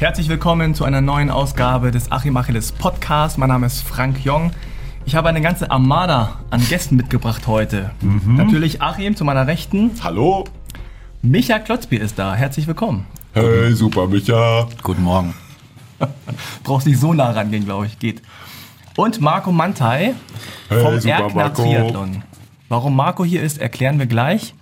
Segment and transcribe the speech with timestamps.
[0.00, 3.36] Herzlich willkommen zu einer neuen Ausgabe des Achim Achilles Podcast.
[3.36, 4.50] Mein Name ist Frank Jong.
[5.04, 7.90] Ich habe eine ganze Armada an Gästen mitgebracht heute.
[8.00, 8.36] Mhm.
[8.36, 9.90] Natürlich Achim zu meiner Rechten.
[10.02, 10.46] Hallo.
[11.20, 12.34] Micha Klotzbier ist da.
[12.34, 13.04] Herzlich willkommen.
[13.34, 14.66] Hey, super Micha.
[14.82, 15.34] Guten Morgen.
[16.64, 17.98] Brauchst nicht so nah rangehen, glaube ich.
[17.98, 18.22] Geht.
[18.96, 20.14] Und Marco Mantai
[20.70, 21.62] Hey, vom super Erkner Marco.
[21.62, 22.22] Triathlon.
[22.70, 24.54] Warum Marco hier ist, erklären wir gleich.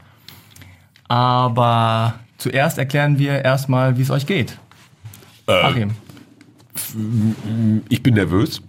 [1.06, 4.58] Aber zuerst erklären wir erstmal, wie es euch geht.
[5.48, 5.90] Äh, Achim.
[7.88, 8.62] Ich bin nervös.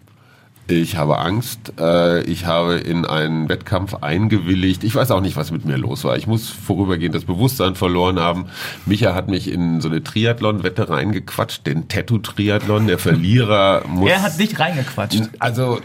[0.70, 1.74] Ich habe Angst.
[1.80, 4.84] Äh, Ich habe in einen Wettkampf eingewilligt.
[4.84, 6.16] Ich weiß auch nicht, was mit mir los war.
[6.16, 8.46] Ich muss vorübergehend das Bewusstsein verloren haben.
[8.86, 12.86] Micha hat mich in so eine Triathlon-Wette reingequatscht, den Tattoo-Triathlon.
[12.88, 14.10] Der Verlierer muss...
[14.10, 15.24] Er hat dich reingequatscht.
[15.40, 15.80] Also,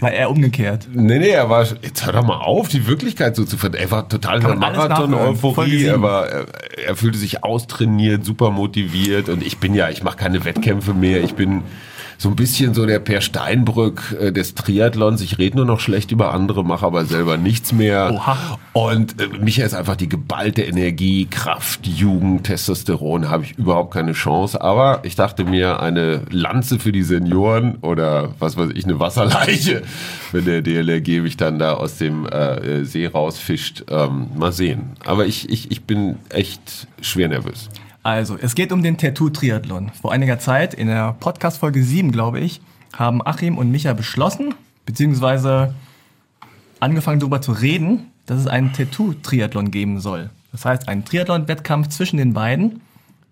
[0.00, 0.88] War er umgekehrt.
[0.92, 3.74] nee, nee, er war, jetzt hör doch mal auf, die Wirklichkeit so zu ver...
[3.74, 6.46] Er war total in der Marathon-Euphorie, er, war, er,
[6.86, 11.22] er fühlte sich austrainiert, super motiviert und ich bin ja, ich mache keine Wettkämpfe mehr,
[11.22, 11.62] ich bin
[12.20, 15.22] so ein bisschen so der Per Steinbrück äh, des Triathlons.
[15.22, 18.10] Ich rede nur noch schlecht über andere, mache aber selber nichts mehr.
[18.12, 18.58] Oha.
[18.74, 24.12] Und äh, Micha ist einfach die geballte Energie, Kraft, Jugend, Testosteron, habe ich überhaupt keine
[24.12, 24.60] Chance.
[24.60, 29.80] Aber ich dachte mir, eine Lanze für die Senioren oder was weiß ich, eine Wasserleiche,
[30.32, 33.84] wenn der DLRG mich dann da aus dem äh, See rausfischt.
[33.88, 34.90] Ähm, mal sehen.
[35.06, 37.70] Aber ich, ich, ich bin echt schwer nervös.
[38.02, 39.90] Also, es geht um den Tattoo-Triathlon.
[40.00, 42.62] Vor einiger Zeit, in der Podcast-Folge 7, glaube ich,
[42.96, 44.54] haben Achim und Micha beschlossen,
[44.86, 45.74] beziehungsweise
[46.80, 50.30] angefangen darüber zu reden, dass es einen Tattoo-Triathlon geben soll.
[50.52, 52.80] Das heißt, ein Triathlon-Wettkampf zwischen den beiden.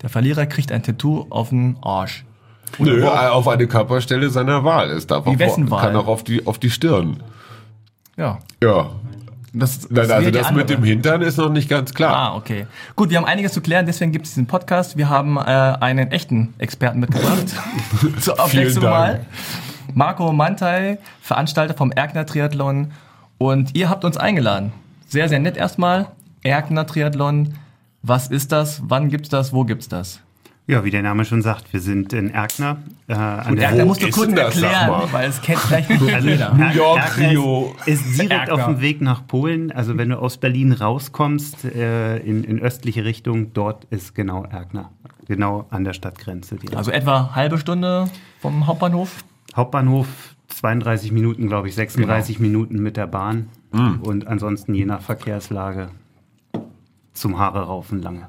[0.03, 2.25] Der Verlierer kriegt ein Tattoo auf den Arsch.
[2.79, 4.91] Nö, auf eine Körperstelle seiner Wahl.
[4.91, 7.23] Es darf Wie auch, kann auch auf die, auf die Stirn.
[8.17, 8.39] Ja.
[8.62, 8.91] Ja.
[9.53, 10.66] Das, Nein, also das mit andere.
[10.66, 12.14] dem Hintern ist noch nicht ganz klar.
[12.14, 12.66] Ah, okay.
[12.97, 14.97] Gut, wir haben einiges zu klären, deswegen gibt es diesen Podcast.
[14.97, 17.54] Wir haben äh, einen echten Experten mitgebracht.
[18.20, 19.26] Zur Abwechslung mal.
[19.94, 22.92] Marco Mantai, Veranstalter vom Erkner Triathlon.
[23.38, 24.72] Und ihr habt uns eingeladen.
[25.09, 26.09] Sehr, sehr nett erstmal.
[26.42, 27.54] Erkner Triathlon.
[28.03, 28.82] Was ist das?
[28.84, 29.53] Wann gibt's das?
[29.53, 30.20] Wo gibt's das?
[30.69, 32.77] Ja, wie der Name schon sagt, wir sind in Erkner.
[33.06, 36.12] Äh, an Und der Erkner musst du kurz das, erklären, weil es kennt vielleicht nicht
[36.15, 36.53] also jeder.
[36.53, 37.75] New York, Erkner Rio.
[37.87, 38.55] Ist, ist direkt Erkner.
[38.55, 39.73] auf dem Weg nach Polen.
[39.73, 44.91] Also wenn du aus Berlin rauskommst äh, in, in östliche Richtung, dort ist genau Erkner.
[45.27, 46.57] Genau an der Stadtgrenze.
[46.57, 46.77] direkt.
[46.77, 49.25] Also etwa halbe Stunde vom Hauptbahnhof.
[49.57, 50.07] Hauptbahnhof
[50.49, 52.47] 32 Minuten, glaube ich, 36 Genau.
[52.47, 53.49] Minuten mit der Bahn.
[53.73, 54.03] Mm.
[54.03, 55.89] Und ansonsten je nach Verkehrslage
[57.15, 58.28] zum Haare raufen lange.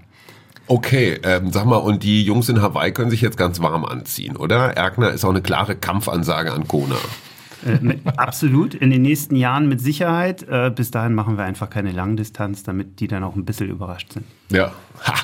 [0.70, 4.38] Okay, ähm, sag mal, und die Jungs in Hawaii können sich jetzt ganz warm anziehen,
[4.38, 4.78] oder?
[4.78, 6.96] Erkner ist auch eine klare Kampfansage an Kona.
[7.66, 10.44] Äh, mit, absolut, in den nächsten Jahren mit Sicherheit.
[10.48, 14.14] Äh, bis dahin machen wir einfach keine Langdistanz, damit die dann auch ein bisschen überrascht
[14.14, 14.28] sind.
[14.52, 14.72] Ja,
[15.08, 15.16] ha,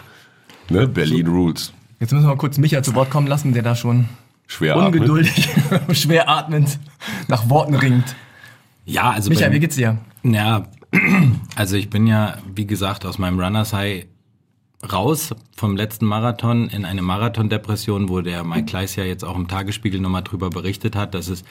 [0.72, 1.72] ne, Berlin Rules.
[2.00, 4.10] Jetzt müssen wir mal kurz Micha zu Wort kommen lassen, der da schon
[4.48, 5.48] Schwer ungeduldig,
[5.92, 6.80] schwer atmend
[7.28, 8.16] nach Worten ringt.
[8.86, 10.00] Ja, also Micha, wie geht's dir?
[10.24, 10.66] Ja,
[11.56, 14.08] also ich bin ja, wie gesagt, aus meinem Runners High
[14.92, 19.48] raus vom letzten Marathon in eine Marathondepression, wo der Mike Kleiss ja jetzt auch im
[19.48, 21.44] Tagesspiegel nochmal drüber berichtet hat, dass es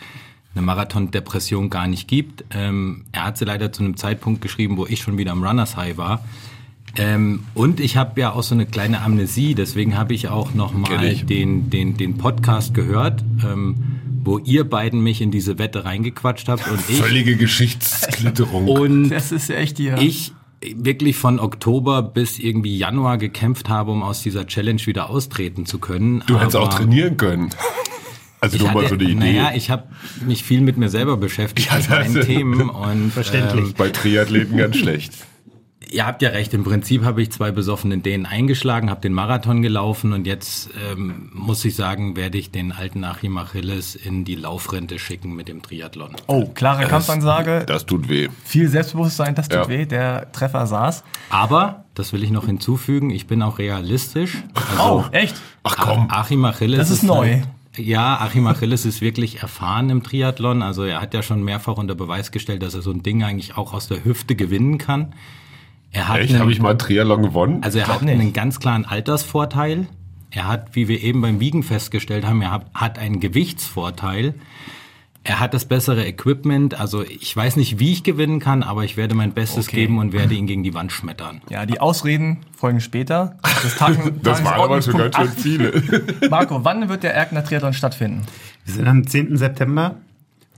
[0.55, 2.45] eine Marathondepression gar nicht gibt.
[2.51, 5.77] Ähm, er hat sie leider zu einem Zeitpunkt geschrieben, wo ich schon wieder am Runners
[5.77, 6.25] High war.
[6.97, 10.71] Ähm, und ich habe ja auch so eine kleine Amnesie, deswegen habe ich auch noch
[10.71, 11.27] Kenn mal ich.
[11.27, 13.77] den, den, den Podcast gehört, ähm,
[14.23, 18.69] wo ihr beiden mich in diese Wette reingequatscht habt und ich Völlige Geschichtsklitterung.
[18.69, 19.99] und Das ist ja echt hier.
[19.99, 20.33] ich
[20.77, 25.79] wirklich von Oktober bis irgendwie Januar gekämpft habe, um aus dieser Challenge wieder austreten zu
[25.79, 26.23] können.
[26.27, 27.51] du hättest auch trainieren können.
[28.41, 29.15] Also ich nur mal hatte- so eine Idee.
[29.15, 29.85] Naja, ich habe
[30.27, 33.67] mich viel mit mir selber beschäftigt, Ja, mit meinen Themen und Verständlich.
[33.69, 35.13] Ähm, Bei Triathleten ganz schlecht.
[35.91, 39.63] Ihr habt ja recht, im Prinzip habe ich zwei besoffenen Dänen eingeschlagen, habe den Marathon
[39.63, 44.35] gelaufen und jetzt ähm, muss ich sagen, werde ich den alten Achim Achilles in die
[44.35, 46.11] Laufrente schicken mit dem Triathlon.
[46.27, 47.65] oh, klare Kampfansage.
[47.67, 48.29] Das tut weh.
[48.45, 49.69] Viel Selbstbewusstsein, das tut Ja.
[49.69, 49.87] weh.
[49.87, 51.05] Der Treffer saß.
[51.31, 54.43] Aber, das will ich noch hinzufügen, ich bin auch realistisch.
[54.55, 55.37] Also, Oh, echt?
[55.63, 56.09] Ach komm.
[56.11, 57.35] Achim Achilles Das ist neu.
[57.35, 60.63] Halt, ja, Achim Achilles ist wirklich erfahren im Triathlon.
[60.63, 63.57] Also er hat ja schon mehrfach unter Beweis gestellt, dass er so ein Ding eigentlich
[63.57, 65.13] auch aus der Hüfte gewinnen kann.
[65.95, 66.33] Er hat Echt?
[66.33, 67.63] einen- Habe ich mal einen Triathlon gewonnen?
[67.63, 68.13] also er hat nicht.
[68.21, 69.87] einen ganz klaren Altersvorteil.
[70.31, 74.35] Er hat, wie wir eben beim Wiegen festgestellt haben, er hat, hat einen Gewichtsvorteil.
[75.27, 76.79] Er hat das bessere Equipment.
[76.79, 79.77] Also ich weiß nicht, wie ich gewinnen kann, aber ich werde mein Bestes Okay.
[79.83, 81.41] geben und werde ihn gegen die Wand schmettern.
[81.49, 83.37] Ja, die Ausreden folgen später.
[83.63, 85.73] Das, Tagen, das waren aber schon ganz schön viele.
[86.21, 86.29] 8.
[86.31, 88.23] Marco, wann wird der Erkner Triathlon stattfinden?
[88.67, 89.37] Wir sind am 10.
[89.39, 89.95] September.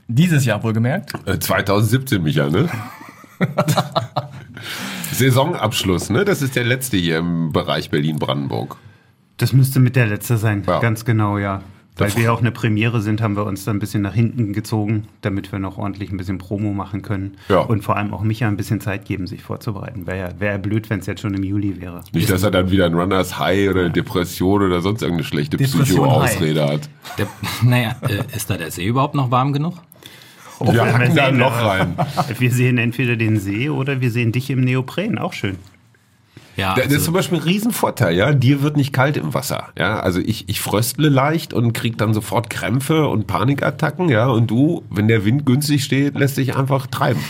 [0.08, 1.12] Dieses Jahr wohlgemerkt.
[1.28, 2.68] Äh, 2017, Micha, ne?
[5.18, 6.24] Saisonabschluss, ne?
[6.24, 8.76] Das ist der letzte hier im Bereich Berlin-Brandenburg.
[9.38, 10.80] Das müsste mit der letzte sein, Ja.
[10.80, 11.62] ganz genau, ja.
[11.98, 15.08] Weil wir auch eine Premiere sind, haben wir uns dann ein bisschen nach hinten gezogen,
[15.22, 17.38] damit wir noch ordentlich ein bisschen Promo machen können.
[17.48, 17.60] Ja.
[17.60, 20.06] Und vor allem auch Micha ein bisschen Zeit geben, sich vorzubereiten.
[20.06, 22.02] Wäre ja, wär ja blöd, wenn es jetzt schon im Juli wäre.
[22.12, 25.56] Nicht, dass er dann wieder ein Runners High oder eine Depression oder sonst irgendeine schlechte
[25.56, 26.90] Psycho-Ausrede hat.
[27.16, 27.28] Der,
[27.62, 29.76] naja, äh, ist da der See überhaupt noch warm genug?
[30.60, 31.96] Wir werden hacken da ein sehen, Loch rein.
[32.38, 35.58] Wir sehen entweder den See oder wir sehen dich im Neopren, auch schön.
[36.56, 38.32] Ja, Das ist also, zum Beispiel ein Riesenvorteil, ja.
[38.32, 40.00] Dir wird nicht kalt im Wasser, ja.
[40.00, 44.28] Also ich, ich fröstle leicht und krieg dann sofort Krämpfe und Panikattacken, ja.
[44.28, 47.22] Und du, wenn der Wind günstig steht, lässt dich einfach treiben.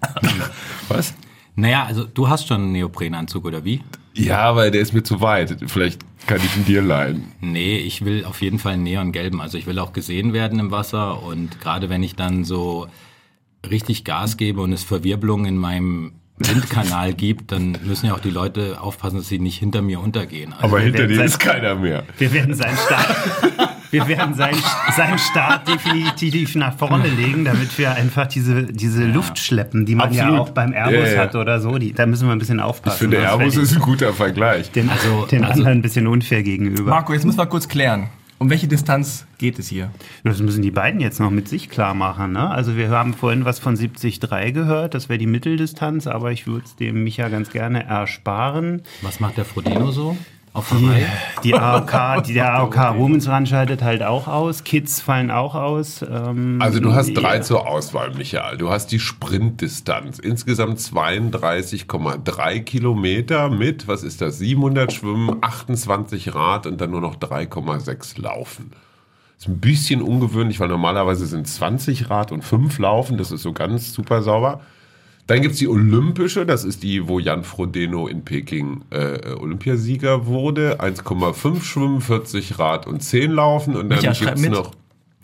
[0.88, 1.14] Was?
[1.54, 3.82] naja, also du hast schon einen Neoprenanzug oder wie?
[4.14, 5.56] Ja, aber der ist mir zu weit.
[5.66, 7.24] Vielleicht kann ich ihn dir leihen.
[7.40, 9.40] Nee, ich will auf jeden Fall einen neongelben.
[9.40, 12.86] Also ich will auch gesehen werden im Wasser und gerade wenn ich dann so
[13.70, 18.30] richtig Gas gebe und es Verwirbelungen in meinem Windkanal gibt, dann müssen ja auch die
[18.30, 20.52] Leute aufpassen, dass sie nicht hinter mir untergehen.
[20.52, 22.04] Also, Aber hinter dir sein- ist keiner mehr.
[22.18, 23.16] Wir werden seinen Start,
[23.96, 24.58] wir werden seinen,
[24.96, 30.12] seinen Start definitiv nach vorne legen, damit wir einfach diese, diese Luft schleppen, die man
[30.12, 30.40] ja Absolut.
[30.48, 31.20] auch beim Airbus Ja, ja.
[31.22, 31.78] hat oder so.
[31.78, 32.98] Die, da müssen wir ein bisschen Ich aufpassen.
[32.98, 34.70] finde, sonst Airbus ist ein guter Vergleich.
[34.72, 36.90] den, Also- den also- anderen ein bisschen unfair gegenüber.
[36.90, 38.08] Marco, jetzt müssen wir kurz klären.
[38.38, 39.90] Um welche Distanz geht es hier?
[40.22, 42.32] Das müssen die beiden jetzt noch mit sich klar machen.
[42.32, 42.50] Ne?
[42.50, 46.66] Also wir haben vorhin was von 70,3 gehört, das wäre die Mitteldistanz, aber ich würde
[46.66, 48.82] es dem Micha ganz gerne ersparen.
[49.00, 50.18] was macht der Frodeno so?
[50.56, 51.04] Auf Hawaii?
[51.44, 56.00] Die AOK, die, der AOK Women's Run scheidet halt auch aus, Kids fallen auch aus.
[56.00, 58.56] Ähm, Also du hast drei zur Auswahl, Michael.
[58.56, 60.18] Du hast die Sprintdistanz.
[60.18, 67.16] Insgesamt 32,3 Kilometer mit, was ist das, 700 Schwimmen, 28 Rad und dann nur noch
[67.16, 68.70] 3,6 Laufen.
[69.38, 73.18] Ist ein bisschen ungewöhnlich, weil normalerweise sind 20 Rad und 5 Laufen.
[73.18, 74.62] Das ist so ganz super sauber.
[75.26, 80.80] Dann gibt's die Olympische, das ist die, wo Jan Frodeno in Peking äh, Olympiasieger wurde.
[80.80, 83.74] 1,5 Schwimmen, 40 Rad und 10 Laufen.
[83.76, 84.52] Und dann gibt's mit.
[84.52, 84.70] noch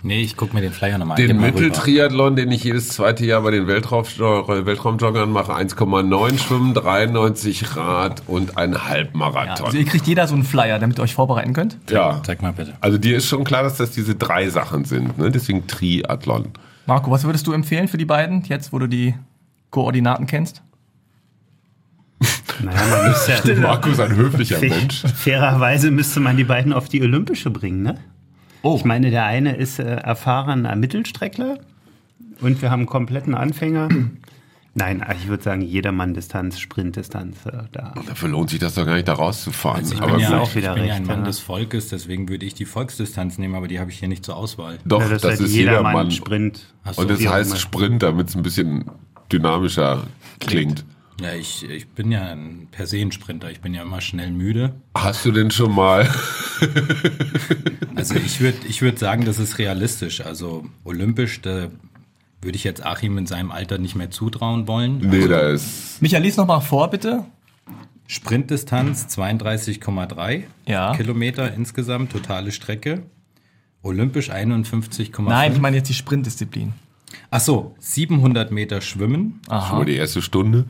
[0.05, 1.61] Nee, ich guck mir den Flyer nochmal den mal rüber.
[1.61, 8.23] Mitteltriathlon, den ich jedes zweite Jahr bei den Weltraum Weltraumjoggern mache, 1,9 Schwimmen, 93 Rad
[8.27, 9.67] und ein Ja, Halbmarathon.
[9.67, 11.79] also ihr kriegt jeder so einen Flyer, damit ihr euch vorbereiten könnt.
[11.89, 12.75] Ja, Zeig mal bitte.
[12.81, 15.31] also dir ist schon klar, dass das diese drei Sachen sind, ne?
[15.31, 16.47] deswegen Triathlon.
[16.87, 19.15] Marco, was würdest du empfehlen für die beiden, jetzt wo du die
[19.73, 20.63] Koordinaten kennst?
[22.63, 25.03] Naja, man müsste, Markus, ein höflicher Fair- Mensch.
[25.17, 27.99] Fairerweise müsste man die beiden auf die Olympische bringen, ne?
[28.63, 28.77] Oh.
[28.77, 31.59] Ich meine, der eine ist äh, erfahrener Mittelstreckler
[32.41, 33.89] und wir haben einen kompletten Anfänger.
[34.75, 37.45] Nein, ich würde sagen, jedermann Distanz, Sprintdistanz.
[37.47, 37.95] Äh, da.
[38.07, 39.81] Dafür lohnt sich das doch gar nicht, da rauszufahren.
[39.81, 41.25] Also ich aber bin, ja, auch wieder ich bin ja recht, ein Mann ja.
[41.25, 44.37] des Volkes, deswegen würde ich die Volksdistanz nehmen, aber die habe ich hier nicht zur
[44.37, 44.79] Auswahl.
[44.85, 46.11] doch, Ja, das, halt ist jedermann.
[46.13, 46.67] Sprint.
[46.85, 47.59] Ach so, Und auch heißt.
[47.59, 48.85] Sprint, damit es ein bisschen
[49.33, 50.07] dynamischer
[50.41, 50.85] klingt.
[51.21, 53.51] Ja, ich, ich bin ja ein, per se ein Sprinter.
[53.51, 54.75] Ich bin ja immer schnell müde.
[54.97, 56.09] Hast du denn schon mal
[57.95, 60.21] Also ich würde ich würd sagen, das ist realistisch.
[60.21, 61.69] Also olympisch, da
[62.41, 64.99] würde ich jetzt Achim in seinem Alter nicht mehr zutrauen wollen.
[64.99, 66.03] Nee, da ist.
[66.03, 67.25] Micha, lies noch mal vor, bitte.
[68.09, 70.95] Sprintdistanz 32,3 Ja.
[70.97, 73.05] Kilometer insgesamt, totale Strecke.
[73.83, 75.23] Olympisch 51,5.
[75.23, 76.73] Nein, ich meine jetzt die Sprintdisziplin.
[77.31, 79.77] Ach so, 700 Meter Schwimmen, Schon Aha.
[79.77, 80.65] mal die erste Stunde,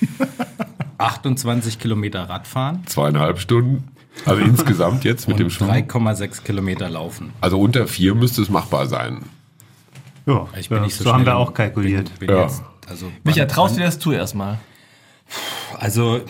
[0.98, 3.88] 28 Kilometer Radfahren zweieinhalb Stunden.
[4.26, 5.70] Also insgesamt jetzt mit und dem Schwimmen.
[5.72, 7.32] 3,6 Kilometer Laufen.
[7.40, 9.22] Also unter vier müsste es machbar sein.
[10.26, 12.10] Ja, Ich bin ja, nicht so, so haben wir auch kalkuliert.
[12.18, 12.42] Bin, bin Ja.
[12.42, 14.58] jetzt, also, Micha, traust du dir das zu erstmal?
[15.78, 16.20] Also,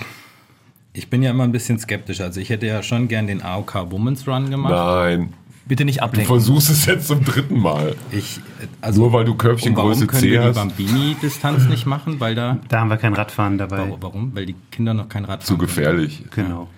[0.94, 2.20] ich bin ja immer ein bisschen skeptisch.
[2.22, 4.72] Also, ich hätte ja schon gern den AOK Women's Run gemacht.
[4.72, 5.34] Nein.
[5.66, 6.26] Bitte nicht Du ablenken.
[6.26, 7.94] versuchst es jetzt zum dritten Mal.
[8.10, 8.40] Ich,
[8.80, 10.54] also, Nur weil du und warum Körbchengröße können C wir die hast.
[10.56, 12.18] Bambini-Distanz nicht machen?
[12.20, 13.78] Weil da, Da haben wir kein Radfahren dabei.
[13.78, 13.96] warum?
[14.02, 14.34] warum?
[14.34, 16.24] Weil die Kinder noch kein Rad Zu gefährlich.
[16.34, 16.68] Genau.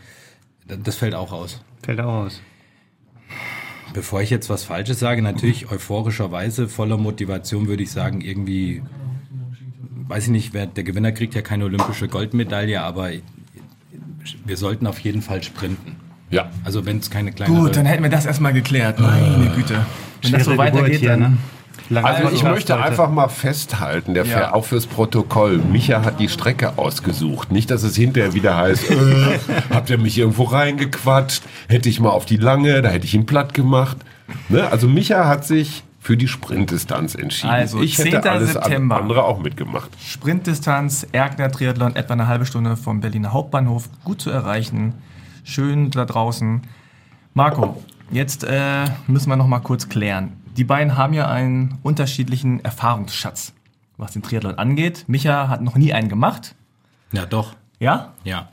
[0.69, 0.83] können.
[0.85, 1.63] Das fällt auch aus.
[1.83, 2.41] Fällt auch aus.
[3.95, 8.83] Bevor ich jetzt was Falsches sage, natürlich euphorischerweise, voller Motivation würde ich sagen, irgendwie,
[10.09, 13.11] weiß ich nicht, wer, der Gewinner kriegt ja keine olympische Goldmedaille, aber
[14.45, 15.97] wir sollten auf jeden Fall sprinten.
[16.35, 16.51] Ja.
[16.65, 18.99] Also wenn es keine kleine Gut, dann hätten wir das erstmal geklärt.
[19.01, 19.87] Meine Güte.
[20.23, 21.21] Wenn das so weitergeht, hier, dann...
[21.21, 21.37] ne?
[21.91, 22.83] Lange Also ich möchte heute.
[22.85, 24.55] einfach mal festhalten, der Ja.
[24.55, 25.59] auch fürs Protokoll.
[25.59, 27.53] Micha hat die Strecke ausgesucht.
[27.53, 29.39] Nicht, dass es hinterher wieder heißt, äh,
[29.71, 31.43] habt ihr mich irgendwo reingequatscht?
[31.69, 33.99] Hätte ich mal auf die lange, da hätte ich ihn platt gemacht.
[34.49, 34.67] Ne?
[34.71, 37.51] Also Micha hat sich für die Sprintdistanz entschieden.
[37.51, 38.29] Also, ich hätte 10.
[38.29, 38.97] alles September.
[38.97, 39.91] andere auch mitgemacht.
[40.03, 44.95] Sprintdistanz, Erkner Triathlon, etwa eine halbe Stunde vom Berliner Hauptbahnhof, gut zu erreichen.
[45.45, 46.63] Schön da draußen.
[47.35, 50.33] Marco, jetzt äh, müssen wir noch mal kurz klären.
[50.57, 53.53] Die beiden haben ja einen unterschiedlichen Erfahrungsschatz,
[53.99, 55.05] was den Triathlon angeht.
[55.07, 56.55] Micha hat noch nie einen gemacht.
[57.13, 57.55] Ja, doch.
[57.79, 58.15] Ja?
[58.25, 58.49] Ja.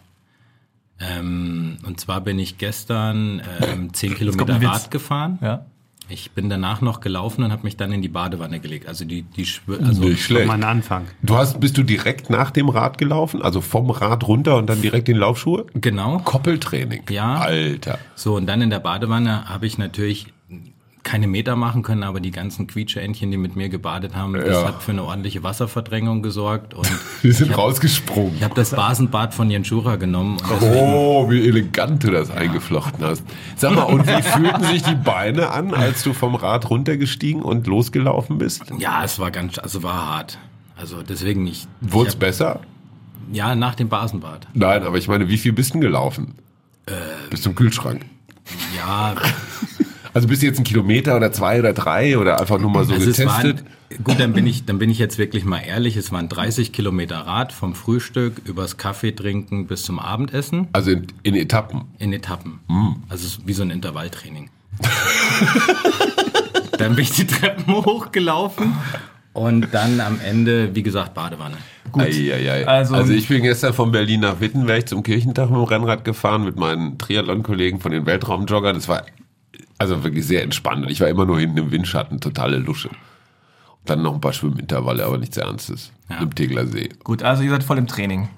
[1.00, 4.62] Ähm, und zwar bin ich gestern ähm, 10 Kilometer.
[4.62, 5.39] Rad gefahren.
[5.41, 5.65] Ja.
[6.12, 8.88] Ich bin danach noch gelaufen und habe mich dann in die Badewanne gelegt.
[8.88, 10.48] Also die, die Schw- also Nicht schlecht.
[10.48, 11.06] Mal ein Anfang.
[11.24, 13.41] Du hast, bist du direkt nach dem Rad gelaufen?
[13.41, 15.65] Also vom Rad runter und dann direkt in Laufschuhe?
[15.74, 16.18] genau.
[16.20, 17.03] Koppeltraining.
[17.10, 17.36] Ja.
[17.38, 17.98] Alter.
[18.15, 20.27] So, und dann in der Badewanne habe ich natürlich
[21.03, 24.67] keine Meter machen können, aber die ganzen Quietscheentchen, die mit mir gebadet haben, das Ja.
[24.67, 26.74] hat für eine ordentliche Wasserverdrängung gesorgt.
[26.75, 26.88] Und
[27.24, 28.39] Wir sind ich habe rausgesprungen.
[28.41, 30.38] hab das Basenbad von Jenschura genommen.
[30.62, 33.24] Oh, wie elegant du das eingeflochten hast.
[33.55, 37.65] Sag mal, und wie fühlten sich die Beine an, als du vom Rad runtergestiegen und
[37.65, 38.63] losgelaufen bist?
[38.77, 40.38] Ja, es war ganz, also war hart.
[40.75, 41.67] Also deswegen nicht.
[41.81, 42.60] Wurde ich es hab- besser?
[43.31, 44.48] Ja, nach dem Basenbad.
[44.53, 46.36] Nein, aber ich meine, wie viel bist du gelaufen?
[46.86, 46.91] Äh.
[47.29, 48.05] Bis zum Kühlschrank.
[48.77, 49.15] Ja,
[50.13, 52.94] Also bist du jetzt ein Kilometer oder zwei oder drei oder einfach nur mal so
[52.94, 53.65] also es waren, getestet?
[54.03, 55.96] gut, dann bin ich, dann bin ich jetzt wirklich mal ehrlich.
[55.96, 61.08] Es waren 30 Kilometer Rad vom Frühstück übers Kaffee trinken bis zum Abendessen Also in,
[61.24, 61.84] in Etappen.
[62.00, 62.60] in Etappen.
[62.68, 62.96] Hm.
[63.10, 64.50] Also es ist wie so ein Intervalltraining.
[66.77, 68.74] dann bin ich die Treppen hochgelaufen
[69.34, 71.58] und dann am Ende, wie gesagt, Badewanne.
[71.91, 72.03] Gut.
[72.03, 72.68] Eieiei.
[72.68, 76.44] Also- Also, ich bin gestern von Berlin nach Wittenberg zum Kirchentag mit dem Rennrad gefahren
[76.44, 78.75] mit meinen Triathlon-Kollegen von den Weltraumjoggern.
[78.75, 79.03] Das war
[79.81, 80.89] also wirklich sehr entspannt.
[80.89, 82.89] Ich war immer nur hinten im Windschatten, totale Lusche.
[83.85, 85.91] Dann noch ein paar Schwimmintervalle, aber nichts Ernstes.
[86.07, 86.19] Ja.
[86.19, 86.89] Im Tegler See.
[87.03, 88.29] Gut, also ihr seid voll im Training.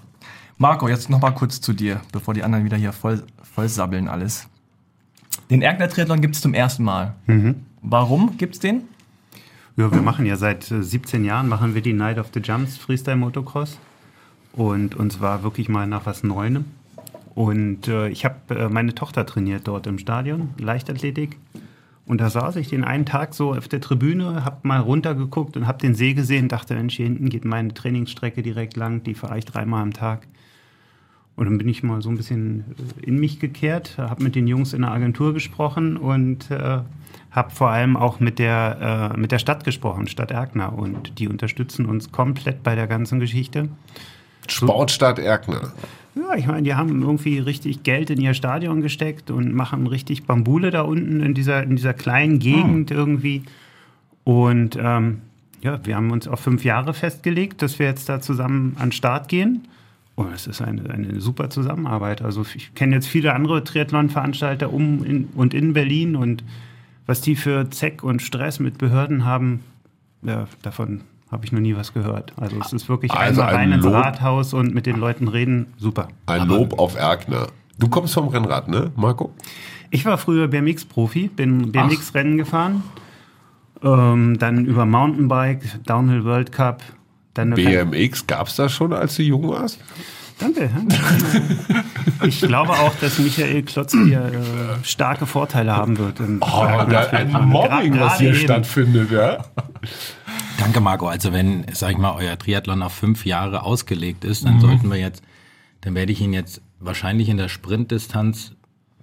[0.57, 4.07] Marco, jetzt noch mal kurz zu dir, bevor die anderen wieder hier voll, voll sabbeln
[4.07, 4.47] alles.
[5.49, 7.15] Den Erkner Triathlon gibt es zum ersten Mal.
[7.81, 8.83] Warum gibt's den?
[9.75, 12.77] Ja, wir machen ja seit äh, 17 Jahren machen wir die Night of the Jumps
[12.77, 13.79] Freestyle Motocross
[14.53, 16.65] und uns war wirklich mal nach was Neuem.
[17.35, 21.37] Und äh, ich habe äh, meine Tochter trainiert dort im Stadion, Leichtathletik.
[22.05, 25.67] Und da saß ich den einen Tag so auf der Tribüne, hab mal runtergeguckt und
[25.67, 29.37] hab den See gesehen, dachte, Mensch, hier hinten geht meine Trainingsstrecke direkt lang, die fahre
[29.37, 30.27] ich dreimal am Tag.
[31.35, 34.47] Und dann bin ich mal so ein bisschen äh, in mich gekehrt, habe mit den
[34.47, 36.81] Jungs in der Agentur gesprochen und äh,
[37.31, 40.77] habe vor allem auch mit der, äh, mit der Stadt gesprochen, Stadt Erkner.
[40.77, 43.69] Und die unterstützen uns komplett bei der ganzen Geschichte.
[44.47, 45.71] Sportstadt Erkner.
[46.15, 50.25] Ja, ich meine, die haben irgendwie richtig Geld in ihr Stadion gesteckt und machen richtig
[50.25, 53.43] Bambule da unten in dieser, in dieser kleinen Gegend irgendwie.
[54.23, 55.21] Und ähm,
[55.61, 58.91] ja, wir haben uns auf fünf Jahre festgelegt, dass wir jetzt da zusammen an den
[58.91, 59.67] Start gehen.
[60.15, 62.21] Und es ist eine, eine super Zusammenarbeit.
[62.21, 66.43] Also ich kenne jetzt viele andere Triathlon-Veranstalter um in, und in Berlin und
[67.07, 69.61] was die für Zeck und Stress mit Behörden haben,
[70.21, 71.01] ja, davon
[71.33, 72.31] habe ich noch nie was gehört.
[72.37, 73.93] Also es ist wirklich Also einmal ein rein ins Lob.
[73.93, 76.07] Rathaus und mit den Leuten reden, super.
[76.27, 77.47] Ein Lob auf Erkner.
[77.77, 79.33] Du kommst vom Rennrad, ne, Marco?
[79.89, 82.83] Ich war früher BMX-Profi, bin BMX-Rennen gefahren,
[83.83, 86.81] ähm, dann über Mountainbike, Downhill World Cup,
[87.33, 89.79] dann BMX gab's das schon, als du jung warst?
[90.39, 90.69] Danke.
[92.25, 96.21] Ich glaube auch, dass Michael Klotz hier äh, starke Vorteile haben wird.
[96.39, 97.31] Oh, da, ein.
[97.31, 98.37] Mobbing, was hier eben.
[98.37, 99.43] stattfindet, ja?
[100.57, 101.07] Danke, Marco.
[101.07, 104.47] Also wenn, sag ich mal, euer Triathlon auf fünf Jahre ausgelegt ist, Mhm.
[104.47, 105.23] dann sollten wir jetzt,
[105.81, 108.53] dann werde ich ihn jetzt wahrscheinlich in der Sprintdistanz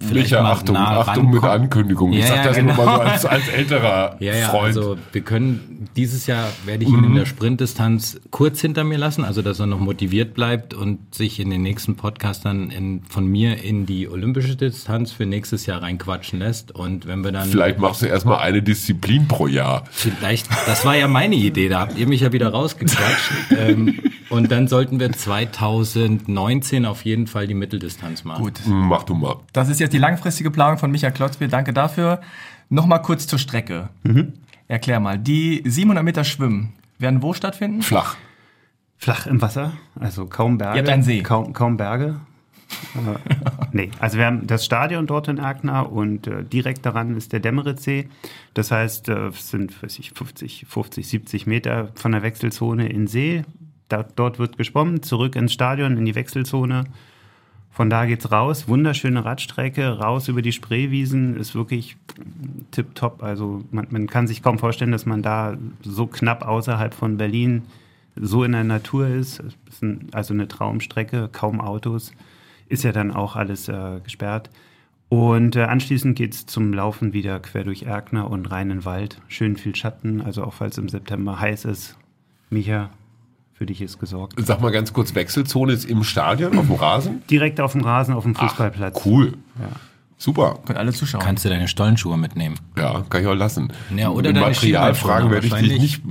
[0.01, 1.45] vielleicht Micha, mal Achtung, nah Achtung mit.
[1.45, 2.13] Ankündigung.
[2.13, 2.75] Ich Ja, sag ja, das genau.
[2.75, 4.77] nur mal so als, als älterer Ja, ja, Freund.
[4.77, 7.05] also wir können, dieses Jahr werde ich ihn Mhm.
[7.05, 11.39] in der Sprintdistanz kurz hinter mir lassen, also dass er noch motiviert bleibt und sich
[11.41, 15.83] in den nächsten Podcast dann in, von mir in die olympische Distanz für nächstes Jahr
[15.83, 16.73] reinquatschen lässt.
[16.73, 19.85] Und wenn wir dann Vielleicht machst du erstmal eine Disziplin pro Jahr.
[19.91, 23.31] Vielleicht, das war ja meine Idee, da habt ihr mich ja wieder rausgequatscht.
[23.59, 23.99] ähm,
[24.31, 28.45] und dann sollten wir 2019 auf jeden Fall die Mitteldistanz machen.
[28.45, 28.61] Gut.
[28.65, 29.37] Hm, Mach du mal.
[29.53, 31.49] Das ist jetzt die langfristige Planung von Michael Klotzbier.
[31.49, 32.21] Danke dafür.
[32.69, 33.89] Nochmal kurz zur Strecke.
[34.69, 35.19] Erklär mal.
[35.19, 37.83] Die 700 Meter Schwimmen werden wo stattfinden?
[37.83, 38.17] Flach.
[38.97, 40.77] Flach im Wasser, also kaum Berge.
[40.77, 41.23] Ihr habt einen See.
[41.23, 42.21] Kaum, kaum Berge.
[42.95, 43.19] äh,
[43.73, 47.41] nee, also wir haben das Stadion dort in Erkner und äh, direkt daran ist der
[47.41, 48.09] Demmeritzsee.
[48.53, 53.07] Das heißt, äh, es sind weiß ich, 50, 50, 70 Meter von der Wechselzone in
[53.07, 53.43] See.
[53.89, 56.85] Da, dort wird geschwommen, zurück ins Stadion, in die Wechselzone.
[57.71, 58.69] Von da geht's raus.
[58.69, 61.37] Wunderschöne Radstrecke, raus über die Spreewiesen.
[61.37, 61.97] Ist wirklich
[62.73, 63.23] tipptopp.
[63.23, 67.63] Also man, man kann sich kaum vorstellen, dass man da so knapp außerhalb von Berlin
[68.17, 69.43] so in der Natur ist.
[69.69, 72.13] Ist ein, also eine Traumstrecke, kaum Autos.
[72.69, 74.51] Ist ja dann auch alles äh, gesperrt.
[75.09, 79.21] Und äh, anschließend geht's zum Laufen wieder quer durch Erkner und rein in den Wald.
[79.29, 81.97] Schön viel Schatten, also auch falls im September heiß ist.
[82.49, 82.91] Micha,
[83.61, 84.33] für dich ist gesorgt.
[84.39, 87.23] Sag mal ganz kurz, Wechselzone ist im Stadion, auf dem Rasen?
[87.29, 89.05] Direkt auf dem Rasen, auf dem Fußballplatz.
[89.05, 89.35] Cool.
[90.17, 90.61] Super.
[90.65, 91.23] Können alle zuschauen.
[91.23, 92.59] Kannst du deine Stollenschuhe mitnehmen?
[92.79, 93.71] Ja, kann ich auch lassen.
[93.95, 96.03] Ja, oder Materialfragen werde ich dich nicht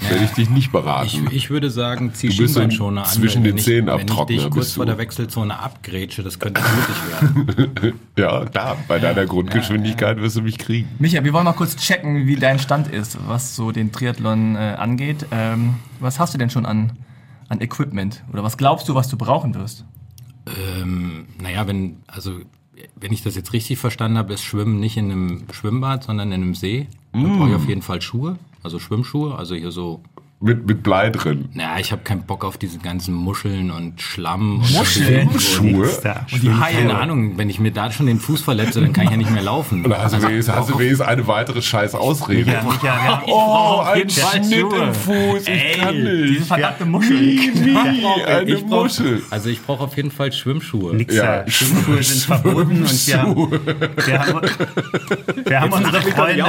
[0.00, 1.26] werde ich dich nicht beraten.
[1.28, 3.08] Ich, ich würde sagen, zieh Du bist so Schienbeinschoner an.
[3.08, 7.46] zwischen den ich- Zähnen Wenn ich dich kurz vor der Wechselzone abgrätsche, das könnte blutig
[7.76, 7.94] werden.
[8.18, 10.88] ja, klar, bei deiner Grundgeschwindigkeit wirst du mich kriegen.
[10.98, 14.58] Micha, wir wollen mal kurz checken, wie dein Stand ist, was so den Triathlon äh,
[14.78, 15.26] angeht.
[15.30, 16.92] Ähm, was hast du denn schon an,
[17.48, 18.22] an Equipment?
[18.32, 19.84] Oder was glaubst du, was du brauchen wirst?
[20.78, 22.40] ähm, naja, wenn, also,
[23.00, 26.42] wenn ich das jetzt richtig verstanden habe, ist Schwimmen nicht in einem Schwimmbad, sondern in
[26.42, 26.88] einem See.
[27.12, 30.02] Da brauche ich auf jeden Fall Schuhe, also Schwimmschuhe, also hier so
[30.44, 31.48] Mit, mit Blei drin.
[31.54, 34.58] Naja, ich habe keinen Bock auf diese ganzen Muscheln und Schlamm.
[34.76, 35.28] Muscheln?
[35.28, 35.86] Und Schuhe?
[35.86, 36.26] Nix da.
[36.30, 36.74] Und die Haie.
[36.74, 39.30] Keine Ahnung, wenn ich mir da schon den Fuß verletze, dann kann ich ja nicht
[39.30, 39.86] mehr laufen.
[39.86, 42.50] Oder hast du wenigstens, eine weitere scheiß Ausrede?
[42.52, 44.82] Ja, haben- Oh, ein Schnitt Schuhe.
[44.84, 46.28] im Fuß, ich kann nicht.
[46.28, 47.18] Diese verdammte Muschel.
[47.20, 47.76] Wie, wie,
[48.26, 49.22] eine Ich brauch- Muschel.
[49.30, 50.94] Also ich brauche auf jeden Fall Schwimmschuhe.
[50.94, 51.50] Nix Ja, da.
[51.50, 54.40] Schwimmschuhe sind verboten und wir haben, wir haben,
[55.46, 56.44] wir haben unsere Freunde,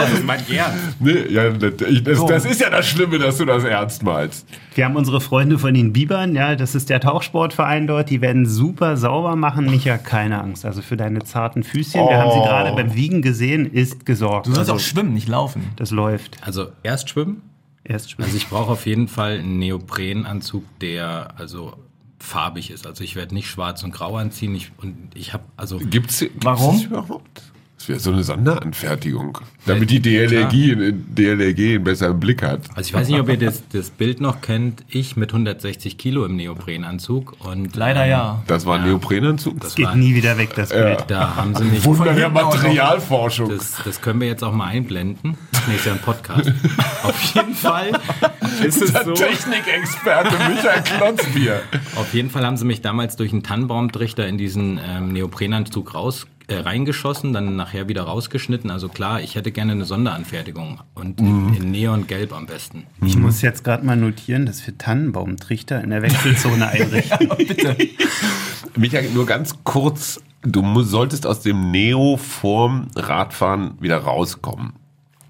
[0.99, 3.63] Nee, ja, das, das ist ja das Schlimme, dass du das
[4.03, 4.47] meinst.
[4.75, 8.45] wir haben unsere Freunde von den Bibern, ja, das ist der Tauchsportverein dort, die werden
[8.45, 9.65] super sauber machen.
[9.69, 10.65] Micha, keine Angst.
[10.65, 12.43] Also für deine zarten Füßchen, wir haben sie Oh.
[12.45, 14.47] gerade beim Wiegen gesehen, ist gesorgt.
[14.47, 15.63] Du sollst also, auch schwimmen, nicht laufen.
[15.75, 16.37] das läuft.
[16.45, 17.41] Also erst schwimmen.
[17.83, 18.25] Erst schwimmen.
[18.25, 21.73] Also ich brauche auf jeden Fall einen Neoprenanzug, der also
[22.19, 22.87] farbig ist.
[22.87, 24.55] Also ich werde nicht schwarz und grau anziehen.
[24.55, 26.75] Ich, und ich habe also Gibt's, gibt's Warum?
[26.77, 27.43] das überhaupt?
[27.77, 29.37] Das wäre so eine Sonderanfertigung.
[29.65, 32.61] Damit die DLRG, in- DLRG einen besseren Blick hat.
[32.73, 34.83] Also ich weiß nicht, ob ihr das, das Bild noch kennt.
[34.87, 38.43] Ich mit 160 Kilo im Neoprenanzug und Leider ähm, ja.
[38.47, 39.59] Das war ein Neoprenanzug.
[39.59, 41.03] Das Geht war, nie wieder weg, das Bild.
[41.09, 41.83] da haben sie mich.
[41.83, 42.63] Wunder der hinten auch noch.
[42.63, 43.49] Materialforschung.
[43.49, 45.37] Das, das können wir jetzt auch mal einblenden.
[45.67, 46.51] Nee, ist ja ein Podcast.
[47.03, 47.91] Auf jeden Fall
[48.65, 49.13] ist es Der so.
[49.13, 51.61] Technikexperte Michael Klotzbier.
[51.95, 56.25] Auf jeden Fall haben sie mich damals durch einen Tannenbaumtrichter in diesen ähm, Neoprenanzug raus
[56.47, 58.69] äh, reingeschossen, dann nachher wieder rausgeschnitten.
[58.69, 62.85] Also klar, ich hätte gerne eine Sonderanfertigung und in, in Neongelb am besten.
[63.03, 67.29] Ich muss jetzt gerade mal notieren, dass wir Tannenbaumtrichter in der Wechselzone einrichten.
[68.75, 70.21] Michael, nur ganz kurz.
[70.41, 74.73] Du solltest aus dem Neo vorm Radfahren wieder rauskommen.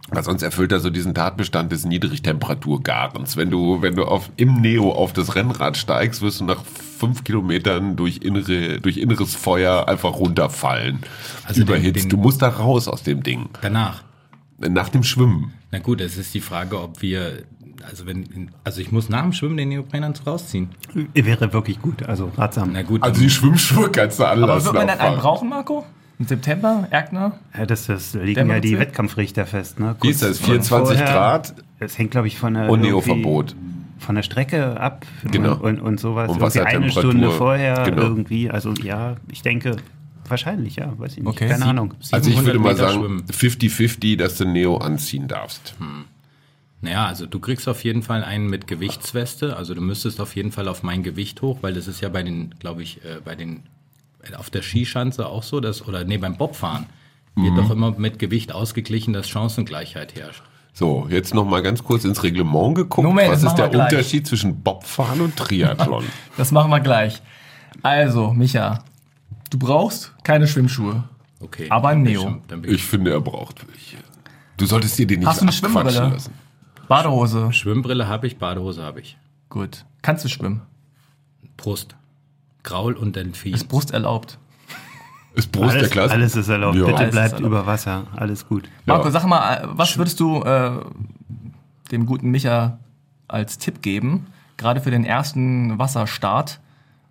[0.09, 3.37] Weil sonst erfüllt er so diesen Tatbestand des Niedrigtemperaturgarens.
[3.37, 7.23] Wenn du, wenn du auf, im Neo auf das Rennrad steigst, wirst du nach fünf
[7.23, 10.99] Kilometern durch, innere, durch inneres Feuer einfach runterfallen.
[11.45, 12.03] Also den- Überhitzt.
[12.05, 13.49] den- du musst da raus aus dem Ding.
[13.61, 14.03] Danach.
[14.59, 15.53] Nach dem Schwimmen.
[15.71, 17.43] Na gut, es ist die Frage, ob wir,
[17.89, 20.69] also wenn, also ich muss nach dem Schwimmen den Neoprenanzug rausziehen.
[21.13, 22.71] Wäre wirklich gut, also ratsam.
[22.71, 24.65] Na gut, Also die Schwimmschuhe kannst du Aber anlassen.
[24.67, 25.85] wird man dann einen brauchen, Marco?
[26.17, 27.37] Im September, Erkner?
[27.57, 28.79] Ja, das, das legen Der ja die?
[28.79, 29.79] Wettkampfrichter fest.
[29.79, 29.95] Ne?
[30.01, 30.37] Wie ist das?
[30.37, 31.13] Kurz 24 vorher.
[31.13, 31.55] Grad?
[31.79, 33.55] Es hängt, glaube ich, von der, Und Neoverbot.
[33.99, 35.55] von der Strecke ab Genau.
[35.55, 36.29] und, und, und sowas.
[36.31, 36.89] Und Irgendwie eine.
[36.91, 38.01] Stunde vorher Genau.
[38.03, 38.49] irgendwie.
[38.49, 39.75] Also ja, ich denke,
[40.27, 41.27] wahrscheinlich, ja, weiß ich nicht.
[41.27, 41.47] Okay.
[41.49, 41.93] Keine Sie- Ahnung.
[42.11, 43.23] Also ich 700 würde mal Meter sagen, schwimmen.
[43.25, 45.75] 50-50, dass du Neo anziehen darfst.
[46.81, 49.57] Naja, also du kriegst auf jeden Fall einen mit Gewichtsweste.
[49.57, 52.23] Also du müsstest auf jeden Fall auf mein Gewicht hoch, weil das ist ja bei
[52.23, 53.63] den, glaube ich, äh, bei den
[54.33, 56.85] auf der Skischanze auch so, dass oder nee beim Bobfahren
[57.35, 57.57] wird Mhm.
[57.57, 60.41] doch immer mit Gewicht ausgeglichen, dass Chancengleichheit herrscht.
[60.73, 63.05] So, jetzt noch mal ganz kurz ins Reglement geguckt.
[63.07, 63.71] Moment, Was ist der.
[63.71, 66.03] Unterschied zwischen Bobfahren und Triathlon?
[66.37, 67.21] Das machen wir gleich.
[67.81, 68.83] Also, Micha,
[69.51, 71.03] du brauchst keine Schwimmschuhe.
[71.41, 71.67] Okay.
[71.69, 72.41] Aber ein Neo.
[72.63, 73.97] ich ich finde, er braucht welche.
[74.57, 76.13] Du solltest dir den nicht Hast du eine abquatschen Schwimmbrille?
[76.13, 76.33] lassen.
[76.87, 77.51] Badehose.
[77.53, 79.17] Schwimmbrille habe ich, Badehose habe ich.
[79.49, 79.85] Gut.
[80.01, 80.61] Kannst du schwimmen?
[81.57, 81.95] Brust.
[82.65, 83.53] Graul und Delfin.
[83.53, 84.37] Ist Brust erlaubt?
[85.35, 86.13] Ist Brust der Alles, Klasse?
[86.13, 86.75] alles ist erlaubt.
[86.75, 86.85] Ja.
[86.85, 87.47] Bitte Alles bleibt erlaubt.
[87.47, 88.07] über Wasser.
[88.15, 88.67] Alles gut.
[88.85, 90.71] Marco, sag mal, äh, was würdest du äh,
[91.91, 92.79] dem guten Micha
[93.27, 96.59] als Tipp geben, gerade für den ersten Wasserstart?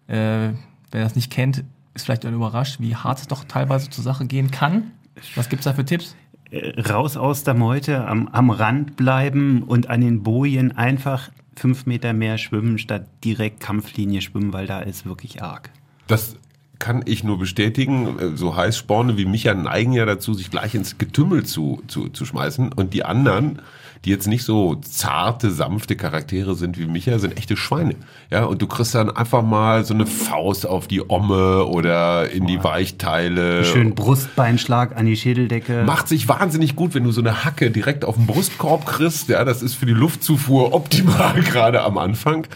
[0.07, 0.51] Äh,
[0.90, 1.64] wer das nicht kennt,
[1.95, 4.90] ist vielleicht überrascht, wie hart es doch teilweise zur Sache gehen kann.
[5.37, 6.17] Was gibt's da für Tipps?
[6.51, 11.87] Äh, Raus aus der Meute, am, am Rand bleiben und an den Bojen einfach fünf
[11.87, 15.71] Meter mehr schwimmen, statt direkt Kampflinie schwimmen, weil da ist wirklich arg.
[16.07, 16.37] Das
[16.79, 18.37] kann ich nur bestätigen.
[18.37, 22.73] So Heißsporne wie Micha neigen ja dazu, sich gleich ins Getümmel zu, zu, zu schmeißen.
[22.73, 23.61] Und die anderen,
[24.05, 27.95] die jetzt nicht so zarte, sanfte Charaktere sind wie Micha, sind echte Schweine.
[28.31, 32.47] Ja, und du kriegst dann einfach mal so eine Faust auf die Omme oder in
[32.47, 33.64] die Weichteile.
[33.64, 35.85] Schön Brustbeinschlag an die Schädeldecke.
[35.87, 39.29] Macht sich wahnsinnig gut, wenn du so eine Hacke direkt auf den Brustkorb kriegst.
[39.29, 42.47] Ja, das ist für die Luftzufuhr optimal gerade am Anfang.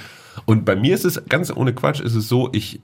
[0.44, 2.80] Und bei mir ist es ganz ohne Quatsch, ist es so, ich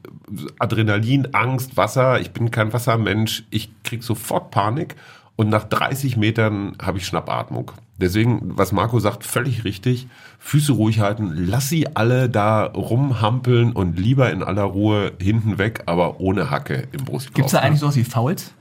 [0.58, 4.96] Adrenalin, Angst, Wasser, ich bin kein Wassermensch, ich krieg sofort Panik
[5.36, 7.72] und nach 30 Metern habe ich Schnappatmung.
[7.96, 10.08] Deswegen, was Marco sagt, völlig richtig.
[10.40, 15.84] Füße ruhig halten, lass sie alle da rumhampeln und lieber in aller Ruhe hinten weg,
[15.86, 17.36] aber ohne Hacke im Brustkorb.
[17.36, 18.52] Gibt's da eigentlich sowas wie Fouls?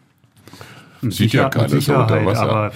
[1.02, 2.42] Mit Sieht ja Sicher- mit keiner so unter Sicherheit, Wasser.
[2.44, 2.72] aber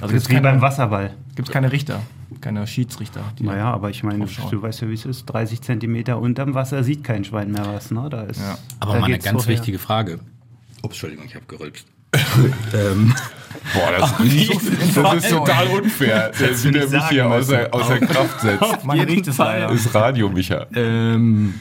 [0.00, 1.10] Also Das ist wie keine, beim Wasserball.
[1.34, 2.00] gibt's keine Richter,
[2.40, 3.20] keine Schiedsrichter.
[3.38, 5.26] die- Naja, aber ich meine, du weißt ja, wie es ist.
[5.26, 7.90] 30 Zentimeter unterm Wasser sieht kein Schwein mehr was.
[7.90, 8.08] Ne?
[8.08, 8.56] Da ist, Ja.
[8.78, 9.48] Aber da mal eine ganz vorher.
[9.58, 10.20] wichtige Frage.
[10.82, 11.86] Ups, Entschuldigung, ich habe gerülpst.
[12.74, 13.14] ähm,
[13.74, 14.52] Boah, das, riecht,
[14.96, 18.84] das ist total unfair, Hättest du wie der mich hier außer, außer Kraft setzt.
[18.84, 19.68] Man riecht es leider.
[19.68, 20.66] Das ist Radio, Micha.
[20.74, 21.54] ähm,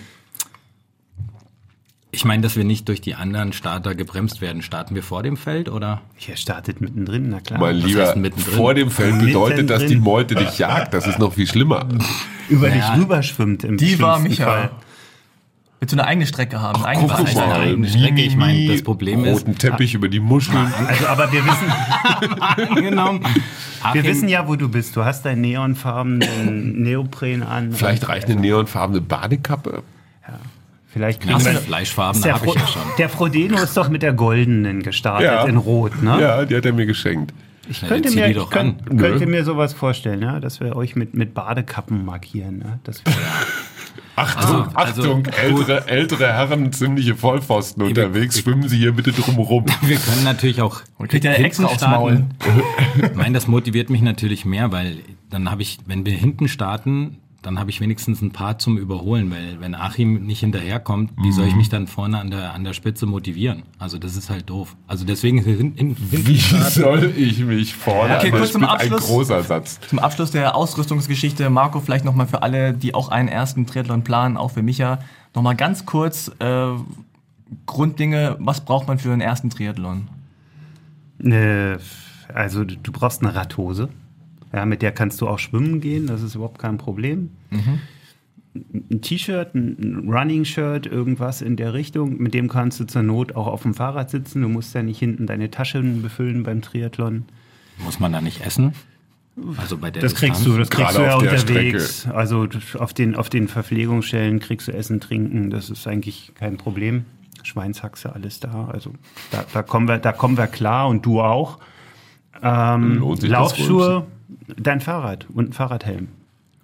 [2.09, 4.61] ich meine, dass wir nicht durch die anderen Starter gebremst werden.
[4.61, 6.01] Starten wir vor dem Feld oder?
[6.15, 7.59] Hier startet mittendrin, na klar.
[7.59, 8.55] Mein Lieber, mittendrin?
[8.55, 9.97] vor dem Feld bedeutet, dass die.
[9.97, 10.93] Meute dich jagt.
[10.93, 11.87] Das ist noch viel schlimmer.
[12.49, 14.45] Über Naja, dich rüberschwimmt im Die war Micha.
[14.45, 14.71] Fall.
[15.79, 16.77] Willst du eine eigene Strecke haben?
[16.77, 17.45] Eine eigene Guck Wasserstrecke?
[17.51, 18.21] eine mal, eigene Strecke.
[18.21, 20.57] Ich meine, das Problem ist- roten Teppich über die Muscheln.
[20.87, 21.71] Also, aber wir wissen,
[22.69, 23.21] Angenommen.
[23.93, 24.95] wir wissen ja, wo du bist.
[24.95, 27.73] Du hast deinen neonfarbenen Neopren an.
[27.73, 29.83] Vielleicht reicht eine neonfarbene Badekappe.
[30.89, 32.81] Vielleicht kriegen wir Fleischfarben, der, habe ich Fro ja schon.
[32.97, 36.19] der Frodeno ist doch mit der goldenen gestartet in Rot, ne?
[36.19, 37.33] Ja, die hat er mir geschenkt.
[37.69, 40.95] Ich Ja, könnte mir, ich doch könnt, könnte mir sowas vorstellen, ja, dass wir euch
[40.95, 42.59] mit, mit Badekappen markieren.
[42.59, 42.79] Ne?
[44.15, 49.37] Achtung, Ah, also, Achtung, ältere, ältere Herren, ziemliche Vollpfosten unterwegs, schwimmen Sie hier bitte drum
[49.81, 50.81] Wir können natürlich auch.
[51.07, 52.25] Kriegt ja Echse aufs Maul.
[53.03, 54.97] Ich meine, das motiviert mich natürlich mehr, weil
[55.29, 59.31] dann habe ich, wenn wir hinten starten, dann habe ich wenigstens ein paar zum Überholen,
[59.31, 61.57] weil wenn Achim nicht hinterherkommt, wie soll ich Mhm.
[61.59, 63.63] mich dann vorne an der, an der Spitze motivieren?
[63.79, 64.75] Also das ist halt doof.
[64.85, 68.63] Also deswegen hin, hin, hinten Wie soll ich mich vorne Okay, an der kurz zum
[68.63, 69.05] Spitze- Ein Abschluss.
[69.07, 69.79] großer Satz.
[69.87, 74.35] Zum Abschluss der Ausrüstungsgeschichte, Marco, vielleicht nochmal für alle, die auch einen ersten Triathlon planen,
[74.35, 74.99] auch für Micha,
[75.33, 76.67] nochmal ganz kurz äh,
[77.65, 80.09] Grunddinge, was braucht man für einen ersten Triathlon?
[81.17, 81.79] ne,
[82.33, 83.89] also du, du brauchst eine Radhose.
[84.53, 87.31] Ja, mit der kannst du auch schwimmen gehen, das ist überhaupt kein Problem.
[87.51, 93.45] Ein T-Shirt, ein Running-Shirt, irgendwas in der Richtung, mit dem kannst du zur Not auch
[93.47, 94.41] auf dem Fahrrad sitzen.
[94.41, 97.25] Du musst ja nicht hinten deine Taschen befüllen beim Triathlon.
[97.85, 98.73] Muss man da nicht essen?
[99.57, 100.55] Also bei der Das kriegst Distanz?
[100.55, 102.07] du, das kriegst Gerade du ja unterwegs.
[102.07, 105.51] Also du- auf den, auf den Verpflegungsstellen kriegst du Essen, Trinken.
[105.51, 107.05] Das ist eigentlich kein Problem.
[107.43, 108.69] Schweinshaxe, alles da.
[108.73, 108.93] Also
[109.29, 111.59] da, da kommen wir, da kommen wir klar und du auch.
[112.41, 114.07] Ähm, Lohnt sich das Laufschuhe,
[114.57, 116.09] dein Fahrrad und ein Fahrradhelm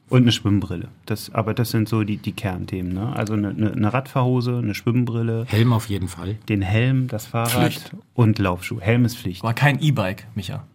[0.10, 0.90] und eine Schwimmbrille.
[1.06, 2.94] Das, aber das sind so die, die Kernthemen.
[2.94, 3.16] Ne?
[3.16, 6.36] Also eine, eine, eine Radfahrhose, eine Schwimmbrille, Helm auf jeden Fall.
[6.50, 7.92] den Helm, das Fahrrad Pflicht.
[8.14, 8.82] und Laufschuhe.
[8.82, 9.44] Helm ist Pflicht.
[9.44, 10.66] War kein E-Bike, Micha.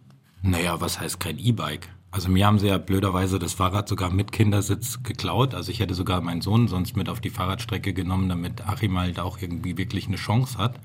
[0.41, 1.89] Naja, was heißt kein E-Bike?
[2.11, 5.53] Also mir haben sie ja blöderweise das Fahrrad sogar mit Kindersitz geklaut.
[5.53, 9.19] Also ich hätte sogar meinen Sohn sonst mit auf die Fahrradstrecke genommen, damit Achim halt
[9.19, 10.79] auch irgendwie wirklich eine Chance hat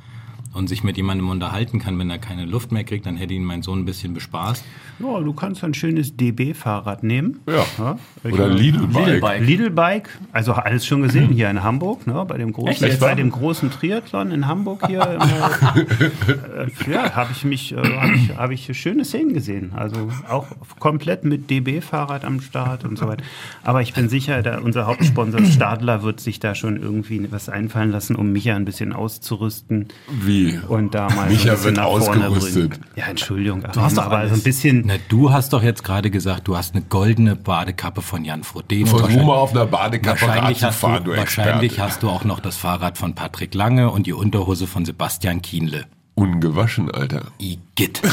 [0.55, 3.45] und sich mit jemandem unterhalten kann, wenn er keine Luft mehr kriegt, dann hätte ihn
[3.45, 4.65] mein Sohn ein bisschen bespaßt.
[5.01, 7.41] Ja, du kannst ein schönes DB-Fahrrad nehmen.
[7.49, 7.97] Ja.
[8.23, 9.43] Ich Oder Lidl-Bike.
[9.43, 10.09] Lidl-Bike.
[10.33, 13.01] Also alles schon gesehen hier in Hamburg, ne, bei dem Echt großen, jetzt?
[13.01, 15.01] bei dem großen Triathlon in Hamburg hier.
[15.01, 19.73] Äh, ja, habe ich mich, äh, habe ich, hab ich schöne Szenen gesehen.
[19.75, 20.47] Also auch
[20.79, 23.25] komplett mit DB-Fahrrad am Start und so weiter.
[23.65, 27.91] Aber ich bin sicher, da unser Hauptsponsor Stadler wird sich da schon irgendwie was einfallen
[27.91, 30.44] lassen, um Micha ein bisschen auszurüsten Wie?
[30.69, 32.81] Und da mal Micha ein bisschen wird ausgerüstet.
[32.97, 34.31] Ja, Entschuldigung, Du hast doch aber alles.
[34.33, 34.83] so ein bisschen.
[34.87, 38.87] Na, du hast doch jetzt gerade gesagt, du hast eine goldene Badekappe von Jan Frodeno.
[38.87, 41.83] Versuch Wahrscheinlich- mal auf einer Badekappe Wahrscheinlich, hast fahren, du, du wahrscheinlich Experte.
[41.93, 45.85] hast du auch noch das Fahrrad von Patrick Lange und die Unterhose von Sebastian Kienle.
[46.17, 47.23] Ungewaschen, Alter.
[47.39, 48.01] Igitt.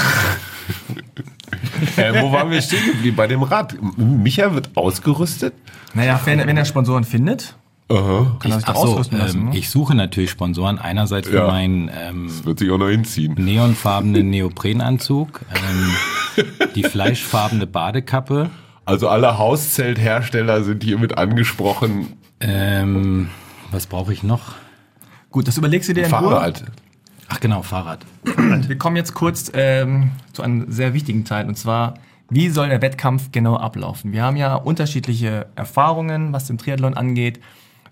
[1.97, 3.15] Äh, wo waren wir stehen geblieben?
[3.17, 3.75] Bei dem Rad.
[3.97, 5.53] Micha wird ausgerüstet.
[5.93, 7.55] Naja, wenn, wenn er Sponsoren findet,
[7.91, 8.37] Aha.
[8.39, 9.39] kann er sich doch Ach so, ausrüsten lassen.
[9.39, 9.57] ähm, ne?
[9.57, 10.79] ich suche natürlich Sponsoren.
[10.79, 11.47] Einerseits für Ja.
[11.47, 13.35] meinen ähm, Wird sich auch noch hinziehen.
[13.37, 18.49] neonfarbenen Neoprenanzug, ähm, die fleischfarbene Badekappe,
[18.85, 22.13] Also alle Hauszelthersteller sind hiermit angesprochen.
[22.39, 23.29] ähm,
[23.71, 24.53] was brauche ich noch?
[25.29, 26.29] Gut, das überlegst du dir in Ruhe.
[26.31, 26.63] Fahrrad.
[27.29, 27.99] Ach genau, Fahrrad.
[28.67, 31.93] Wir kommen jetzt kurz ähm, zu einem sehr wichtigen Teil und zwar,
[32.29, 34.11] wie soll der Wettkampf genau ablaufen?
[34.11, 37.39] Wir haben ja unterschiedliche Erfahrungen, was den Triathlon angeht.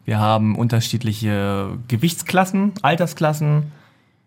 [0.09, 3.71] Wir haben unterschiedliche Gewichtsklassen, Altersklassen.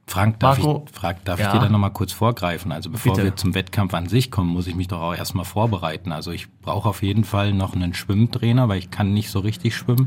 [0.07, 0.85] Frank, darf, Marco?
[0.87, 1.47] ich, Frank, darf Ja.
[1.47, 2.71] ich dir da nochmal kurz vorgreifen?
[2.71, 3.25] Also bevor Bitte.
[3.25, 6.12] wir zum Wettkampf an sich kommen, muss ich mich doch auch erstmal vorbereiten.
[6.12, 9.75] Also ich brauche auf jeden Fall noch einen Schwimmtrainer, weil ich kann nicht so richtig
[9.75, 10.07] schwimmen.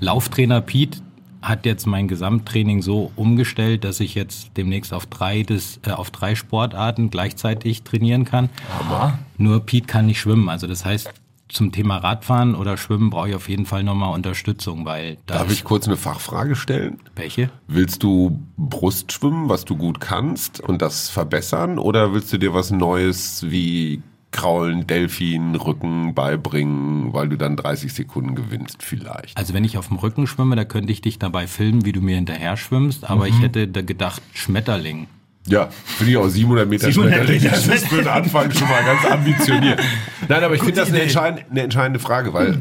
[0.00, 1.00] Lauftrainer Pete
[1.42, 6.10] hat jetzt mein Gesamttraining so umgestellt, dass ich jetzt demnächst auf drei, des, äh, auf
[6.10, 8.48] drei Sportarten gleichzeitig trainieren kann.
[8.80, 9.18] Aha.
[9.36, 10.48] Nur Pete kann nicht schwimmen.
[10.48, 11.12] Also das heißt,
[11.48, 15.52] zum Thema Radfahren oder Schwimmen brauche ich auf jeden Fall nochmal Unterstützung, weil da Darf
[15.52, 16.98] ich kurz eine Fachfrage stellen?
[17.14, 17.50] welche?
[17.68, 21.78] Willst du Brust schwimmen, was du gut kannst und das verbessern?
[21.78, 27.92] Oder willst du dir was Neues wie Kraulen, Delfin, Rücken beibringen, weil du dann 30
[27.94, 29.36] Sekunden gewinnst vielleicht?
[29.38, 32.00] Also wenn ich auf dem Rücken schwimme, da könnte ich dich dabei filmen, wie du
[32.02, 33.30] mir hinterher schwimmst, aber Mhm.
[33.32, 35.06] ich hätte da gedacht, Schmetterling.
[35.48, 37.42] Ja, finde ich auch 700 Meter 700 schmetterlich.
[37.44, 39.80] Meter Das ist für den Anfang schon mal ganz ambitioniert.
[40.28, 42.54] Nein, aber ich finde das eine entscheidende, eine entscheidende Frage, weil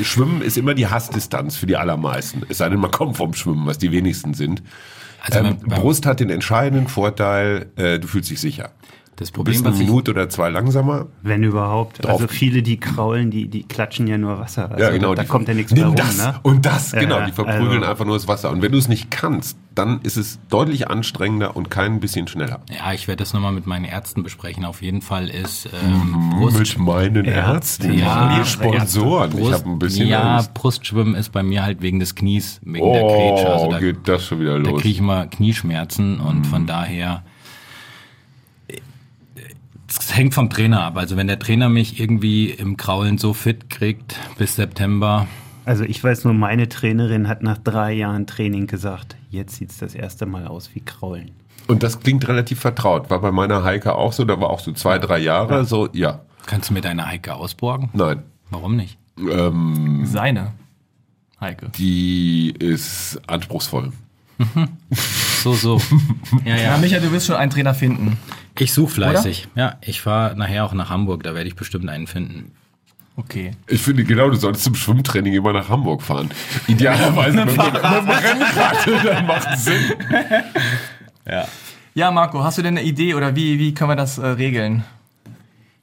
[0.00, 2.42] äh, Schwimmen ist immer die Hassdistanz für die allermeisten.
[2.48, 4.62] Es sei denn, man kommt vom Schwimmen, was die wenigsten sind.
[5.22, 8.70] Also ähm, beim- Brust hat den entscheidenden Vorteil, äh, du fühlst dich sicher.
[9.18, 11.06] Das Problem, eine was ich, Minute oder zwei langsamer.
[11.22, 12.04] Wenn überhaupt.
[12.04, 12.12] Drauf.
[12.20, 14.70] Also viele, die kraulen, die, die klatschen ja nur Wasser.
[14.70, 15.14] Also Ja, genau.
[15.14, 15.96] Da, die- kommt ja nichts mehr rum.
[15.96, 16.34] das Ne?
[16.42, 17.24] und das, genau.
[17.24, 18.50] Die verprügeln also- einfach nur das Wasser.
[18.50, 22.60] Und wenn du es nicht kannst, dann ist es deutlich anstrengender und kein bisschen schneller.
[22.70, 24.64] ja, ich werde das nochmal mit meinen Ärzten besprechen.
[24.66, 29.32] Auf jeden Fall ist ähm, Brust, Mit meinen Ärzten, Ja, die Sponsoren.
[29.38, 30.52] ich habe ein bisschen ja, Angst.
[30.54, 33.50] Brustschwimmen ist bei mir halt wegen des Knies, wegen der Grätsche.
[33.50, 34.80] Also Oh, da, geht das schon wieder da los.
[34.82, 37.22] kriege ich immer Knieschmerzen und von daher
[39.98, 40.96] es hängt vom Trainer ab.
[40.96, 45.26] Also wenn der Trainer mich irgendwie im Kraulen so fit kriegt bis September,
[45.64, 49.94] Also ich weiß nur, meine Trainerin hat nach drei Jahren Training gesagt, jetzt sieht's das
[49.94, 51.32] erste Mal aus wie Kraulen.
[51.66, 53.10] Und das klingt relativ vertraut.
[53.10, 56.20] War bei meiner Heike auch so, da war auch so zwei, drei Jahre, so, ja,
[56.46, 57.90] kannst du mir deine Heike ausborgen?
[57.92, 58.22] nein.
[58.50, 58.96] Warum nicht?
[59.18, 60.52] Ähm, Seine.
[61.40, 61.70] Heike.
[61.76, 63.92] die ist anspruchsvoll.
[65.42, 65.80] So, so.
[66.44, 66.78] Ja, Ja, ja.
[66.78, 68.18] Micha, du wirst schon einen Trainer finden.
[68.58, 69.48] Ich suche fleißig.
[69.54, 72.52] Ja, ich fahre nachher auch nach Hamburg, da werde ich bestimmt einen finden.
[73.16, 73.52] Okay.
[73.66, 76.30] Ich finde genau, du solltest zum Schwimmtraining immer nach Hamburg fahren.
[76.66, 79.92] Idealerweise mit, mit, mit dem Rennkarte, dann macht Sinn.
[81.94, 84.84] Ja, Marco, hast du denn eine Idee oder wie, wie können wir das äh, regeln?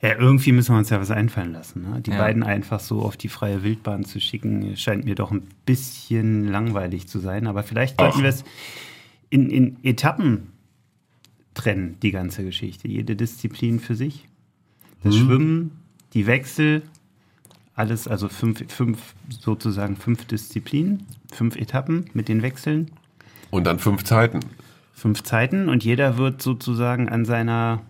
[0.01, 1.89] Ja, irgendwie müssen wir uns ja was einfallen lassen.
[1.89, 2.01] Ne?
[2.01, 2.17] Die Ja.
[2.17, 7.07] beiden einfach so auf die freie Wildbahn zu schicken, scheint mir doch ein bisschen langweilig
[7.07, 7.47] zu sein.
[7.47, 8.43] Aber vielleicht sollten wir es
[9.29, 10.49] in, in Etappen
[11.53, 12.87] trennen, die ganze Geschichte.
[12.87, 14.27] Jede Disziplin für sich.
[15.03, 15.71] Das Schwimmen,
[16.13, 16.83] die Wechsel,
[17.75, 22.91] alles, also fünf, fünf, sozusagen fünf Disziplinen, fünf Etappen mit den Wechseln,
[23.51, 24.39] Und dann fünf Zeiten.
[24.93, 27.81] fünf Zeiten und jeder wird sozusagen an seiner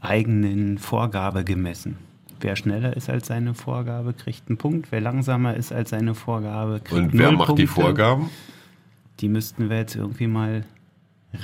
[0.00, 1.96] eigenen Vorgabe gemessen.
[2.40, 4.92] Wer schneller ist als seine Vorgabe, kriegt einen Punkt.
[4.92, 7.82] Wer langsamer ist als seine Vorgabe, kriegt Und wer macht die Punkte.
[7.82, 8.30] Vorgaben?
[9.20, 10.64] Die müssten wir jetzt irgendwie mal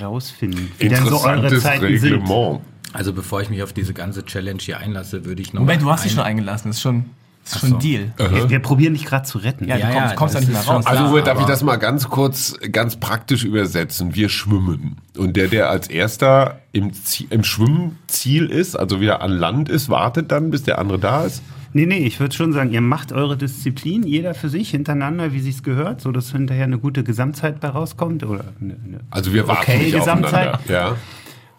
[0.01, 0.71] rausfinden.
[0.79, 2.13] Wie denn so eure Interessantes Zeiten sind.
[2.13, 2.61] Reglement.
[2.93, 5.91] Also bevor ich mich auf diese ganze Challenge hier einlasse, würde ich noch Moment, du
[5.91, 6.69] hast dich schon eingelassen.
[6.69, 7.05] Das ist schon,
[7.43, 7.75] das ist Ach schon so.
[7.75, 8.13] ein Deal.
[8.17, 9.67] Wir, wir probieren dich gerade zu retten.
[9.67, 10.85] Ja, Ja, du ja, kommst, kommst da nicht mehr raus.
[10.85, 10.97] klar.
[11.03, 14.15] Also darf ich das mal ganz kurz, ganz praktisch übersetzen?
[14.15, 14.97] Wir schwimmen.
[15.17, 19.89] Und der, der als erster im, Zie- im Schwimmziel ist, also wieder an Land ist,
[19.89, 21.41] wartet dann, bis der andere da ist.
[21.73, 25.39] Nee, nee, ich würde schon sagen, ihr macht eure Disziplin, jeder für sich, hintereinander, wie
[25.39, 28.23] sich's gehört, so dass hinterher eine gute Gesamtzeit bei rauskommt.
[28.23, 30.59] Oder eine, eine Also wir warten okay nicht Gesamtzeit.
[30.67, 30.95] Ja,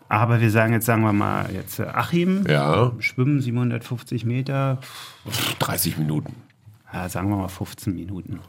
[0.08, 4.78] Aber wir sagen jetzt, sagen wir mal, jetzt äh, Achim, ja, Schwimmen 750 Meter,
[5.58, 6.34] 30 Minuten.
[6.92, 8.40] ja, sagen wir mal 15 Minuten.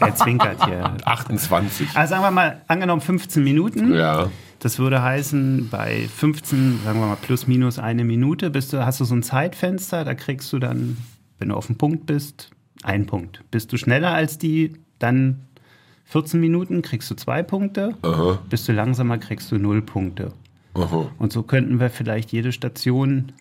[0.00, 0.94] er zwinkert hier.
[1.04, 1.88] 28.
[1.94, 3.92] Also sagen wir mal, angenommen 15 Minuten.
[3.94, 4.28] Ja.
[4.60, 9.00] Das würde heißen, bei 15, sagen wir mal plus minus eine Minute, bist du, hast
[9.00, 10.98] du so ein Zeitfenster, da kriegst du dann,
[11.38, 12.50] wenn du auf dem Punkt bist,
[12.82, 13.42] einen Punkt.
[13.50, 15.40] Bist du schneller als die, dann
[16.04, 17.94] 14 Minuten kriegst du zwei Punkte.
[18.02, 20.32] Aha, Bist du langsamer, kriegst du null Punkte.
[20.74, 21.10] aha.
[21.18, 23.32] Und so könnten wir vielleicht jede Station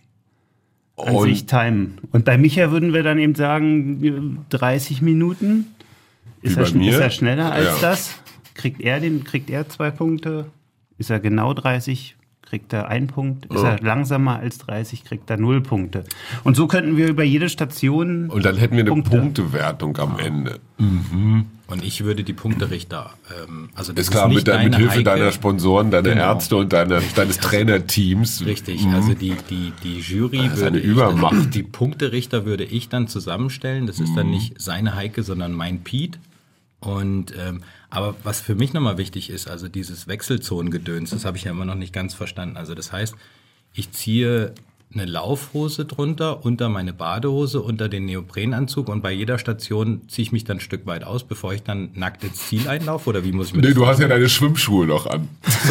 [0.96, 1.98] an Und- sich timen.
[2.14, 5.68] Und bei Micha würden wir dann eben sagen, 30 Minuten.
[6.42, 7.90] Ist, er, ist er schneller als Ja.
[7.90, 8.16] das?
[8.54, 10.46] Kriegt er, den, kriegt er zwei Punkte?
[11.00, 12.16] Ist er genau 30?
[12.42, 13.46] Kriegt er einen Punkt?
[13.46, 13.74] Ist Ja.
[13.76, 15.04] er langsamer als 30?
[15.06, 16.04] Kriegt er null Punkte?
[16.44, 18.30] Und so könnten wir über jede Station.
[18.30, 19.12] Und dann hätten wir eine Punkte.
[19.12, 20.60] Punktewertung am Ende.
[21.68, 23.12] Und ich würde die Punkterichter,
[23.48, 25.04] ähm, also das Ist klar, nicht mit, deiner, mit deine Hilfe Heike.
[25.04, 26.24] deiner Sponsoren, deiner Genau.
[26.24, 28.44] Ärzte und deiner, deines Trainerteams.
[28.46, 31.34] Richtig, also die, die, die Jury ist würde eine ich Übermacht.
[31.36, 33.86] Dann, die Punkterichter würde ich dann zusammenstellen.
[33.86, 34.32] Das ist dann Mhm.
[34.34, 36.18] nicht seine Heike, sondern mein Pete.
[36.80, 41.46] Und ähm, aber was für mich nochmal wichtig ist, also dieses Wechselzonengedöns, das habe ich
[41.46, 42.58] ja immer noch nicht ganz verstanden.
[42.58, 43.16] Also das heißt,
[43.74, 44.54] ich ziehe
[44.94, 50.32] eine Laufhose drunter, unter meine Badehose, unter den Neoprenanzug und bei jeder Station ziehe ich
[50.32, 53.32] mich dann ein Stück weit aus, bevor ich dann nackt ins Ziel einlaufe oder wie
[53.32, 55.28] muss ich mir Nee, das du hast ja deine Schwimmschuhe noch an.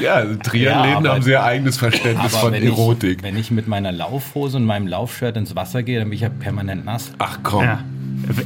[0.00, 3.18] ja, also Triathleten Ja, haben sehr eigenes Verständnis von wenn Erotik.
[3.18, 6.22] Ich, wenn ich mit meiner Laufhose und meinem Laufshirt ins Wasser gehe, dann bin ich
[6.22, 7.10] ja permanent nass.
[7.18, 7.64] Ach komm.
[7.64, 7.82] Ja.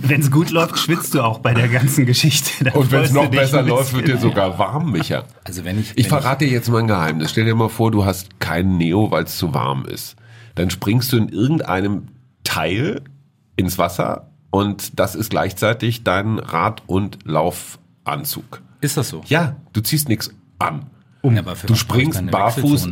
[0.02, 2.64] Wenn es gut läuft, schwitzt du auch bei der ganzen Geschichte.
[2.64, 5.24] Dann Und wenn es noch besser läuft, wird dir sogar warm, Micha.
[5.44, 7.30] Also wenn ich, Ich wenn verrate dir jetzt mal ein Geheimnis.
[7.30, 10.16] Stell dir mal vor, du hast keinen Neo, weil es zu warm ist.
[10.54, 12.08] Dann springst du in irgendeinem
[12.44, 13.02] Teil
[13.56, 18.62] ins Wasser und das ist gleichzeitig dein Rad- und Laufanzug.
[18.80, 19.22] Ist das so?
[19.26, 20.86] Ja, du ziehst nichts an.
[21.22, 22.88] Ja, aber für Du springst barfuß.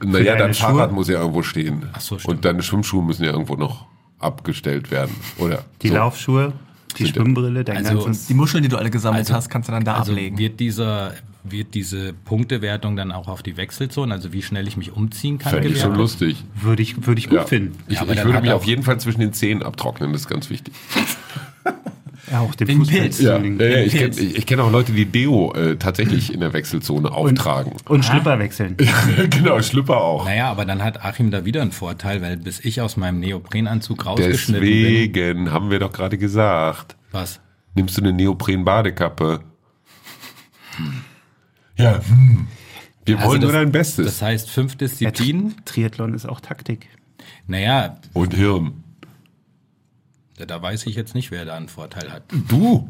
[0.00, 0.68] Naja, dein Schuhe?
[0.68, 1.86] Fahrrad muss ja irgendwo stehen.
[1.92, 2.36] Ach so, stimmt.
[2.36, 3.86] Und deine Schwimmschuhe müssen ja irgendwo noch
[4.18, 5.14] abgestellt werden.
[5.38, 5.94] Oder Die so.
[5.94, 6.52] Laufschuhe
[6.96, 8.26] Die Schwimmbrille, dein Also, ganzes...
[8.26, 10.38] Die Muscheln, die du alle gesammelt Also- hast, kannst du dann da Also ablegen.
[10.38, 11.12] wird dieser
[11.44, 15.52] wird diese Punktewertung dann auch auf die Wechselzone, also wie schnell ich mich umziehen kann,
[15.52, 16.44] Fände ich schon lustig.
[16.60, 17.44] Würde ich, würde ich gut Ja.
[17.46, 17.78] finden.
[17.86, 20.50] Ich, Ja, ich würde mich auf jeden Fall zwischen den Zehen abtrocknen, das ist ganz
[20.50, 20.74] wichtig.
[22.30, 23.00] Ja, auch den Fußball.
[23.00, 23.20] Pilz.
[23.20, 26.40] Ja, Den- ja, ja, ich kenne ich kenn auch Leute, die Deo äh, tatsächlich in
[26.40, 27.72] der Wechselzone auftragen.
[27.86, 28.76] Und Schlüpper wechseln.
[29.30, 30.24] genau, Schlüpper auch.
[30.24, 34.04] Naja, aber dann hat Achim da wieder einen Vorteil, weil bis ich aus meinem Neoprenanzug
[34.06, 34.82] rausgeschnitten bin.
[34.82, 37.40] Deswegen haben wir doch gerade gesagt, Was?
[37.74, 39.40] nimmst du eine Neopren-Badekappe.
[41.76, 42.46] Ja, hm.
[43.04, 44.04] wir Also wollen nur das- dein Bestes.
[44.06, 45.54] Das heißt, fünf Disziplinen.
[45.64, 46.88] Triathlon ist auch Taktik.
[47.46, 48.84] Naja, Und Hirn.
[50.38, 52.22] Da, da weiß ich jetzt nicht, wer da einen Vorteil hat.
[52.48, 52.88] Du?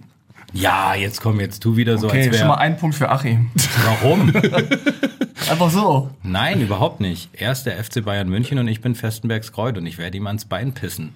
[0.52, 2.60] Ja, jetzt komm, jetzt tu wieder so, Okay, als schon mal wäre.
[2.62, 3.50] ein Punkt für Achim.
[3.84, 4.32] Warum?
[5.50, 6.10] Einfach so.
[6.22, 7.30] Nein, überhaupt nicht.
[7.32, 10.26] Er ist der FC Bayern München und ich bin Festenbergs Kreuz und ich werde ihm
[10.26, 11.14] ans Bein pissen.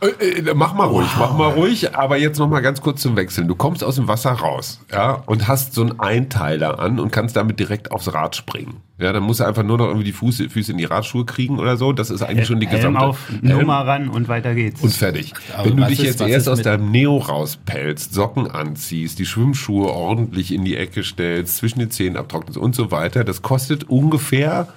[0.00, 3.16] Äh, äh, mach mal ruhig, mach mal ruhig, aber jetzt noch mal ganz kurz zum
[3.16, 3.46] Wechseln.
[3.48, 7.36] Du kommst aus dem Wasser raus, ja, und hast so einen Einteiler an und kannst
[7.36, 8.80] damit direkt aufs Rad springen.
[9.02, 11.58] Ja, dann musst du einfach nur noch irgendwie die Füße, Füße in die Radschuhe kriegen
[11.58, 11.92] oder so.
[11.92, 14.80] Das ist eigentlich schon die Helm gesamte auf, Helm Nummer ran und weiter geht's.
[14.80, 15.32] und fertig.
[15.56, 19.88] Aber Wenn du dich ist- jetzt erst aus deinem Neo rauspellst, Socken anziehst, die Schwimmschuhe
[19.88, 24.68] ordentlich in die Ecke stellst, zwischen den Zähnen abtrocknest und so weiter, das kostet ungefähr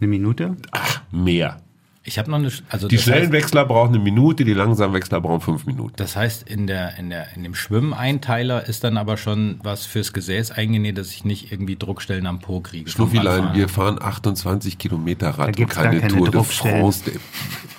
[0.00, 0.56] Eine Minute?
[0.70, 1.60] ach, mehr.
[2.08, 2.50] Ich habe noch eine.
[2.70, 5.92] Also Die schnellen heißt, Wechsler brauchen eine Minute, die langsamen Wechsler brauchen fünf Minuten.
[5.96, 10.12] Das heißt, in, der, in, der, in dem Schwimmeinteiler ist dann aber schon was fürs
[10.12, 12.88] Gesäß eingenäht, dass ich nicht irgendwie Druckstellen am Po kriege.
[12.90, 16.80] Schnuffilein, wir fahren 28 Kilometer Rad und keine keine Tour de Druckstellen.
[16.80, 17.12] France.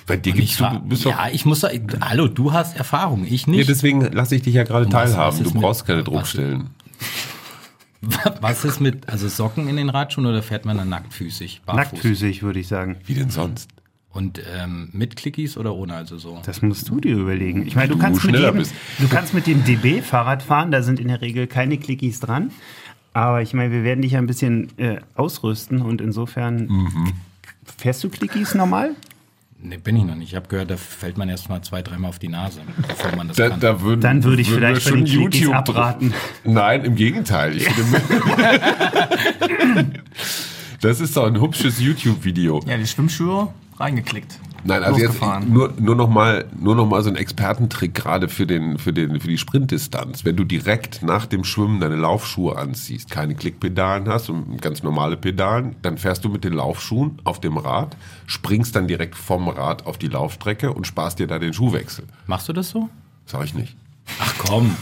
[0.06, 3.24] Bei dir Ich gibt's du, bist doch, ja, ich muss sagen, hallo, du hast Erfahrung,
[3.28, 3.68] ich ja, nicht.
[3.68, 5.42] deswegen lasse ich dich ja gerade teilhaben.
[5.42, 6.70] Du mit- brauchst keine was- Druckstellen.
[8.40, 11.62] was ist mit, also Socken in den Radschuhen oder fährt man dann nacktfüßig?
[11.66, 11.76] Barfuß?
[11.92, 12.96] Nacktfüßig, würde ich sagen.
[13.04, 13.68] Wie denn sonst?
[14.12, 16.40] Und ähm, mit Clickies oder ohne, also so?
[16.44, 17.64] Das musst du dir überlegen.
[17.66, 18.74] Ich meine, du Du kannst, mit jedem, bist.
[18.98, 22.50] du kannst mit dem DB Fahrrad fahren, da sind in der Regel keine Clickies dran.
[23.12, 27.12] Aber ich meine, wir werden dich ja ein bisschen äh, ausrüsten und insofern Mhm.
[27.78, 28.92] fährst du Clickies normal?
[29.62, 30.30] Nee, bin ich noch nicht.
[30.30, 33.28] Ich habe gehört, da fällt man erst mal zwei, dreimal auf die Nase, bevor man
[33.28, 33.60] das Da, kann.
[33.60, 36.14] da würden, Dann würde ich würden vielleicht schon den Clickies YouTube abraten.
[36.44, 37.56] Nein, im Gegenteil.
[37.56, 38.00] Ich finde,
[40.80, 42.60] das ist doch ein hübsches YouTube-Video.
[42.66, 44.38] Ja, die Schwimmschuhe reingeklickt.
[44.62, 48.46] Nein, also jetzt nur, nur noch mal, nur noch mal so ein Expertentrick gerade für
[48.46, 50.24] den, für den, für die Sprintdistanz.
[50.24, 55.16] Wenn du direkt nach dem Schwimmen deine Laufschuhe anziehst, keine Klickpedalen hast und ganz normale
[55.16, 59.86] Pedalen, dann fährst du mit den Laufschuhen auf dem Rad, springst dann direkt vom Rad
[59.86, 62.04] auf die Laufstrecke und sparst dir da den Schuhwechsel.
[62.26, 62.90] Machst du das so?
[63.24, 63.76] Sag ich nicht.
[64.18, 64.76] Ach komm.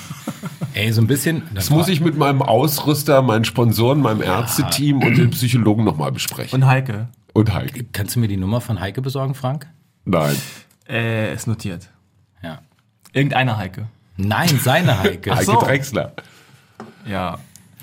[0.74, 1.42] Ey, so ein bisschen.
[1.54, 6.62] Das muss ich mit meinem Ausrüster, meinen Sponsoren, meinem Ärzteteam und den Psychologen nochmal besprechen.
[6.62, 7.08] Und Heike.
[7.38, 7.85] Und Heike.
[7.92, 9.68] Kannst du mir die Nummer von Heike besorgen, Frank?
[10.05, 10.35] Nein.
[10.88, 11.88] Äh, ist notiert.
[12.42, 12.62] Ja.
[13.12, 13.87] Irgendeine Heike.
[14.16, 15.31] Nein, seine Heike.
[15.37, 15.61] Heike so.
[15.61, 16.14] Drechsler.
[17.07, 17.38] Ja,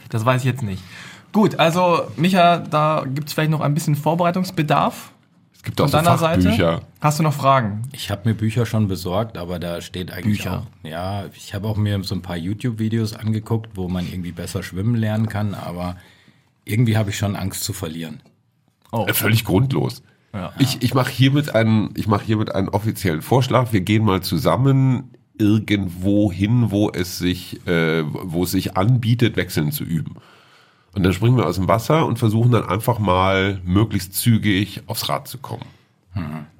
[0.10, 0.84] das weiß ich jetzt nicht.
[1.32, 5.13] Gut, also Micha, da gibt es vielleicht noch ein bisschen Vorbereitungsbedarf
[5.56, 6.74] Es gibt auch von so deiner Fachbücher.
[6.74, 6.82] Seite.
[7.00, 7.84] Hast du noch Fragen?
[7.94, 10.63] Ich habe mir Bücher schon besorgt, aber da steht eigentlich Bücher.
[10.84, 10.86] auch.
[10.86, 14.96] Ja, ich habe auch mir so ein paar YouTube-Videos angeguckt, wo man irgendwie besser schwimmen
[14.96, 15.96] lernen kann, aber
[16.65, 18.20] irgendwie habe ich schon Angst zu verlieren.
[18.95, 20.03] Oh, Äh, Völlig grundlos.
[20.34, 20.51] Ja.
[20.60, 23.71] Ich, ich mache hiermit einen, ich mache hiermit einen offiziellen Vorschlag.
[23.71, 29.71] Wir gehen mal zusammen irgendwo hin, wo es sich, äh, wo es sich anbietet, wechseln
[29.71, 30.15] zu üben.
[30.93, 35.10] Und dann springen wir aus dem Wasser und versuchen dann einfach mal möglichst zügig aufs
[35.10, 35.65] Rad zu kommen.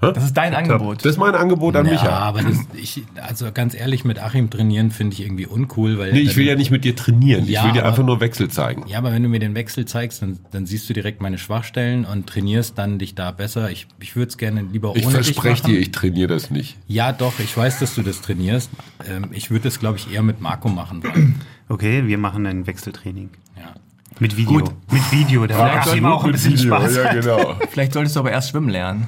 [0.02, 1.04] Das ist dein Angebot.
[1.04, 2.10] Das ist mein Angebot an Ja, Micha.
[2.10, 6.12] aber das, ich, also ganz ehrlich, mit Achim trainieren finde ich irgendwie uncool, weil.
[6.14, 7.46] Nee, ich will ja nicht mit dir trainieren.
[7.46, 8.86] Ja, ich will dir aber- einfach nur Wechsel zeigen.
[8.88, 12.06] Ja, aber wenn du mir den Wechsel zeigst, dann, dann siehst du direkt meine Schwachstellen
[12.06, 13.72] und trainierst dann dich da besser.
[13.72, 16.78] Ich, ich würde es gerne lieber ohne Ich dich verspreche dir, ich trainiere das nicht.
[16.88, 18.70] Ja, doch, ich weiß, dass du das trainierst.
[19.10, 21.36] Ähm, ich würde das, glaube ich, eher mit Marco machen wollen.
[21.70, 23.30] Okay, wir machen ein Wechseltraining.
[23.58, 23.74] Ja.
[24.20, 24.60] Mit Video.
[24.60, 24.72] Gut.
[24.92, 26.96] Mit Video, da macht ihm wir auch ein bisschen Spaß.
[26.96, 27.56] Ja, genau.
[27.72, 29.08] Vielleicht solltest du aber erst schwimmen lernen.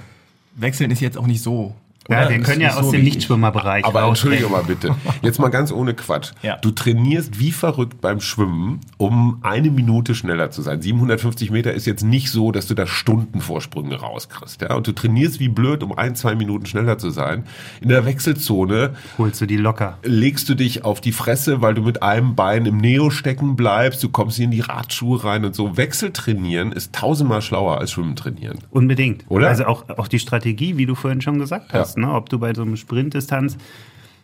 [0.57, 1.73] Wechseln ist jetzt auch nicht so.
[2.09, 3.03] Ja, wir können ja nicht aus so dem.
[3.03, 4.95] Nichtschwimmerbereich Aber entschuldige mal bitte.
[5.21, 6.31] Jetzt mal ganz ohne Quatsch.
[6.41, 6.57] Ja.
[6.57, 10.81] Du trainierst wie verrückt beim Schwimmen, um eine Minute schneller zu sein.
[10.81, 14.61] 750 Meter ist jetzt nicht so, dass du da Stundenvorsprünge rauskriegst.
[14.61, 14.75] Ja?
[14.75, 17.43] Und du trainierst wie blöd, um ein, zwei Minuten schneller zu sein.
[17.81, 19.97] In der Wechselzone Holst du die locker.
[20.03, 24.03] legst du dich auf die Fresse, weil du mit einem Bein im Neo stecken bleibst.
[24.03, 25.77] Du kommst in die Radschuhe rein und so.
[25.77, 28.59] Wechseltrainieren ist tausendmal schlauer als Schwimmen trainieren.
[28.69, 29.25] Unbedingt.
[29.29, 29.49] Oder?
[29.49, 31.79] Also auch, auch die Strategie, wie du vorhin schon gesagt Ja.
[31.97, 32.13] Hast, ne?
[32.13, 33.57] ob du bei so einem Sprintdistanz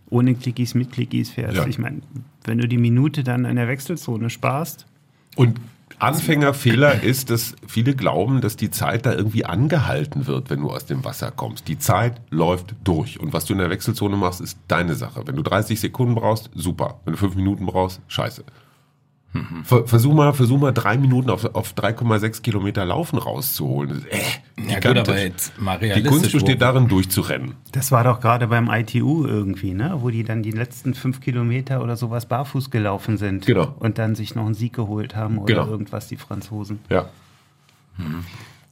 [0.09, 1.57] ohne Clickies, mit Clickies fährst.
[1.57, 1.65] Ja.
[1.65, 2.01] Ich meine,
[2.45, 4.85] wenn du die Minute dann in der Wechselzone sparst,
[5.35, 5.59] Und
[5.99, 10.85] Anfängerfehler ist, dass viele glauben, dass die Zeit da irgendwie angehalten wird, wenn du aus
[10.85, 11.67] dem Wasser kommst.
[11.67, 13.19] Die Zeit läuft durch.
[13.19, 15.23] Und was du in der Wechselzone machst, ist deine Sache.
[15.25, 16.99] Wenn du 30 Sekunden brauchst, super.
[17.05, 18.43] Wenn du 5 Minuten brauchst, scheiße.
[19.63, 24.05] Ver- Versuch mal, versuch mal drei Minuten auf, auf 3,6 Kilometer Laufen rauszuholen.
[24.09, 24.19] Äh,
[24.71, 26.03] Ja gut, aber jetzt mal Die.
[26.03, 27.55] Kunst besteht wo- darin, durchzurennen.
[27.71, 29.97] Das war doch gerade beim ITU irgendwie, ne?
[29.99, 33.47] wo die dann die letzten fünf Kilometer oder sowas barfuß gelaufen sind.
[33.47, 33.73] Genau.
[33.79, 35.67] Und dann sich noch einen Sieg geholt haben oder Genau.
[35.67, 36.79] irgendwas, die Franzosen.
[36.89, 37.07] Ja.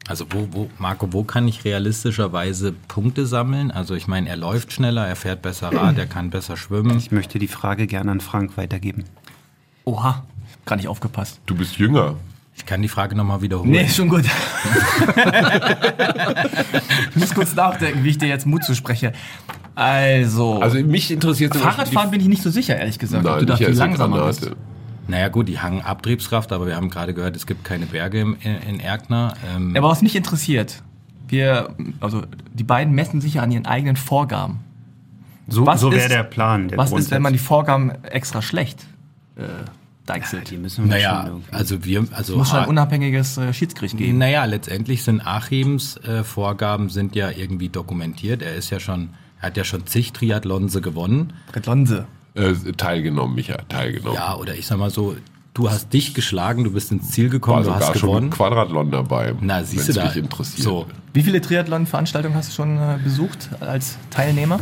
[0.07, 3.71] Also wo, wo, Marco, wo kann ich realistischerweise Punkte sammeln?
[3.71, 6.97] Also ich meine, er läuft schneller, er fährt besser Rad, er kann besser schwimmen.
[6.97, 9.05] Ich möchte die Frage gerne an Frank weitergeben.
[9.85, 10.23] Oha,
[10.65, 11.39] gar nicht aufgepasst.
[11.45, 12.15] Du bist jünger.
[12.55, 13.71] Ich kann die Frage nochmal wiederholen.
[13.71, 14.23] Nee, schon gut.
[17.09, 19.13] ich muss kurz nachdenken, wie ich dir jetzt Mut zuspreche.
[19.75, 23.25] Also, Also mich interessiert Fahrradfahren bin ich nicht so sicher, ehrlich gesagt.
[23.25, 24.51] ob Nein, du nicht eine langsamer bist.
[25.07, 28.37] Naja gut, die haben Abtriebskraft, aber wir haben gerade gehört, es gibt keine Berge im,
[28.41, 29.33] in, Erkner.
[29.55, 30.83] Ähm, Aber was mich interessiert,
[31.27, 34.59] wir, also die beiden messen sich ja an ihren eigenen Vorgaben.
[35.47, 36.67] So, so wäre ist- der Plan.
[36.67, 37.39] Der Was ist, wenn man die.
[37.39, 38.85] Vorgaben extra schlecht
[39.35, 39.41] äh,
[40.05, 40.49] deichselt?
[40.51, 43.37] die müssen wir naja, schon irgendwie- also wir, also Es muss schon ein Ha- unabhängiges
[43.37, 44.17] äh, Schiedsgericht geben.
[44.17, 48.41] Naja, letztendlich sind Achims äh, Vorgaben sind ja irgendwie dokumentiert.
[48.41, 51.33] Er ist ja schon, er hat ja schon zig Triathlonse gewonnen.
[51.55, 52.05] Redlonse.
[52.33, 54.15] Äh, teilgenommen, Micha, teilgenommen.
[54.15, 55.15] Ja, oder ich sag mal so,
[55.53, 58.27] du hast dich geschlagen, du bist ins Ziel gekommen, War du hast schon gewonnen.
[58.27, 59.35] ein Quadratlon dabei.
[59.41, 60.05] Na, siehst du da.
[60.05, 60.63] mich interessiert.
[60.63, 64.61] So, Wie viele Triathlon-Veranstaltungen hast du schon äh, besucht als Teilnehmer?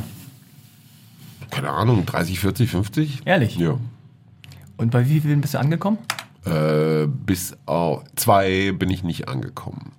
[1.51, 3.21] Keine Ahnung, 30, 40, 50?
[3.25, 3.55] Ehrlich?
[3.57, 3.77] Ja.
[4.79, 5.97] Und bei wie vielen bist du angekommen?
[6.45, 9.91] Äh, bis auf zwei bin ich nicht angekommen.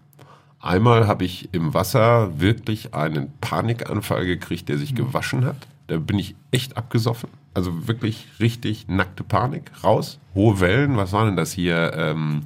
[0.58, 5.68] Einmal habe ich im Wasser wirklich einen Panikanfall gekriegt, der sich gewaschen hat.
[5.88, 7.28] Da bin ich echt abgesoffen.
[7.52, 9.70] Also wirklich richtig nackte Panik.
[9.84, 10.18] Raus.
[10.34, 10.96] Hohe Wellen.
[10.96, 11.92] Was war denn das hier?
[11.94, 12.44] Ähm,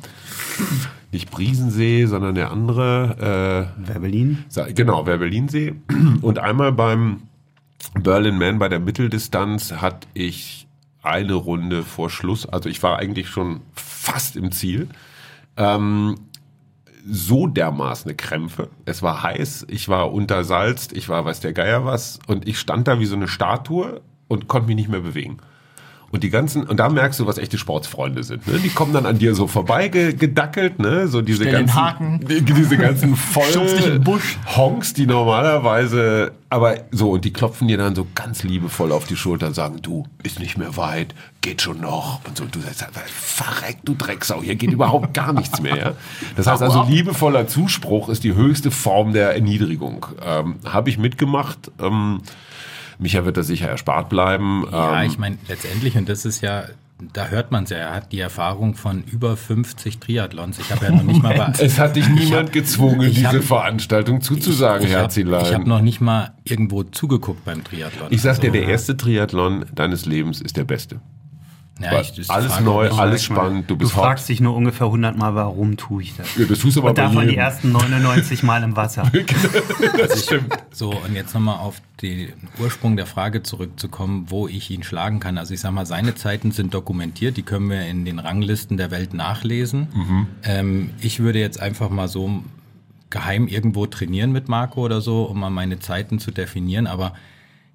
[1.12, 3.70] nicht Briesensee, sondern der andere.
[3.78, 4.45] Äh, Werbelin?
[4.74, 5.76] Genau, Werbelinsee.
[6.20, 7.22] Und einmal beim
[7.95, 10.63] Berlin Man bei der Mitteldistanz hatte ich
[11.05, 14.88] eine Runde vor Schluss, also ich war eigentlich schon fast im Ziel,
[15.57, 16.16] ähm,
[17.07, 18.70] so dermaßen eine Krämpfe.
[18.86, 22.88] Es war heiß, ich war untersalzt, ich war weiß der Geier was und ich stand
[22.88, 25.38] da wie so eine Statue und konnte mich nicht mehr bewegen.
[26.14, 28.46] Und die ganzen, und da merkst du, was echte Sportsfreunde sind.
[28.46, 28.60] Ne?
[28.60, 31.08] Die kommen dann an dir so vorbei ge- gedackelt, ne?
[31.08, 32.20] So diese Stell den ganzen, Haken.
[32.28, 34.38] Die, diese ganzen voll Busch.
[34.54, 39.16] Honks, die normalerweise, aber so, und die klopfen dir dann so ganz liebevoll auf die
[39.16, 42.20] Schulter und sagen, du, ist nicht mehr weit, geht schon noch.
[42.28, 45.76] Und so, und du sagst, verreck, du Drecksau, hier geht überhaupt gar nichts mehr.
[45.76, 45.92] Ja?
[46.36, 50.06] Das heißt also, liebevoller Zuspruch ist die höchste Form der Erniedrigung.
[50.24, 51.72] Ähm, Habe ich mitgemacht.
[51.80, 52.20] Ähm,
[52.99, 54.64] Micha wird das sicher erspart bleiben.
[54.70, 56.64] ja, ähm, ich meine, letztendlich, und das ist ja,
[57.12, 60.59] da hört man es ja, er hat die Erfahrung von über 50 Triathlons.
[60.59, 63.42] Ich habe ja noch nicht mal bei, es hat dich niemand gezwungen, ich diese hab-
[63.45, 65.55] Veranstaltung zuzusagen, ich habe Herzilein.
[65.55, 68.09] hab noch nicht mal irgendwo zugeguckt beim Triathlon.
[68.11, 71.01] Ich sag dir, Also, der erste Triathlon deines Lebens ist der beste.
[71.81, 73.68] Ja, ich, alles frage neu, alles spannend.
[73.68, 76.37] Du Du bist fragst dich nur ungefähr 100 Mal, warum tue ich das?
[76.37, 77.39] Ja, das tust du aber Und davon die jedem.
[77.41, 79.11] ersten 99 Mal im Wasser.
[79.99, 80.53] Das stimmt.
[80.70, 85.37] So, und jetzt nochmal auf den Ursprung der Frage zurückzukommen, wo ich ihn schlagen kann.
[85.39, 88.91] Also ich sag mal, seine Zeiten sind dokumentiert, die können wir in den Ranglisten der
[88.91, 89.89] Welt nachlesen.
[90.45, 92.43] Ähm, ich würde jetzt einfach mal so
[93.11, 96.87] geheim irgendwo trainieren mit Marco oder so, um mal meine Zeiten zu definieren.
[96.87, 97.14] Aber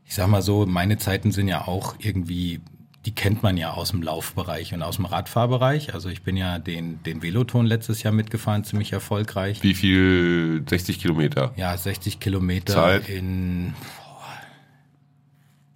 [0.06, 2.60] ich sag mal so, meine Zeiten sind ja auch irgendwie,
[3.06, 5.93] die kennt man ja aus dem Laufbereich und aus dem Radfahrbereich.
[5.93, 9.64] Also ich bin ja den, den Veloton letztes Jahr mitgefahren, ziemlich erfolgreich.
[9.64, 10.64] Wie viel?
[10.68, 11.54] 60 Kilometer.
[11.56, 13.10] Ja, 60 Kilometer Zeit?
[13.10, 14.38] in boah,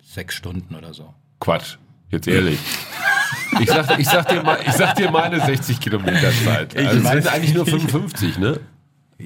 [0.03, 1.13] sechs Stunden oder so.
[1.39, 1.77] Quatsch.
[2.09, 2.59] Jetzt ehrlich.
[3.59, 6.75] Ich sag, ich, sag dir mal, ich sag dir meine 60 Kilometer Zeit.
[6.75, 8.59] Also es sind eigentlich nur 55, ne?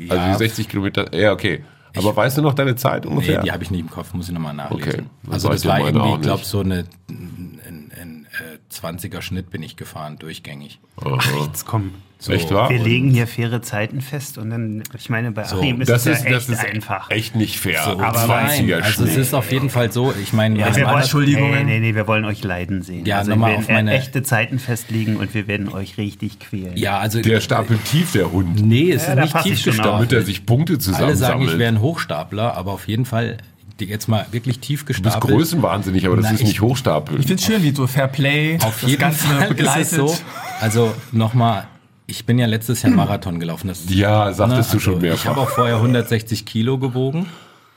[0.09, 1.13] Also die 60 Kilometer.
[1.15, 1.63] Ja, okay.
[1.95, 3.41] Aber weißt du noch deine Zeit Nee, ungefähr?
[3.41, 4.89] die habe ich nicht im Kopf, muss ich nochmal nachlesen.
[4.91, 9.21] Okay, also das ich war irgendwie, ich glaube, so eine ein, ein, ein äh, 20er
[9.21, 10.79] Schnitt bin ich gefahren, durchgängig.
[11.03, 11.19] Aha.
[11.45, 11.93] Jetzt komm.
[12.19, 12.71] So, Echt wahr?
[12.71, 16.07] Wir legen hier faire Zeiten fest und dann, ich meine, bei So, Achim ist Das
[16.07, 17.11] es ist, ja das echt ist einfach.
[17.11, 17.79] echt nicht fair.
[17.83, 20.87] So, aber nein, 20er also es ist auf jeden Fall so, ich meine, Ja, wir
[20.87, 21.51] wollen, Entschuldigungen.
[21.67, 23.05] Nee, nee, nee, wir wollen euch leiden sehen.
[23.05, 26.39] Ja, also nochmal wir auf werden meine- echte Zeiten festlegen und wir werden euch richtig
[26.39, 26.75] quälen.
[26.75, 28.65] ja, also Der stapelt tief, der Hund.
[28.65, 29.85] Nee, es Ja, ist nicht tief auf.
[29.85, 31.59] Damit er sich Punkte Alle sagen, ich zusammensammelt.
[31.59, 33.37] wäre ein Hochstapler, aber auf jeden Fall
[33.85, 35.33] jetzt mal wirklich tief Du bist gestapelt.
[35.33, 37.19] größenwahnsinnig, aber das Na, ist ich- nicht Hochstapeln.
[37.19, 39.81] Ich finde es schön, wie so Fair Play Auf das jeden Ganze Fall begleitet.
[39.83, 40.17] ist es so.
[40.61, 41.67] Also nochmal,
[42.07, 43.67] ich bin ja letztes Jahr Marathon gelaufen.
[43.67, 45.25] Das, Ja, sagtest du schon Ich mehrfach.
[45.31, 47.27] habe auch vorher 160 Kilo gewogen.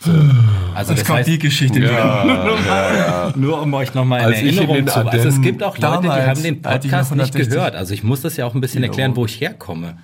[0.02, 3.34] Also Jetzt das kommt heißt, die Geschichte wieder.
[3.36, 6.08] nur um euch nochmal Als in in Erinnerung zu Also es gibt auch Leute, die
[6.08, 7.74] haben den Podcast nicht 160 gehört.
[7.74, 9.98] Also ich muss das ja auch ein bisschen erklären, wo ich herkomme.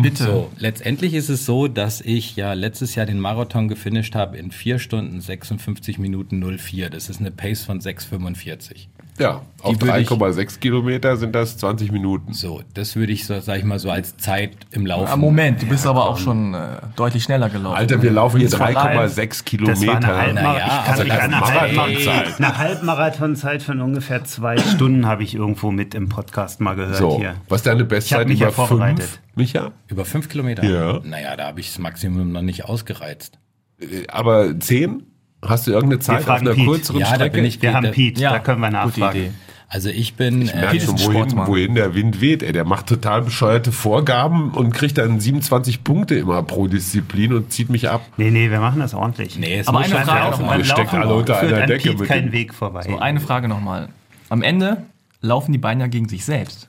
[0.00, 0.24] Bitte.
[0.24, 4.50] So, letztendlich ist es so, dass ich ja letztes Jahr den Marathon gefinisht habe in
[4.52, 6.88] 4 Stunden 56 Minuten 04.
[6.88, 8.86] Das ist eine Pace von 6,45.
[9.22, 12.32] Ja, auf würde ich- 3,6 Kilometer sind das 20 Minuten.
[12.32, 15.08] So, das würde ich, so, sag ich mal, so als Zeit im Laufen.
[15.10, 17.76] Ah, Moment, du bist aber auch schon äh, deutlich schneller gelaufen.
[17.76, 19.74] Alter, wir laufen hier Das war 3,6 Kilometer.
[19.74, 25.06] Das war eine, Halbmar Naja, ich kann also an eine, Halbmarathonzeit von ungefähr zwei Stunden
[25.06, 27.36] habe ich irgendwo mit im Podcast mal gehört so, hier.
[27.48, 29.72] was ist deine Bestzeit mich über ja fünf, Micha?
[29.88, 30.64] Über 5 Kilometer?
[30.64, 31.00] Ja.
[31.04, 33.38] Naja, da habe ich das Maximum noch nicht ausgereizt.
[33.80, 35.04] Äh, Aber 10?
[35.44, 36.66] Hast du irgendeine Zeit auf einer Pete.
[36.66, 37.36] kürzeren Ja, da Strecke?
[37.36, 39.34] bin ich- Wir haben da- Pete, Ja, da können wir nachfragen.
[39.68, 40.42] Also ich bin...
[40.42, 42.42] Ich merke äh, schon, wohin, wohin der Wind weht.
[42.42, 47.52] Ey, der macht total bescheuerte Vorgaben und kriegt dann 27 Punkte immer pro Disziplin und
[47.52, 48.02] zieht mich ab.
[48.18, 49.38] Nee, nee, wir machen das ordentlich.
[49.38, 50.30] Nee, es Aber muss eine Frage laufen.
[50.32, 50.50] noch mal.
[50.50, 52.82] Beim Ihr steckt Laufen alle unter einer Decke Pete mit kein dem- Weg vorbei.
[52.82, 53.88] So, eine Frage nochmal.
[54.28, 54.84] Am Ende
[55.22, 56.68] laufen die Beine ja gegen sich selbst.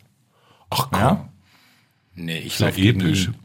[0.70, 1.30] Ach komm, Ja?
[2.16, 3.28] Nee, ich ist ja laufe gegen episch.
[3.28, 3.36] ihn.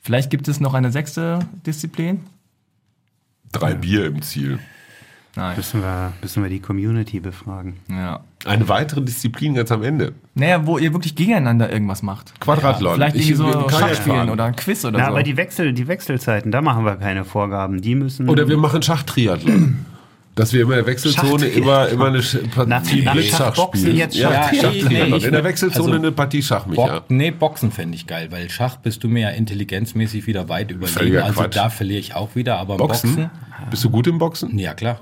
[0.00, 2.20] Vielleicht gibt es noch eine sechste Disziplin?
[3.50, 4.60] Drei Bier im Ziel.
[5.38, 5.56] Nein.
[5.56, 7.76] Müssen wir, müssen wir die Community befragen.
[7.88, 8.20] Ja.
[8.44, 10.12] Eine weitere Disziplin ganz am Ende.
[10.34, 12.38] Naja, wo ihr wirklich gegeneinander irgendwas macht.
[12.40, 12.94] Quadrathlon.
[12.94, 14.30] Vielleicht Ich irgendwie so Kajak Schachspielen fahren.
[14.30, 15.10] oder ein Quiz oder Na, so.
[15.12, 17.80] aber die, Wechsel, die Wechselzeiten, da machen wir keine Vorgaben.
[17.80, 18.28] Die müssen.
[18.28, 19.84] Oder wir machen Schachtriathlon.
[20.34, 23.96] Dass wir immer in der Wechselzone immer, immer eine Partie nach Blitzschach Schachboxen spielen.
[23.96, 25.10] jetzt ja, Schach- Schachtriathlon.
[25.20, 27.02] Nee, in der Wechselzone also eine Partie Schach, Micha.
[27.08, 30.96] nee, Boxen fände ich geil, weil Schach bist du mir ja intelligenzmäßig wieder weit überlegen.
[30.98, 31.56] Völliger Also Quatsch.
[31.56, 33.10] da verliere ich auch wieder, aber im Boxen?
[33.16, 33.30] Boxen,
[33.70, 34.56] Bist du gut im Boxen?
[34.58, 35.00] ja klar.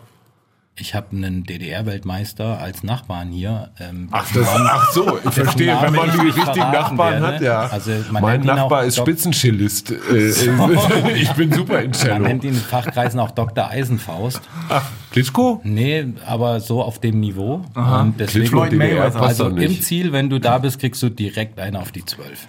[0.79, 3.71] Ich habe einen DDR-Weltmeister als Nachbarn hier.
[3.81, 7.27] Ähm, Ach, das, ach so, ich verstehe, Namen wenn man die richtigen Nachbarn werde.
[7.27, 7.61] hat, ja.
[7.69, 9.93] Also man mein Nachbar ist Doc- Spitzencellist.
[10.13, 10.29] Äh,
[11.15, 12.19] ich bin super in man Cello.
[12.19, 13.69] nennt ihn in Fachkreisen auch Dr.
[13.71, 14.41] Eisenfaust.
[14.69, 15.61] Ach, Klitschko?
[15.65, 17.63] Nee, aber so auf dem Niveau.
[17.75, 19.81] Und deswegen, Klitschko DDR also im.
[19.81, 22.47] Ziel, wenn du da bist, kriegst du direkt eine auf die Zwölf.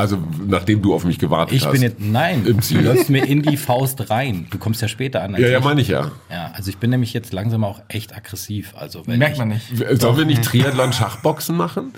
[0.00, 1.72] Also, nachdem du auf mich gewartet Ich hast.
[1.72, 2.80] bin jetzt, nein, Im du Ziel.
[2.80, 4.46] läufst mir in die Faust rein.
[4.50, 5.32] Du kommst ja später an.
[5.32, 5.64] Ja, ja, ich.
[5.64, 6.10] meine ich ja.
[6.30, 8.74] Ja, also ich bin nämlich jetzt langsam auch echt aggressiv.
[8.76, 10.00] Also wenn Merkt ich, man nicht.
[10.00, 11.92] Sollen wir nicht Triathlon-Schachboxen machen?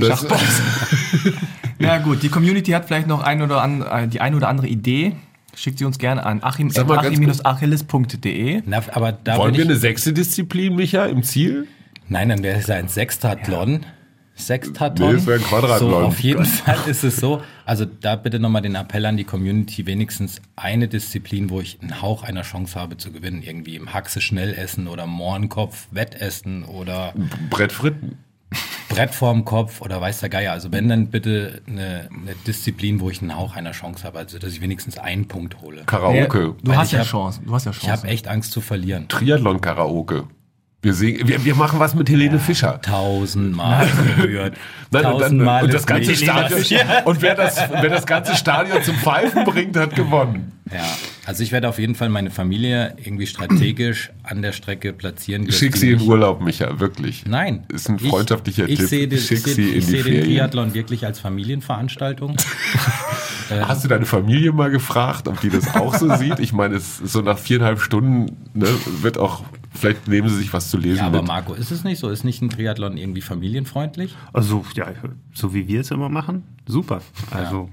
[0.00, 0.26] Das,
[1.78, 4.68] Ja gut, die Community hat vielleicht noch ein oder an, äh, die ein oder andere
[4.68, 5.16] Idee.
[5.56, 8.62] Schickt sie uns gerne an achim achim-achilles.de.
[8.66, 11.66] da wollen wir ich, eine sechste Disziplin, Micha, im Ziel?
[12.08, 13.86] Nein, dann wäre es ein Sextathlon.
[14.36, 15.12] Sextathlon.
[15.12, 15.90] Nee, es wäre ein Quadrathlon.
[15.90, 17.42] So, auf jeden Fall ist es so.
[17.64, 22.02] Also da bitte nochmal den Appell an die Community, wenigstens eine Disziplin, wo ich einen
[22.02, 23.42] Hauch einer Chance habe zu gewinnen.
[23.42, 27.14] Irgendwie im Haxe schnell essen oder Mohrenkopf Wettessen oder
[27.50, 28.18] Brett Fritten.
[28.88, 30.52] Brett vorm Kopf oder weiß der Geier.
[30.52, 34.18] Also wenn, dann bitte eine, eine Disziplin, wo ich einen Hauch einer Chance habe.
[34.18, 35.82] Also dass ich wenigstens einen Punkt hole.
[35.86, 36.54] Karaoke.
[36.62, 37.40] Du Weil hast ich ja hab- Chance.
[37.44, 37.92] Du hast ja Ich Chance.
[38.02, 39.08] habe echt Angst zu verlieren.
[39.08, 40.24] Triathlon-Karaoke.
[40.84, 42.78] Wir, singen, wir, wir machen was mit Helene Fischer.
[42.82, 43.88] Tausendmal
[44.20, 44.54] gehört.
[44.90, 46.60] Nein, und, dann, Tausendmal und das ganze Stadion,
[47.06, 50.52] und wer das, wer das ganze Stadion zum Pfeifen bringt, hat gewonnen.
[50.70, 50.84] Ja,
[51.24, 55.50] also ich werde auf jeden Fall meine Familie irgendwie strategisch an der Strecke platzieren.
[55.50, 57.24] Schick sie in Urlaub, Micha, wirklich.
[57.26, 57.64] Nein.
[57.72, 58.88] Ist ein Ich- freundschaftlicher ich Tipp.
[58.88, 60.24] Sehe den, Schick ich sehe, sie in ich die sehe den.
[60.24, 62.36] Triathlon wirklich als Familienveranstaltung.
[63.50, 66.38] Hast du deine Familie mal gefragt, ob die das auch so sieht?
[66.40, 68.66] Ich meine, es so nach viereinhalb Stunden ne,
[69.02, 69.44] wird auch,
[69.84, 71.28] vielleicht nehmen sie sich was zu lesen Ja, aber mit.
[71.28, 72.08] Marco, ist es nicht so?
[72.10, 74.16] Ist nicht ein Triathlon irgendwie familienfreundlich?
[74.32, 74.86] Also, ja,
[75.32, 77.00] so wie wir es immer machen, super.
[77.30, 77.68] Also,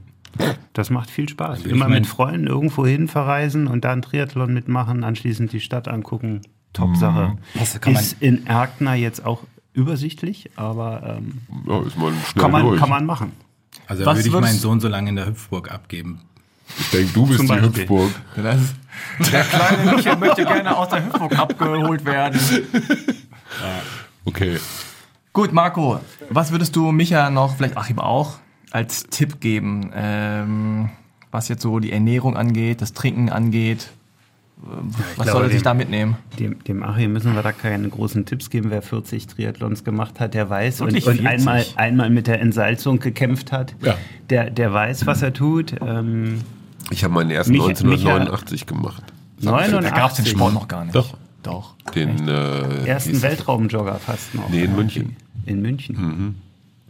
[0.74, 1.59] das macht viel Spaß.
[1.59, 5.59] würde Immer ich mein- mit Freunden irgendwo hin verreisen und dann Triathlon mitmachen, anschließend die
[5.59, 6.41] Stadt angucken.
[6.74, 7.38] Top Sache.
[7.55, 9.43] Was kann man- Ist in Erkner jetzt auch
[9.74, 12.80] übersichtlich, aber ähm, Ja, ist man kann, man, durch.
[12.80, 13.32] kann man machen.
[13.88, 16.22] Also Was würde ich meinen Sohn so lange in der Hüpfburg abgeben.
[16.80, 17.82] Ich denke, du bist Zum die Beispiel.
[17.82, 18.12] Hüpfburg.
[19.32, 22.40] Der kleine Michael möchte gerne aus der Hüpfburg abgeholt werden.
[24.26, 24.58] Okay.
[25.34, 26.00] Gut, Marco,
[26.30, 28.40] was würdest du Micha noch, vielleicht Achim auch,
[28.72, 30.90] als Tipp geben, ähm,
[31.32, 33.90] was jetzt so die Ernährung angeht, das Trinken angeht?
[34.64, 36.18] Ähm, Was glaube, soll er sich da mitnehmen?
[36.38, 38.70] Dem, dem Achim müssen wir da keine großen Tipps geben.
[38.70, 41.26] Wer 40 Triathlons gemacht hat, der weiß und, und 40?
[41.26, 43.96] einmal, einmal mit der Entsalzung gekämpft hat, Ja.
[44.30, 45.76] der, der weiß, was er tut.
[45.82, 46.42] Ähm,
[46.90, 49.04] Ich habe meinen ersten Micha- 1989 gemacht.
[49.40, 50.30] Da gab es den 89.
[50.30, 50.96] Sport noch gar nicht.
[50.96, 51.16] Doch.
[51.44, 51.74] Doch.
[51.96, 54.50] Den äh, ersten Weltraumjogger fast noch.
[54.50, 55.16] Nee, in München.
[55.46, 56.36] In München.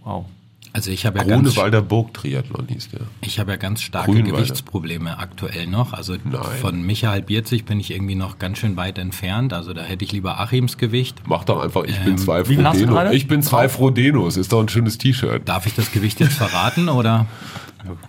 [0.03, 0.25] Wow.
[0.73, 3.01] Also ich habe ja ganz, Grunewalder Burg Triathlon hieß der.
[3.19, 4.37] ich habe ja ganz starke Grünwalder.
[4.37, 5.91] Gewichtsprobleme aktuell noch.
[5.91, 6.41] Also Nein.
[6.61, 9.51] von Micha halbiert sich bin ich irgendwie noch ganz schön weit entfernt.
[9.51, 11.21] Also da hätte ich lieber Achims Gewicht.
[11.27, 13.13] Mach doch einfach, ich bin zwei gerade?
[13.13, 14.37] Ich bin zwei Frodenos.
[14.37, 15.47] Ist doch ein schönes T-Shirt.
[15.47, 17.25] Darf ich das Gewicht jetzt verraten oder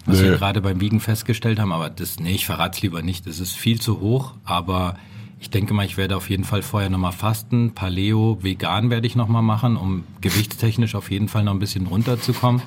[0.06, 0.24] was Nee.
[0.24, 1.72] wir gerade beim Wiegen festgestellt haben?
[1.72, 3.26] Aber das, nee, ich verrate es lieber nicht.
[3.26, 4.96] Das ist viel zu hoch, aber
[5.44, 7.72] Ich denke mal, ich werde auf jeden Fall vorher nochmal fasten.
[7.74, 12.62] Paleo, vegan werde ich nochmal machen, um gewichtstechnisch auf jeden Fall noch ein bisschen runterzukommen.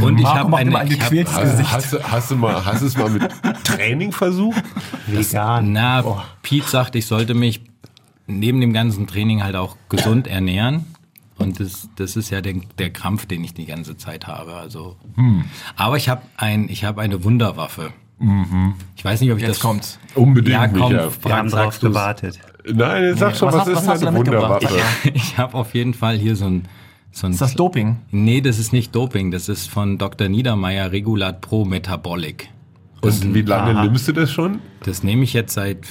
[0.00, 1.70] Und ich habe ein ich hab, gequältes Hast, Gesicht.
[1.70, 3.30] hast, du- hast, du mal, hast du es mal mit
[3.62, 4.62] Training versucht?
[5.06, 5.72] Vegan.
[5.72, 6.02] na,
[6.40, 7.60] Pete sagt, ich sollte mich
[8.26, 10.86] neben dem ganzen Training halt auch gesund ernähren.
[11.38, 14.54] Und das, das ist ja der, der Krampf, den ich die ganze Zeit habe.
[14.54, 14.96] Also,
[15.76, 17.92] aber ich habe ein, ich habe eine Wunderwaffe.
[18.96, 19.98] Ich weiß nicht, ob ich Jetzt das kommt's.
[20.16, 21.04] Unbedingt, Ja, komm, Micha.
[21.04, 21.90] Wir Frank, haben drauf sagst du's.
[21.90, 22.38] gewartet.
[22.70, 24.62] Nein, sag schon, was was, hast- ist was hast du deine da mitgebracht?
[24.62, 25.10] Wunderwaffe?
[25.14, 26.64] Ich habe auf jeden Fall hier so ein,
[27.12, 27.98] so ein Ist das Doping?
[28.10, 30.28] Nee, das ist nicht Doping, das ist von Dr.
[30.28, 32.48] Niedermeyer Regulat Pro Metabolic.
[33.00, 33.84] Und wie lange Aha.
[33.84, 34.58] nimmst du das schon?
[34.82, 35.86] Das nehme ich jetzt seit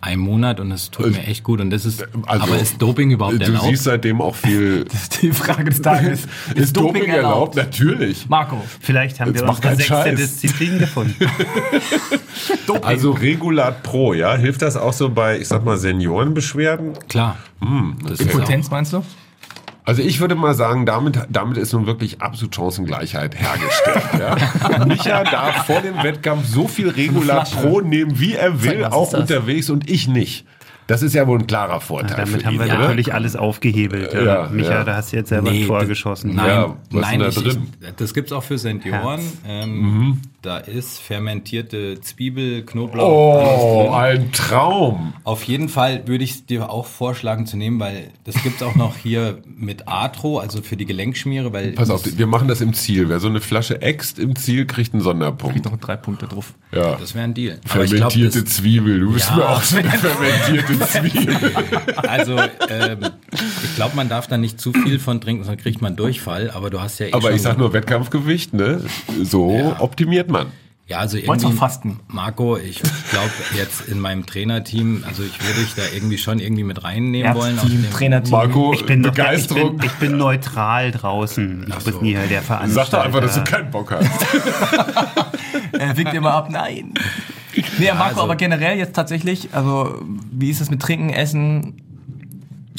[0.00, 1.60] einem Monat und es tut mir echt gut.
[1.60, 3.66] Und das ist, Also, aber ist Doping überhaupt Du erlaubt?
[3.66, 4.84] siehst seitdem auch viel.
[4.90, 6.26] Das ist die Frage des Tages.
[6.54, 7.56] Ist Doping erlaubt?
[7.56, 8.28] Natürlich.
[8.28, 10.16] Marco, Vielleicht haben Jetzt wir unsere sechste Scheiß.
[10.16, 11.14] Disziplin gefunden.
[12.66, 12.84] Doping.
[12.84, 14.36] Also Regulat Pro, ja?
[14.36, 16.94] Hilft das auch so bei, ich sag mal, Seniorenbeschwerden?
[17.08, 17.36] Klar.
[18.04, 19.02] Das ist Potenz meinst du?
[19.88, 24.02] Also ich würde mal sagen, damit, damit ist nun wirklich absolut Chancengleichheit hergestellt.
[24.78, 24.84] Ja?
[24.86, 27.66] Micha darf vor dem Wettkampf so viel Regulat Flasche.
[27.66, 30.44] Pro nehmen, wie er will, Zeig, was auch unterwegs und ich nicht.
[30.88, 32.78] Das ist ja wohl ein klarer Vorteil Damit für haben ihn, wir oder?
[32.80, 34.12] natürlich alles aufgehebelt.
[34.12, 34.84] Ja, Ja, Micha, ja.
[34.84, 36.34] da hast du jetzt selber ein Tor das- geschossen.
[36.34, 37.68] Nein, Ja, was nein, ist denn ich, da drin?
[37.80, 39.20] ich, das gibt's auch für Senioren.
[39.66, 40.20] Mhm.
[40.40, 43.08] Da ist fermentierte Zwiebel, Knoblauch.
[43.10, 43.32] Oh,
[43.90, 44.22] alles drin.
[44.22, 45.12] ein Traum.
[45.24, 48.96] Auf jeden Fall würde ich dir auch vorschlagen zu nehmen, weil das gibt's auch noch
[48.96, 53.08] hier mit Atro, also für die Gelenkschmiere, weil Pass auf, wir machen das im Ziel.
[53.08, 55.64] Wer so eine Flasche äxt im Ziel, kriegt einen Sonderpunkt.
[55.64, 56.54] noch drei Punkte drauf.
[56.72, 56.94] Ja.
[56.94, 57.58] das wäre ein Deal.
[57.68, 59.00] Aber ich glaube, Fermentierte Zwiebel.
[59.00, 59.36] Du bist Ja.
[59.36, 61.52] mir auch so eine fermentierte Zwiebel.
[61.96, 62.36] also
[62.68, 62.98] ähm,
[63.64, 66.52] ich glaube, man darf da nicht zu viel von trinken, sonst kriegt man Durchfall.
[66.52, 68.82] Aber du hast ja eh Aber schon ich sag nur Wettkampfgewicht, ne?
[69.24, 69.80] So Ja.
[69.80, 70.46] optimiert man.
[70.86, 72.00] Ja, also Wolltest irgendwie, fasten?
[72.08, 76.64] Marco, ich glaube jetzt in meinem Trainerteam, also ich würde dich da irgendwie schon irgendwie
[76.64, 77.58] mit reinnehmen wollen.
[77.58, 78.30] dem- Trainerteam.
[78.30, 79.72] Marco, Ich bin, Begeisterung.
[79.74, 81.66] Ich bin, ich bin neutral draußen.
[81.68, 82.00] Ich Ach bin so.
[82.00, 82.96] nie der Sag Veranstalter.
[82.96, 84.08] doch einfach, dass du keinen Bock hast.
[85.78, 86.94] Er winkt immer ab, nein.
[87.78, 90.00] Nee, Marco, also- aber generell jetzt tatsächlich, also
[90.32, 91.82] wie ist es mit Trinken, Essen?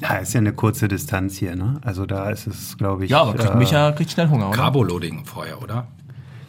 [0.01, 1.79] Ja, ist ja eine kurze Distanz hier, ne?
[1.83, 3.11] Also da ist es, glaube ich.
[3.11, 4.57] Ja, aber kriegt äh, Micha kriegt schnell Hunger, oder?
[4.57, 5.87] Carboloading vorher, oder?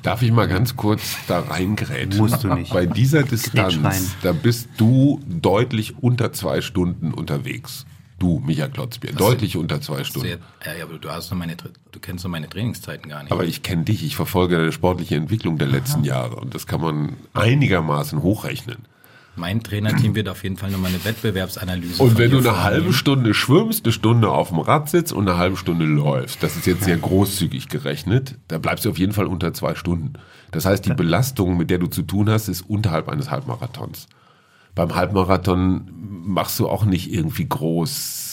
[0.02, 2.16] Darf ich mal ganz kurz da reingrätschen?
[2.16, 2.72] Musst du nicht.
[2.72, 7.84] Bei dieser Distanz, da bist du deutlich unter zwei Stunden unterwegs.
[8.18, 10.28] Du, Micha Klotzbier, deutlich unter zwei Stunden.
[10.28, 10.42] jetzt-
[10.78, 13.32] Ja, aber du hast noch meine, du kennst doch meine Trainingszeiten gar nicht.
[13.32, 16.80] Aber ich kenne dich, ich verfolge deine sportliche Entwicklung der letzten Jahre und das kann
[16.82, 18.78] man einigermaßen hochrechnen.
[19.40, 22.02] Mein Trainerteam wird auf jeden Fall nochmal eine Wettbewerbsanalyse.
[22.02, 25.38] Und wenn du eine halbe Stunde schwimmst, eine Stunde auf dem Rad sitzt und eine
[25.38, 29.26] halbe Stunde läufst, das ist jetzt sehr großzügig gerechnet, da bleibst du auf jeden Fall
[29.26, 30.12] unter zwei Stunden.
[30.52, 34.08] Das heißt, die Belastung, mit der du zu tun hast, ist unterhalb eines Halbmarathons.
[34.74, 35.90] Beim Halbmarathon
[36.24, 38.29] machst du auch nicht irgendwie groß.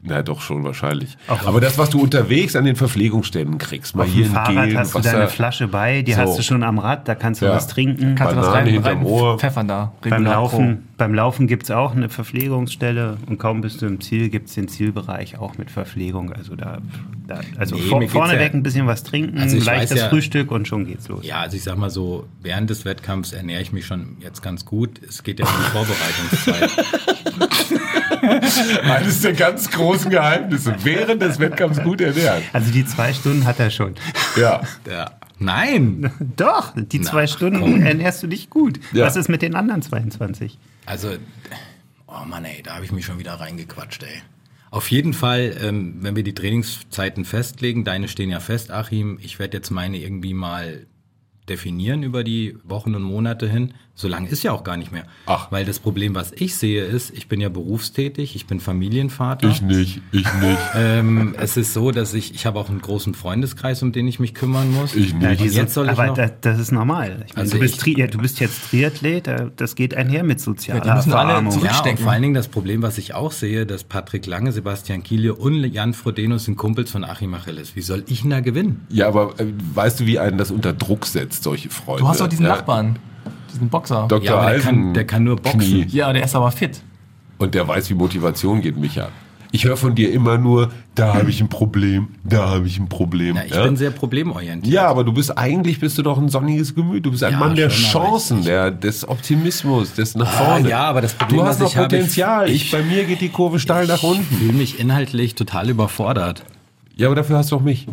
[0.00, 1.18] Na doch schon wahrscheinlich.
[1.26, 4.68] Aber das, was du unterwegs an den Verpflegungsständen kriegst, mal Auf hier dem ein Fahrrad
[4.68, 6.18] Gel, hast du Wasser, deine Flasche bei, die So.
[6.20, 7.54] hast du schon am Rad, da kannst du Ja.
[7.56, 8.14] was trinken.
[8.14, 9.38] Kannst du das Banane rein, rein Ohr.
[9.40, 9.92] pfeffern da?
[10.02, 14.54] Beim Laufen, beim Laufen gibt's auch eine Verpflegungsstelle und kaum bist du im Ziel, gibt's
[14.54, 16.32] den Zielbereich auch mit Verpflegung.
[16.32, 16.78] Also da,
[17.26, 20.52] da also Nee, vor, vorneweg ja- ein bisschen was trinken, Also ich leichtes ja- Frühstück
[20.52, 21.26] und schon geht's los.
[21.26, 24.64] Ja, also ich sag mal so, während des Wettkampfs ernähre ich mich schon jetzt ganz
[24.64, 25.00] gut.
[25.06, 26.70] Es geht ja um die Vorbereitungszeit.
[28.82, 30.74] Eines der ganz großen Geheimnisse.
[30.82, 32.42] Während des Wettkampfs gut ernährt.
[32.52, 33.94] Also die zwei Stunden hat er schon.
[34.36, 34.62] Ja.
[34.88, 35.12] Ja.
[35.38, 36.10] Nein!
[36.36, 38.80] Doch, die zwei Stunden ernährst du dich gut.
[38.92, 39.06] Ja.
[39.06, 40.58] Was ist mit den anderen 22?
[40.86, 41.10] Also,
[42.06, 44.22] oh Mann, ey, da habe ich mich schon wieder reingequatscht, ey.
[44.70, 49.38] Auf jeden Fall, ähm, wenn wir die Trainingszeiten festlegen, deine stehen ja fest, Achim, ich
[49.38, 50.86] werde jetzt meine irgendwie mal
[51.48, 53.72] definieren über die Wochen und Monate hin.
[54.00, 55.02] So lange ist ja auch gar nicht mehr.
[55.26, 55.50] Ach.
[55.50, 59.48] Weil das Problem, was ich sehe, ist, ich bin ja berufstätig, ich bin Familienvater.
[59.48, 60.58] Ich nicht, ich nicht.
[60.76, 64.20] Ähm, es ist so, dass ich, ich habe auch einen großen Freundeskreis, um den ich
[64.20, 64.94] mich kümmern muss.
[64.94, 65.40] Ich nicht.
[65.40, 67.24] Ja, jetzt soll ich aber noch, das, das ist normal.
[67.26, 70.22] Ich meine, Also du, bist ich- ja, du bist jetzt Triathlet, äh, das geht einher
[70.22, 71.50] mit sozialer Ja, die müssen alle Verarmung.
[71.52, 72.04] zurück- Ja, und Rückstecken.
[72.04, 75.64] vor allen Dingen das Problem, was ich auch sehe, dass Patrick Lange, Sebastian Kielje und
[75.64, 77.74] Jan Frodeno sind Kumpels von Achim Achilles.
[77.74, 78.86] Wie soll ich denn da gewinnen?
[78.90, 82.02] Ja, aber äh, weißt du, wie einen das unter Druck setzt, solche Freunde?
[82.02, 82.52] Du hast doch diesen ja?
[82.52, 82.98] Nachbarn,
[83.58, 84.06] diesen Boxer.
[84.08, 84.24] Dr.
[84.24, 85.60] Ja, aber der kann- der kann nur boxen.
[85.60, 85.86] Knie.
[85.90, 86.80] Ja, der ist aber fit.
[87.38, 89.08] Und der weiß, wie Motivation geht, Micha.
[89.50, 92.88] Ich höre von dir immer nur, da habe ich ein Problem, da habe ich ein
[92.90, 93.36] Problem.
[93.36, 94.74] Ja, ich bin sehr problemorientiert.
[94.74, 97.06] ja, aber du bist eigentlich bist du doch ein sonniges Gemüt.
[97.06, 100.68] Du bist ein Ja, Mann der Chancen, ich- der des Optimismus, des nach Ah, vorne.
[100.68, 102.50] ja, aber das Problem, du hast noch ich habe, Potenzial.
[102.50, 104.36] Ich, ich- bei mir geht die Kurve steil nach Ich unten.
[104.36, 106.44] fühle mich inhaltlich total überfordert.
[106.96, 107.86] Ja, aber dafür hast du doch mich.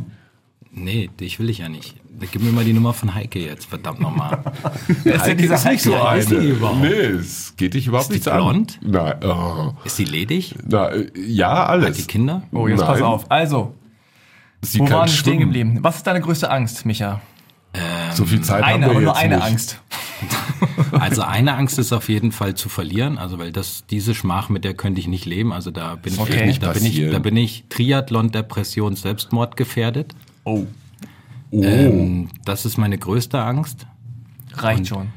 [0.75, 1.95] Nee, dich will ich ja nicht.
[2.31, 4.39] Gib mir mal die Nummer von Heike jetzt, verdammt nochmal.
[5.03, 6.07] Wer ist denn dieser ist nicht so Heike?
[6.09, 6.19] eine.
[6.19, 6.81] ist die überhaupt?
[6.81, 8.37] Nee, es geht dich überhaupt Ist die nichts an.
[8.37, 8.79] blond?
[8.83, 9.73] Nein, oh.
[9.83, 10.55] Ist sie ledig?
[10.65, 11.89] Na, äh, ja, alles.
[11.89, 12.43] Hat die Kinder?
[12.51, 13.03] Oh, jetzt pass Nein.
[13.07, 13.29] auf.
[13.31, 13.73] Also,
[14.61, 15.79] Sie wo kann waren wir stehen geblieben?
[15.81, 17.21] Was ist deine größte Angst, Micha?
[18.13, 19.45] So viel Zeit Eine, haben wir aber nur jetzt eine nicht.
[19.45, 19.81] Angst.
[20.91, 24.63] Also eine Angst ist auf jeden Fall zu verlieren, also weil das diese Schmach mit
[24.63, 26.29] der könnte ich nicht leben, also da bin ich Okay.
[26.31, 30.15] wirklich- Nicht da bin ich da bin ich Triathlon Depression Selbstmord gefährdet.
[30.45, 30.65] Oh,
[31.51, 33.85] Oh, Ähm, das ist meine größte Angst.
[34.53, 35.07] reicht schon.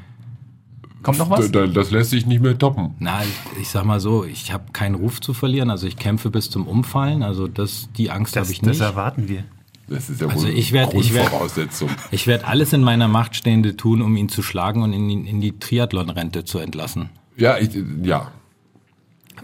[1.02, 1.50] Kommt noch was?
[1.50, 2.94] da- das lässt sich nicht mehr toppen.
[2.98, 3.20] Na,
[3.60, 6.66] ich, sag mal so, ich habe keinen Ruf zu verlieren, also ich kämpfe bis zum
[6.66, 8.80] Umfallen, also das die Angst habe Das, ich das nicht.
[8.80, 9.44] erwarten wir.
[9.88, 11.88] Das ist ja Also wohl ich werd- ich werd- Grundvoraussetzung.
[12.10, 15.40] Ich werde alles in meiner Macht Stehende tun, um ihn zu schlagen und in, in
[15.40, 17.08] die Triathlon-Rente zu entlassen.
[17.36, 17.70] Ja, ich,
[18.02, 18.30] ja.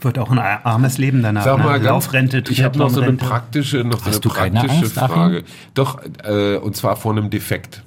[0.01, 1.45] Wird auch ein armes Leben danach.
[1.45, 1.87] Sag mal, ne?
[1.87, 4.91] Laufrente, ich habe noch so eine praktische, noch so eine praktische?
[4.91, 5.45] Frage.
[5.75, 7.83] Doch, äh, und zwar vor einem Defekt.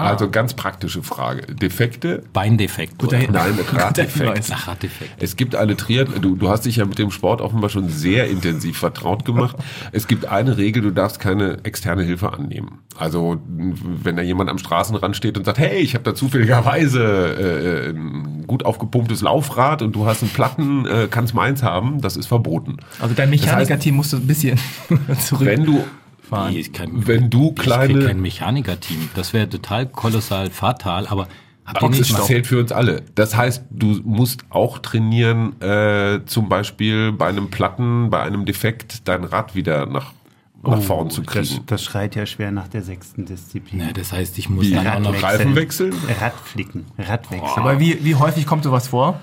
[0.00, 0.10] Ah.
[0.10, 1.42] Also ganz praktische Frage.
[1.54, 2.22] Defekte?
[2.32, 2.98] Beindefekt.
[2.98, 3.30] Guter oder?
[3.32, 3.58] Nein.
[3.76, 5.10] Ach, Radefekt.
[5.18, 8.28] Es gibt eine Triathlon, du, du hast dich ja mit dem Sport offenbar schon sehr
[8.28, 9.56] intensiv vertraut gemacht.
[9.92, 12.78] Es gibt eine Regel, du darfst keine externe Hilfe annehmen.
[12.96, 17.90] Also wenn da jemand am Straßenrand steht und sagt, hey, ich habe da zufälligerweise äh,
[17.90, 22.26] ein gut aufgepumptes Laufrad und du hast einen Platten, äh, kannst meins haben, das ist
[22.26, 22.76] verboten.
[23.00, 24.58] Also dein Das heißt, Mechaniker-Team musst du ein bisschen
[25.18, 25.46] zurück.
[25.46, 25.84] Wenn du
[26.30, 26.52] fahren.
[26.52, 29.10] Nee, ich kann, Wenn du ich kleine- kein Mechaniker-Team.
[29.14, 31.28] Das wäre total kolossal fatal, aber
[31.72, 32.22] das mal...
[32.22, 33.02] zählt für uns alle.
[33.14, 39.06] Das heißt, du musst auch trainieren, äh, zum Beispiel bei einem Platten, bei einem Defekt,
[39.06, 40.12] dein Rad wieder nach,
[40.62, 41.66] nach vorn zu das, kriegen.
[41.66, 43.80] das schreit ja schwer nach der sechsten Disziplin.
[43.80, 44.72] Ja, das heißt, ich muss Wie?
[44.74, 45.22] dann auch noch...
[45.22, 45.94] Reifen wechseln?
[46.20, 47.48] Radflicken, Radwechsel.
[47.56, 49.20] Aber wie, wie häufig kommt sowas vor?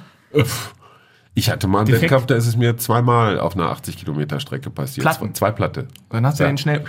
[1.38, 2.04] Ich hatte mal einen Defekt?
[2.04, 5.04] Wettkampf, da ist es mir zweimal auf einer 80 Kilometer Strecke passiert.
[5.04, 5.36] Platten?
[5.36, 5.88] Zwei, Platte.
[6.10, 6.50] Dann hast du Ja.
[6.50, 6.84] den schnell.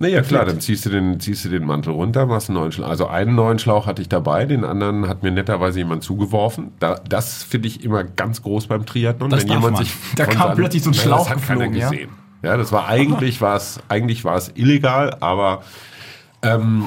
[0.00, 2.88] Naja, klar, dann ziehst du den, ziehst du den Mantel runter, machst einen neuen Schlauch.
[2.88, 6.72] Also einen neuen Schlauch hatte ich dabei, den anderen hat mir netterweise jemand zugeworfen.
[6.80, 9.84] Da, das finde ich immer ganz groß beim Triathlon, Das wenn jemand man.
[9.84, 11.90] sich Da kam plötzlich so ein Schlauch Das hat keiner geflogen, ja?
[11.90, 12.10] gesehen.
[12.42, 15.62] Ja, das war eigentlich war es eigentlich war es illegal, aber
[16.42, 16.86] ähm,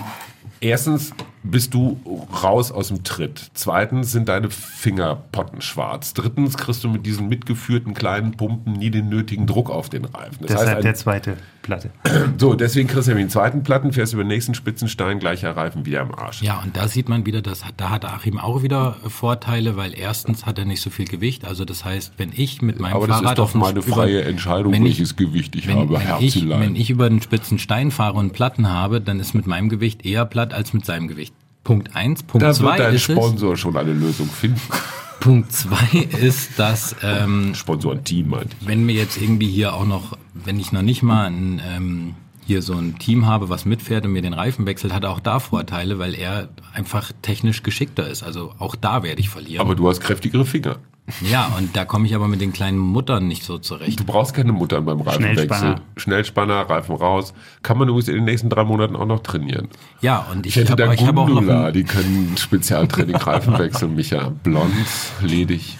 [0.62, 1.14] erstens
[1.44, 2.00] bist du
[2.44, 3.50] raus aus dem Tritt.
[3.54, 6.14] Zweitens sind deine Finger pottenschwarz.
[6.14, 10.38] Drittens kriegst du mit diesen mitgeführten kleinen Pumpen nie den nötigen Druck auf den Reifen.
[10.42, 11.89] Das Deshalb heißt, der zweite Platte.
[12.38, 15.86] so, deswegen kriegst du ja den zweiten Platten, fährst über den nächsten Spitzenstein, gleicher Reifen
[15.86, 16.42] wieder im Arsch.
[16.42, 20.46] Ja, und da sieht man wieder, dass, da hat Achim auch wieder Vorteile, weil erstens
[20.46, 21.46] hat er nicht so viel Gewicht.
[21.46, 23.80] Also das heißt, wenn ich mit meinem Aber das Fahrrad ist doch auf dem- meine
[23.80, 27.10] über- freie Entscheidung, wenn ich- welches Gewicht ich wenn, habe, wenn, ich, wenn ich über
[27.10, 30.74] den spitzen Stein fahre und Platten habe, dann ist mit meinem Gewicht eher platt als
[30.74, 31.31] mit seinem Gewicht.
[31.64, 32.24] Punkt eins.
[32.24, 34.62] Punkt da zwei wird dein ist Sponsor schon eine Lösung finden.
[35.20, 38.55] Punkt zwei ist, dass ähm, Sponsorenteam meint.
[38.62, 42.16] wenn mir jetzt irgendwie hier auch noch, wenn ich noch nicht mal ein, ähm,
[42.47, 45.20] hier so ein Team habe, was mitfährt und mir den Reifen wechselt, hat er auch
[45.20, 48.24] da Vorteile, weil er einfach technisch geschickter ist.
[48.24, 49.62] Also auch da werde ich verlieren.
[49.62, 50.80] Aber du hast kräftigere Finger.
[51.22, 53.99] Ja, und da komme ich aber mit den kleinen Muttern nicht so zurecht.
[53.99, 55.47] Du brauchst keine Muttern beim Reifenwechsel.
[55.47, 55.82] Schnellspanner.
[55.97, 57.34] Schnellspanner, Reifen raus.
[57.64, 59.68] Kann man übrigens in den nächsten drei Monaten auch noch trainieren.
[60.01, 63.16] Ja, und ich, Ich hätte habe da ich hab auch noch Gundula, die können Spezialtraining
[63.18, 64.32] Reifenwechsel, Micha.
[64.43, 64.74] Blond,
[65.22, 65.78] ledig,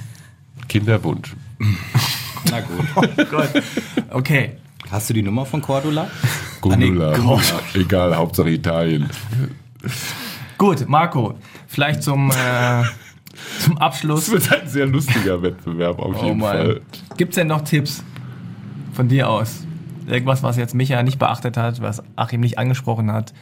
[0.68, 1.34] Kinderwunsch.
[2.50, 3.50] Na gut.
[4.10, 4.58] Okay.
[4.90, 6.10] Hast du die Nummer von Cordula?
[6.60, 7.18] Gundula.
[7.18, 7.54] Gott.
[7.74, 9.10] Egal, Hauptsache Italien.
[10.58, 11.36] Gut, Marco,
[11.68, 12.84] vielleicht zum, äh,
[13.60, 14.32] zum Das Abschluss.
[14.32, 16.68] wird ein sehr lustiger Wettbewerb auf Oh jeden Fall.
[16.68, 16.80] Mann.
[17.18, 18.04] Gibt es denn noch Tipps
[18.94, 19.66] von dir aus?
[20.08, 23.34] Irgendwas, was jetzt Micha nicht beachtet hat, was Achim nicht angesprochen hat?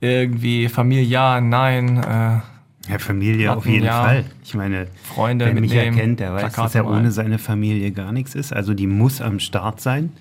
[0.00, 1.98] Irgendwie Familie, ja, nein.
[1.98, 4.02] Äh, Ja, Familie auf Platten, jeden ja.
[4.04, 4.24] Fall.
[4.44, 6.98] Ich meine, Freunde wer mich erkennt, der weiß, Plakate dass er malen.
[7.00, 8.52] ohne seine Familie gar nichts ist.
[8.52, 10.12] Also die muss am Start sein.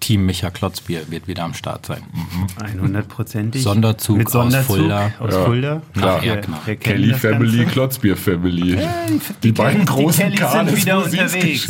[0.00, 2.02] Team Micha Klotzbier wird wieder am Start sein.
[2.58, 3.62] 100%ig.
[3.62, 5.12] Sonderzug Mit aus Sonderzug Fulda.
[5.20, 5.82] Aus Ja, Fulda.
[5.94, 6.22] klar.
[6.22, 6.58] Wir- Erkner.
[6.64, 7.72] wir kennen Kelly Family, Ganze.
[7.72, 8.78] Klotzbier Family.
[9.42, 11.68] die, beiden Kellys- großen die Kellys sind wieder unterwegs.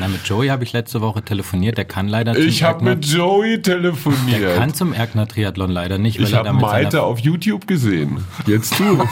[0.00, 1.76] Na, mit Joey habe ich letzte Woche telefoniert.
[1.76, 4.76] Der kann leider zum Ich habe mit Joey der kann telefoniert.
[4.76, 8.24] zum Erkner Triathlon leider nicht, weil Ich er habe da mit Malte auf YouTube gesehen.
[8.46, 9.02] Jetzt du.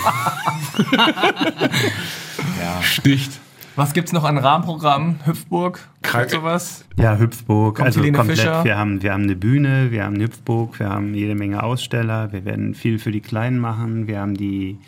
[2.83, 3.33] Sticht.
[3.77, 5.21] Was gibt's noch an Rahmenprogrammen?
[5.25, 5.81] Hüpfburg?
[6.03, 6.85] Krank- sowas?
[6.99, 8.39] Ja, Hüpfburg, Kommt also Helene komplett.
[8.39, 8.65] Fischer?
[8.65, 12.33] Wir haben, wir haben eine Bühne, wir haben eine Hüpfburg, wir haben jede Menge Aussteller,
[12.33, 14.79] wir werden viel für die Kleinen machen, wir haben die,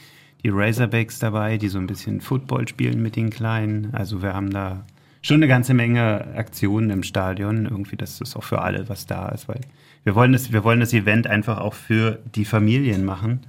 [0.44, 3.88] die Razorbacks dabei, die so ein bisschen Football spielen mit den Kleinen.
[3.92, 4.84] Also wir haben da
[5.22, 9.28] schon eine ganze Menge Aktionen im Stadion, irgendwie, dass das auch für alle was da
[9.28, 9.60] ist, weil
[10.04, 13.40] wir wollen das, wir wollen das Event einfach auch für die Familien machen.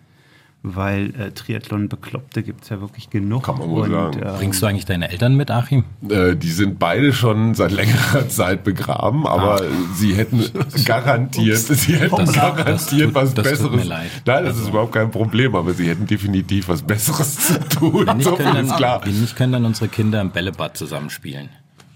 [0.62, 3.44] Weil äh, Triathlon-Bekloppte gibt es ja wirklich genug.
[3.46, 4.20] Kann man wohl sagen.
[4.22, 5.86] ähm, Bringst du eigentlich deine Eltern mit, Achim?
[6.10, 9.62] Äh, die sind beide schon seit längerer Zeit begraben, aber
[9.96, 10.44] sie hätten
[10.86, 12.50] garantiert, sie hätten Hoppla.
[12.50, 13.76] garantiert Das tut- was das tut Besseres.
[13.78, 14.10] mir leid.
[14.26, 18.06] Nein, das ist überhaupt kein Problem, aber sie hätten definitiv was Besseres zu tun.
[18.08, 19.02] Wenn nicht, So können dann, klar.
[19.06, 21.48] wenn nicht können dann unsere Kinder im Bällebad zusammenspielen.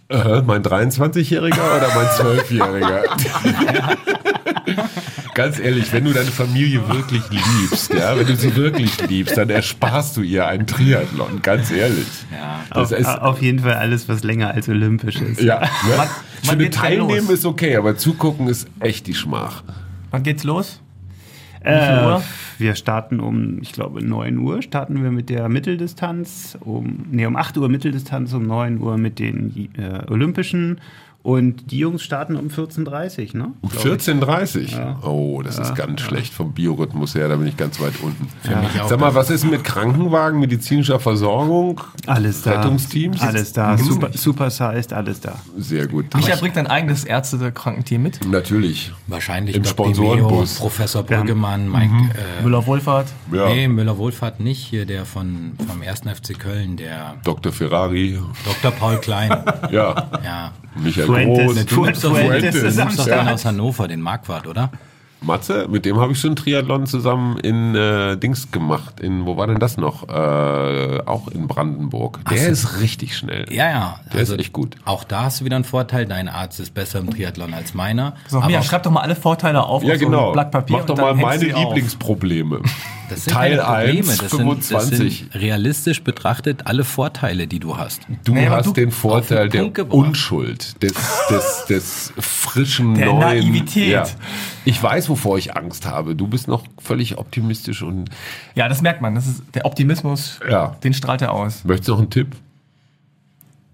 [0.10, 3.04] Äh, mein 23-Jähriger oder mein 12-Jähriger?
[5.34, 9.50] Ganz ehrlich, wenn du deine Familie wirklich liebst, ja, wenn du sie wirklich liebst, dann
[9.50, 12.08] ersparst du ihr einen Triathlon, ganz ehrlich.
[12.32, 12.60] Ja.
[12.70, 15.42] Das auf, ist, auf jeden Fall alles, was länger als olympisch ist.
[15.42, 15.68] ja, ne?
[15.96, 16.08] wann
[16.44, 19.64] Für eine geht's denn Teilnehmen ist okay, aber zugucken ist echt die Schmach.
[20.12, 20.82] Wann geht's los?
[21.62, 22.24] Äh, Uhr?
[22.58, 27.36] wir starten um, ich glaube, 9 Uhr starten wir mit der Mitteldistanz, um, nee, um
[27.36, 30.80] 8 Uhr Mitteldistanz, um 9 Uhr mit den äh, Olympischen
[31.24, 33.54] und die Jungs starten um 14.30 Uhr, ne?
[33.62, 33.92] Um Glaub ich.
[34.04, 38.28] 14.30 Oh, das ist ganz schlecht vom Biorhythmus her, da bin ich ganz weit unten.
[38.44, 41.80] mich auch Sag mal, was ist mit Krankenwagen, medizinischer Versorgung?
[42.08, 42.52] Alles da.
[42.60, 43.22] Rettungsteams?
[43.22, 43.78] Alles da.
[43.78, 43.78] Mhm.
[43.78, 45.36] Super, super sized, alles da.
[45.58, 46.14] Sehr gut.
[46.14, 48.26] Micha bringt ein eigenes Ärzte-Krankenteam mit.
[48.28, 48.92] Natürlich.
[49.08, 49.64] Wahrscheinlich Im.
[49.64, 50.60] Sponsorenbus.
[50.60, 51.94] Professor Brüggemann, Mike,
[52.40, 53.08] äh, Müller-Wohlfahrt.
[53.32, 53.48] Ja.
[53.48, 56.02] nee, Müller-Wohlfahrt nicht, hier der von, vom 1.
[56.02, 57.54] FC Köln, der Dr.
[57.54, 58.20] Ferrari.
[58.44, 58.72] Dr.
[58.72, 59.32] Paul Klein.
[59.72, 60.10] Ja.
[60.24, 60.52] ja.
[60.76, 61.46] Michael Fuentes.
[61.46, 61.66] Groß.
[61.66, 62.76] Du nimmst doch, Fuentes Fuentes.
[62.76, 63.30] den Start.
[63.30, 64.70] aus Hannover, den Marquardt, oder?
[65.24, 69.00] Matze, mit dem habe ich schon Triathlon zusammen in äh, Dings gemacht.
[69.00, 70.10] In, wo war denn das noch?
[70.10, 72.20] Äh, auch in Brandenburg.
[72.30, 72.50] Der so.
[72.50, 73.46] ist richtig schnell.
[73.50, 74.00] Ja, ja.
[74.14, 74.76] Der ist echt gut.
[74.86, 76.06] Auch da hast du wieder einen Vorteil.
[76.06, 78.16] Dein Arzt ist besser im Triathlon als meiner.
[78.28, 80.28] So, Mia, schreib doch mal alle Vorteile auf Ja, auf so genau.
[80.28, 80.78] ein Blatt Papier.
[80.78, 81.44] Mach doch mal meine.
[81.46, 82.62] Lieblingsprobleme.
[83.10, 84.10] das sind Teil keine Probleme.
[84.10, 84.98] 1, das 25.
[84.98, 88.02] Sind, das sind realistisch betrachtet alle Vorteile, die du hast.
[88.24, 89.94] Du Nee, hast du- den Vorteil den der gebracht.
[89.98, 90.94] Unschuld, des,
[91.30, 93.20] des, des frischen Der neuen.
[93.20, 93.90] Naivität.
[93.92, 94.06] Ja.
[94.66, 96.16] Ich weiß, wovor ich Angst habe.
[96.16, 98.10] Du bist noch völlig optimistisch und
[98.56, 99.16] Ja, das merkt man.
[99.16, 100.76] Das ist der Optimismus, Ja.
[100.84, 101.64] den strahlt er aus.
[101.66, 102.36] möchtest du noch einen Tipp?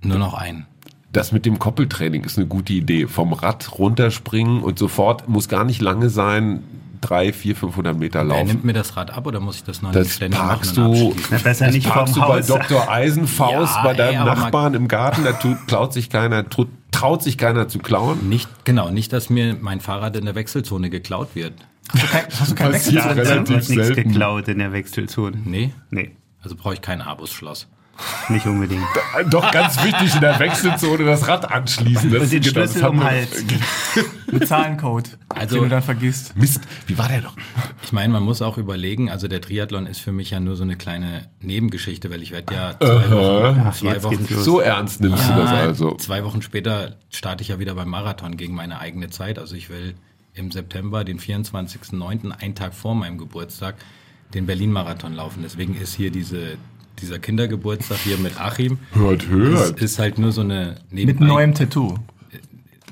[0.02, 0.66] Nur noch ein.
[1.12, 3.08] Das mit dem Koppeltraining ist eine gute Idee.
[3.08, 6.62] Vom Rad runterspringen und sofort, muss gar nicht lange sein,
[7.02, 8.48] drei, vier, 500 Meter Wer laufen.
[8.48, 11.14] nimmt mir das Rad ab oder muss ich das noch Das nicht ständig parkst du?
[11.32, 12.48] Na, besser das nicht parkst vom du bei Haus.
[12.48, 12.90] Dr.
[12.90, 15.24] Eisenfaust Ja, bei ey, deinem man- Nachbarn im Garten.
[15.24, 18.30] Da tut, klaut sich keiner, tut, traut sich keiner zu klauen.
[18.30, 21.54] Nicht, genau, nicht, dass mir mein Fahrrad in der Wechselzone geklaut wird.
[21.92, 23.04] Hast du kein, hast du kein?
[23.08, 24.10] Da relativ wird nichts selten.
[24.12, 25.38] geklaut in der Wechselzone.
[25.44, 25.74] Nee?
[25.90, 26.12] Nee,
[26.44, 27.68] Also brauche ich kein Abus-Schloss.
[28.30, 28.86] Nicht unbedingt.
[29.30, 32.12] Doch ganz wichtig in der Wechselzone das Rad anschließen.
[32.12, 33.44] Das Und den genau, das Schlüssel um Hals.
[34.32, 36.36] Mit Zahlencode, Also- den du dann vergisst.
[36.38, 37.36] Mist, wie war der noch?
[37.84, 40.64] Ich meine, man muss auch überlegen, also der Triathlon ist für mich ja nur so
[40.64, 44.26] eine kleine Nebengeschichte, weil ich werde ja zwei Wochen, Ach, zwei Wochen.
[44.28, 45.96] So ernst nimmst du das Ja, also.
[45.96, 49.40] Zwei Wochen später starte ich ja wieder beim Marathon gegen meine eigene Zeit.
[49.40, 49.96] Also ich will
[50.36, 53.76] im September, den 24.09., einen Tag vor meinem Geburtstag,
[54.34, 55.42] den Berlin-Marathon laufen.
[55.44, 56.58] Deswegen ist hier diese,
[57.02, 58.78] dieser Kindergeburtstag hier mit Achim.
[58.94, 59.82] Hört, Das hört.
[59.82, 61.96] ist halt nur so eine Mit neuem Tattoo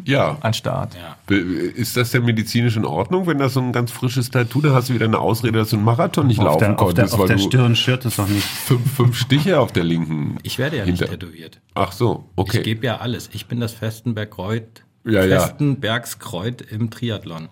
[0.06, 0.38] Ja.
[0.42, 0.96] an Start.
[0.96, 1.36] Ja.
[1.36, 4.90] Ist das denn medizinisch in Ordnung, wenn das so ein ganz frisches Tattoo, da hast
[4.90, 7.14] du wieder eine Ausrede, dass du einen Marathon nicht Auf laufen der, auf der, konntest,
[7.14, 8.44] auf weil der du Stirn schürt es noch nicht.
[8.46, 10.38] fünf, fünf Stiche auf der linken.
[10.44, 11.60] Ich werde ja hinter- nicht tätowiert.
[11.74, 12.58] Ach so, okay.
[12.60, 13.30] Ich gebe ja alles.
[13.34, 14.64] Ich bin das Festenberg-Kreuz
[15.06, 15.40] Ja, ja.
[15.40, 17.50] Festenbergskreuz im Triathlon.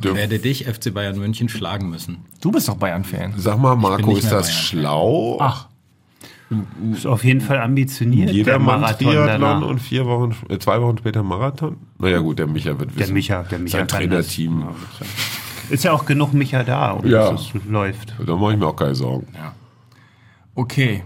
[0.00, 2.18] Du- Ich werde dich, FC Bayern München, schlagen müssen.
[2.40, 3.34] Du bist doch Bayern-Fan.
[3.36, 4.58] Sag mal, Marco, ist das Bayern.
[4.62, 5.38] schlau?
[5.40, 5.68] Ach,
[6.92, 8.30] Ist auf jeden Fall ambitioniert.
[8.30, 9.62] Jeder Marathon Triathlon danach.
[9.66, 11.76] und vier Wochen, äh, zwei Wochen später Marathon?
[11.98, 12.98] Naja gut, der Micha wird wissen.
[13.06, 13.88] Der Micha, der Micha Sein.
[13.88, 14.64] Trainerteam.
[15.70, 17.30] Ist ja auch genug Micha da, um Ja.
[17.32, 18.14] dass es läuft.
[18.24, 19.26] Da mache ich mir auch keine Sorgen.
[20.54, 21.02] okay.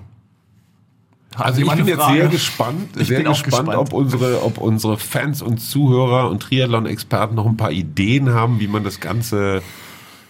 [1.39, 2.19] Also ich bin jetzt Frage?
[2.19, 3.79] sehr gespannt, Ich sehr gespannt, gespannt.
[3.79, 8.69] ob unsere, ob unsere Fans und Zuhörer und Triathlon-Experten noch ein paar Ideen haben, wie
[8.69, 9.63] man das Ganze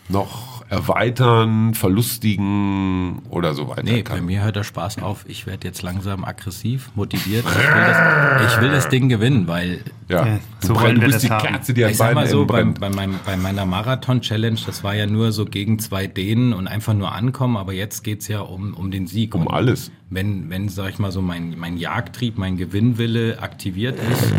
[0.09, 4.27] noch erweitern, verlustigen oder so weiter Nee, bei kann.
[4.27, 5.25] mir hört der Spaß auf.
[5.27, 7.45] Ich werde jetzt langsam aggressiv, motiviert.
[7.47, 11.23] Ich will das, ich will das Ding gewinnen, weil Ja, Ja, so du, du bist
[11.23, 11.47] die haben.
[11.47, 14.85] Kerze, die an ich sag beiden mal so, bei, bei, meinem, bei meiner Marathon-Challenge, das
[14.85, 18.41] war ja nur so gegen zwei Dänen und einfach nur ankommen, aber jetzt geht's ja
[18.41, 19.35] um, um den Sieg.
[19.35, 19.91] Um und alles.
[20.11, 24.33] Wenn, wenn, sag ich mal so, mein, mein Jagdtrieb, mein Gewinnwille aktiviert ist,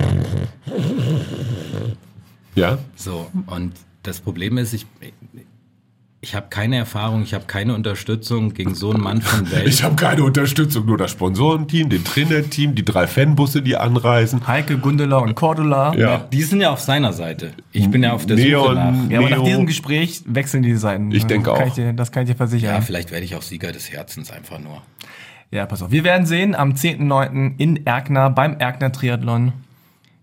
[2.55, 3.73] Ja, so, und
[4.03, 4.85] das Problem ist, ich,
[6.21, 9.67] ich habe keine Erfahrung, ich habe keine Unterstützung gegen so einen Mann von Welt.
[9.67, 14.45] ich habe keine Unterstützung, nur das Sponsorenteam, den Trainerteam, die drei Fanbusse, die anreisen.
[14.45, 15.93] Heike, Gundela und Cordula.
[15.95, 16.17] Ja.
[16.31, 17.51] Die sind ja auf seiner Seite.
[17.71, 18.63] Ich bin ja auf der Neon.
[18.63, 19.09] Suche nach.
[19.09, 21.11] Ja, aber nach diesem Gespräch wechseln die Seiten.
[21.11, 21.67] Ich denke kann auch.
[21.67, 22.69] Ich dir, das kann ich dir versichern.
[22.69, 24.81] Ja, Ja, vielleicht werde ich auch Sieger des Herzens einfach nur.
[25.67, 25.91] pass auf.
[25.91, 27.53] Wir werden sehen am 10.9.
[27.57, 29.53] in Erkner beim Erkner Triathlon.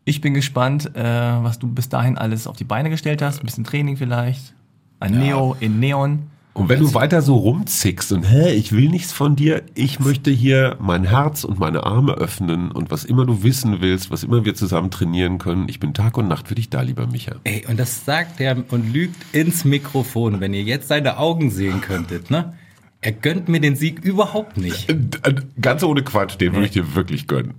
[0.05, 3.41] Ich bin gespannt, äh, was du bis dahin alles auf die Beine gestellt hast.
[3.43, 4.53] Ein bisschen Training vielleicht.
[5.01, 6.31] Ein Neo in Neon.
[6.55, 10.31] Und wenn du weiter so rumzickst und, hä, ich will nichts von dir, ich möchte
[10.31, 14.47] hier mein Herz und meine Arme öffnen und was immer du wissen willst, was immer
[14.47, 17.33] wir zusammen trainieren können, ich bin Tag und Nacht für dich da, lieber Micha.
[17.45, 20.41] Ey, und das sagt er und lügt ins Mikrofon.
[20.41, 22.55] Wenn ihr jetzt seine Augen sehen könntet, ne?
[23.03, 24.89] Er gönnt mir den Sieg überhaupt nicht.
[24.89, 27.55] Äh, Ganz ohne Quatsch, den würde ich dir wirklich gönnen.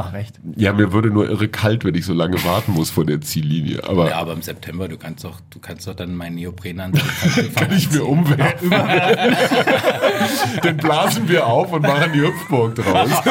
[0.00, 0.38] Ach, recht.
[0.54, 3.82] Ja, mir würde nur irre kalt, wenn ich so lange warten muss vor der Ziellinie.
[3.82, 7.02] Aber Ja, aber im September, du kannst doch, du kannst doch dann meinen Neoprenanzug
[7.56, 8.70] kann ich mir umwerfen.
[10.64, 13.10] Den blasen wir auf und machen die Hüpfburg draus.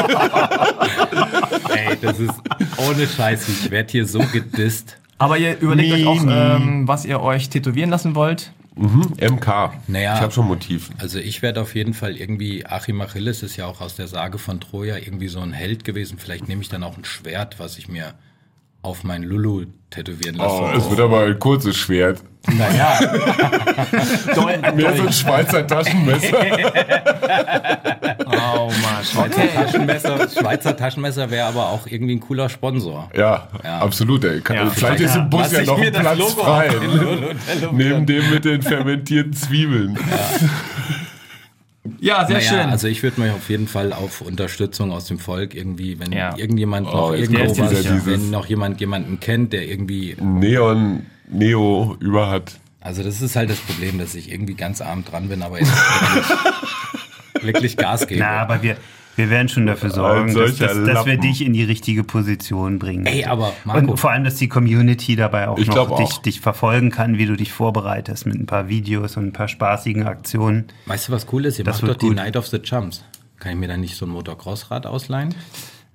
[1.74, 2.34] Ey, das ist
[2.78, 3.48] ohne Scheiß.
[3.48, 4.98] Ich werde hier so gedisst.
[5.20, 6.56] Aber ihr überlegt euch auch, Nee, nee.
[6.56, 8.52] ähm, was ihr euch tätowieren lassen wollt.
[8.78, 9.74] Mhm, MK.
[9.88, 10.16] Naja.
[10.16, 10.92] Ich habe schon Motiv.
[10.98, 14.38] Also ich werde auf jeden Fall irgendwie, Achim Achilles ist ja auch aus der Sage
[14.38, 16.18] von Troja irgendwie so ein Held gewesen.
[16.20, 18.14] Vielleicht nehme ich dann auch ein Schwert, was ich mir
[18.88, 20.56] auf mein Lulu tätowieren lasse.
[20.62, 22.22] Oh, es wird aber ein kurzes Schwert.
[22.48, 22.98] naja,
[24.76, 26.38] Mehr so ein Schweizer Taschenmesser.
[28.26, 33.10] Oh Mann, Schweizer Taschenmesser, Schweizer Taschenmesser wäre aber auch irgendwie ein cooler Sponsor.
[33.16, 33.80] Ja, Ja.
[33.80, 34.24] absolut.
[34.24, 34.40] Ey.
[34.42, 36.70] Kann, Ja, vielleicht ist im Bus Lass ja noch ein Platz frei.
[37.72, 39.98] Neben dem mit den fermentierten Zwiebeln.
[40.10, 40.48] Ja,
[42.00, 42.70] sehr naja, schön.
[42.70, 46.36] also ich würde mich auf jeden Fall auf Unterstützung aus dem Volk irgendwie, wenn Ja.
[46.38, 51.96] irgendjemand Oh, noch irgendwo was, dieses- wenn noch jemand jemanden kennt, der irgendwie Neon, Neo
[52.00, 52.60] über hat.
[52.80, 55.72] Also das ist halt das Problem, dass ich irgendwie ganz arm dran bin, aber jetzt
[57.34, 58.22] wirklich, wirklich Gas gebe.
[58.22, 58.78] Na, aber wir,
[59.18, 63.06] wir werden schon dafür sorgen, dass, dass, dass wir dich in die richtige Position bringen.
[63.06, 66.22] Ey, aber Marco, Und vor allem, dass die Community dabei auch Ich noch dich, auch.
[66.22, 70.08] dich verfolgen kann, wie du dich vorbereitest mit ein paar Videos und ein paar spaßigen
[70.08, 70.68] Aktionen.
[70.86, 71.60] weißt du, was cool ist?
[71.60, 72.16] Ihr Das macht wird doch die gut.
[72.16, 73.04] Night of the Chumps.
[73.40, 75.36] Kann ich mir da nicht so ein Motocrossrad ausleihen?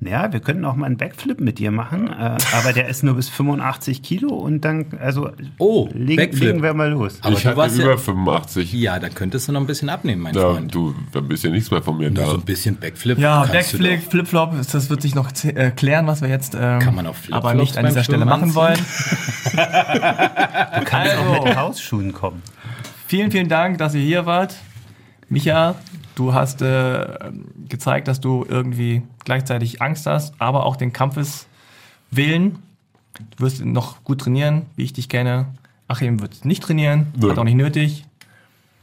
[0.04, 3.14] Ja, wir könnten auch mal einen Backflip mit dir machen, äh, aber der ist nur
[3.14, 6.42] bis 85 Kilo und dann, also Oh, legen, Backflip.
[6.42, 7.18] legen wir mal los.
[7.22, 8.72] Aber ich du hatte warst über ja, 85.
[8.72, 10.74] ja, dann könntest du noch ein bisschen abnehmen, mein Ja, Freund.
[10.74, 12.30] du, dann bist ja nichts mehr von mir Nur da.
[12.30, 13.18] so ein bisschen Backflip.
[13.18, 14.02] ja, Backflip.
[14.10, 17.54] Flipflop, das wird sich noch äh, klären, was wir jetzt ähm, Kann man auch aber
[17.54, 18.78] nicht an dieser Stelle machen wollen.
[19.52, 21.44] Du kannst auch Also.
[21.44, 22.42] mit Hausschuhen kommen.
[23.06, 24.56] Vielen, vielen Dank, dass ihr hier wart.
[25.28, 25.76] Micha,
[26.14, 27.32] du hast äh,
[27.68, 32.58] gezeigt, dass du irgendwie gleichzeitig Angst hast, aber auch den Kampfeswillen.
[33.36, 35.46] Du wirst noch gut trainieren, wie ich dich kenne.
[35.88, 37.30] Achim wird nicht trainieren, Nö.
[37.30, 38.06] hat auch nicht nötig.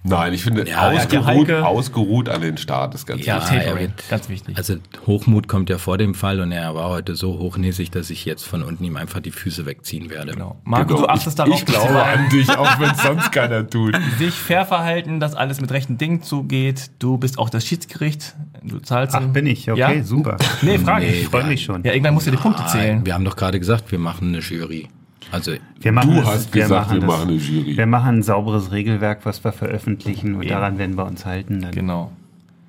[0.01, 3.75] Nein, ich finde, Ja, ja, ausgeruht, Heike- ausgeruht an den Start ist ganz Ja, wichtig.
[3.79, 4.57] wird- ganz wichtig.
[4.57, 4.75] Also
[5.05, 8.45] Hochmut kommt ja vor dem Fall und er war heute so hochnäsig, dass ich jetzt
[8.45, 10.31] von unten ihm einfach die Füße wegziehen werde.
[10.33, 10.57] genau.
[10.63, 11.01] Marco, Genau.
[11.01, 13.93] du achtest ich, darauf, ich glaube an dich, auch wenn es sonst keiner tut.
[14.17, 16.91] sich fair verhalten, dass alles mit rechten Dingen zugeht.
[16.99, 18.35] Du bist auch das Schiedsgericht.
[18.63, 20.03] Du zahlst Ach, bin ich, okay, Ja?
[20.03, 20.37] super.
[20.61, 21.21] Nee, frage Nee, ich.
[21.23, 21.83] Ich freue mich schon.
[21.83, 23.05] Ja, irgendwann musst du die Punkte zählen.
[23.05, 24.87] Wir haben doch gerade gesagt, wir machen eine Jury.
[25.31, 27.77] Also Wir machen Du das- hast gesagt, wir das- machen eine Jury.
[27.77, 31.61] Wir machen ein sauberes Regelwerk, was wir veröffentlichen und daran werden wir uns halten.
[31.61, 31.71] Dann.
[31.71, 32.11] Genau.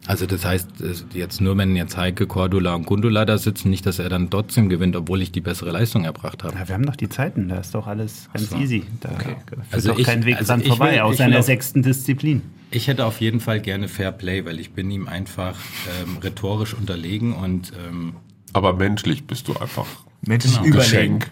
[0.07, 3.85] Also das heißt, es- jetzt nur wenn jetzt Heike, Cordula und Gundula da sitzen, nicht,
[3.87, 6.55] dass er dann trotzdem gewinnt, obwohl ich die bessere Leistung erbracht habe.
[6.59, 8.57] Ja, wir haben doch die Zeiten, da ist doch alles ganz so.
[8.57, 8.85] easy.
[9.01, 9.37] Da führt
[9.71, 12.43] Also doch ich- kein Weg also dran vorbei, will- außer in der sechsten Disziplin.
[12.71, 15.57] Ich hätte auf jeden Fall gerne Fair Play, weil ich bin ihm einfach
[16.05, 18.15] ähm, rhetorisch unterlegen und ähm,
[18.53, 19.87] Aber menschlich bist du einfach
[20.27, 21.19] Menschlich ein überlegen.
[21.21, 21.31] Geschenk.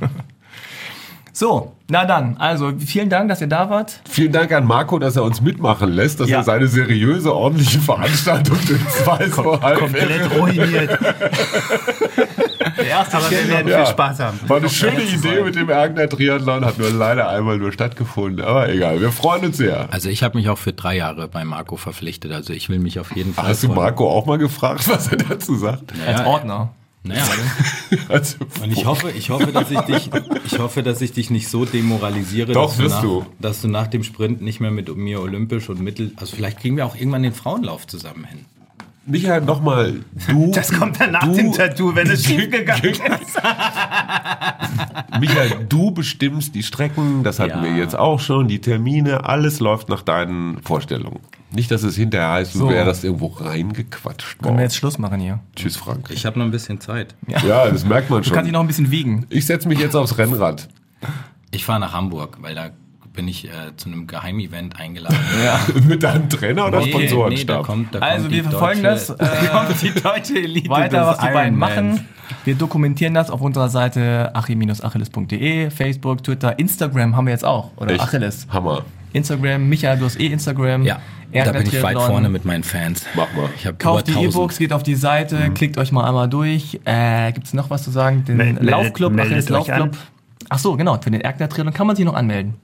[1.40, 4.00] So, na dann, also vielen Dank, dass ihr da wart.
[4.10, 6.38] Vielen Dank an Marco, dass er uns mitmachen lässt, dass Ja.
[6.38, 9.18] er seine seriöse, ordentliche Veranstaltung durch zwei
[9.62, 10.98] halb Komplett ruiniert.
[12.76, 13.84] Der erste Aber wir werden Ja.
[13.84, 14.40] viel Spaß haben.
[14.48, 18.44] War eine schöne Idee mit dem Ergner Triathlon, hat nur leider einmal nur stattgefunden.
[18.44, 19.86] Aber egal, wir freuen uns sehr.
[19.92, 22.32] also ich habe mich auch für drei Jahre bei Marco verpflichtet.
[22.32, 23.46] Also ich will mich auf jeden Fall.
[23.46, 25.92] Hast du Marco auch mal gefragt, was er dazu sagt?
[26.04, 26.70] als Ja, Ordner.
[27.04, 27.24] Naja.
[28.08, 30.10] Also, Und ich hoffe, ich hoffe, dass ich dich,
[30.46, 33.26] ich hoffe, dass ich dich nicht so demoralisiere, Doch, dass, du nach, du.
[33.38, 36.76] dass du nach dem Sprint nicht mehr mit mir olympisch und mittel, also vielleicht kriegen
[36.76, 38.44] wir auch irgendwann den Frauenlauf zusammen hin.
[39.06, 40.50] Michael, nochmal, du.
[40.52, 43.00] Das kommt dann nach du, dem Tattoo, wenn es schief gegangen ist.
[45.20, 47.64] Michael, du bestimmst die Strecken, das hatten Ja.
[47.64, 51.20] wir jetzt auch schon, die Termine, alles läuft nach deinen Vorstellungen.
[51.50, 52.68] Nicht, dass es hinterher heißt, So.
[52.68, 54.60] wäre das irgendwo reingequatscht Können wir worden.
[54.60, 55.40] jetzt Schluss machen hier?
[55.56, 56.10] Tschüss, Frank.
[56.10, 57.14] Ich habe noch ein bisschen Zeit.
[57.26, 58.52] Ja, das merkt man Du kannst dich schon.
[58.52, 59.26] noch ein bisschen wiegen.
[59.30, 60.68] Ich setze mich jetzt aufs Rennrad.
[61.50, 62.70] Ich fahre nach Hamburg, weil da
[63.14, 65.16] bin ich äh, zu einem Geheimevent eingeladen.
[65.44, 65.58] Ja.
[65.86, 67.56] Mit deinem Trainer oder Nee, Sponsorenstab?
[67.56, 69.20] da kommt, da Also kommt wir die verfolgen deutsche, das.
[69.44, 72.06] Äh, Kommt die deutsche Elite weiter, was die beiden machen.
[72.44, 77.70] Wir dokumentieren das auf unserer Seite achim-achilles.de, Facebook, Twitter, Instagram haben wir jetzt auch.
[77.76, 78.02] Oder Echt?
[78.02, 78.46] Achilles.
[78.50, 78.84] Hammer.
[79.12, 80.82] Instagram, Micha, du hast eh Instagram.
[80.84, 81.00] Ja,
[81.32, 83.04] da Erdner bin ich weit vorne mit meinen Fans.
[83.14, 83.48] Mach mal.
[83.56, 84.34] Ich Kauft die über 1000.
[84.34, 86.80] E-Books, geht auf die Seite, klickt euch mal einmal durch.
[86.84, 88.24] Äh, Gibt es noch was zu sagen?
[88.24, 89.96] Den Mel- meldet- Laufclub, meldet euch Laufclub.
[90.48, 92.54] Ach so, genau, für den Erdner Triathlon kann man sich noch anmelden.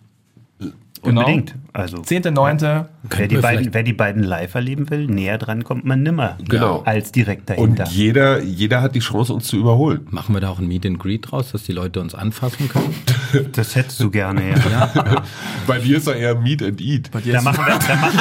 [1.04, 1.20] Genau.
[1.20, 1.54] Unbedingt.
[1.72, 2.86] Also 10.9.
[3.02, 6.38] wer die, beiden, wer die beiden live erleben will, näher dran kommt man nimmer.
[6.48, 6.82] Genau.
[6.84, 7.84] Als direkt dahinter.
[7.84, 10.06] Und jeder, jeder hat die Chance, uns zu überholen.
[10.10, 12.94] Machen wir da auch ein Meet and Greet draus, dass die Leute uns anfassen können?
[13.52, 15.22] das hättest du gerne, ja.
[15.66, 17.10] Bei dir ist doch eher Meet and Eat.
[17.10, 18.20] Bei dir Da ist machen wir, da machen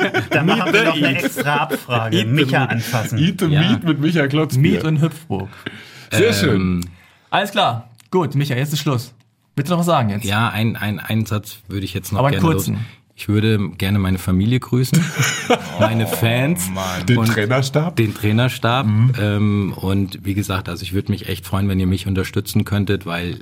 [0.00, 2.24] wir, da machen wir noch eine extra Abfrage.
[2.24, 3.18] Micha anfassen.
[3.18, 3.60] Eat the Ja.
[3.60, 4.62] Meat mit Michael Klotzbier.
[4.72, 5.48] Miet und Hüpfburg.
[6.12, 6.60] Sehr schön.
[6.60, 6.80] Ähm,
[7.30, 7.90] Alles klar.
[8.10, 9.12] Gut, Micha, jetzt ist Schluss.
[9.58, 10.24] Willst du noch was sagen jetzt?
[10.24, 12.74] Ja, ein, ein, einen Satz würde ich jetzt noch Aber einen gerne kurzen.
[12.74, 12.82] los-
[13.16, 15.04] Ich würde gerne meine Familie grüßen,
[15.80, 16.70] meine Fans,
[17.08, 17.96] Den Trainerstab?
[17.96, 18.86] den Trainerstab.
[18.86, 19.12] Mhm.
[19.20, 23.04] Ähm, und wie gesagt, also ich würde mich echt freuen, wenn ihr mich unterstützen könntet,
[23.06, 23.40] weil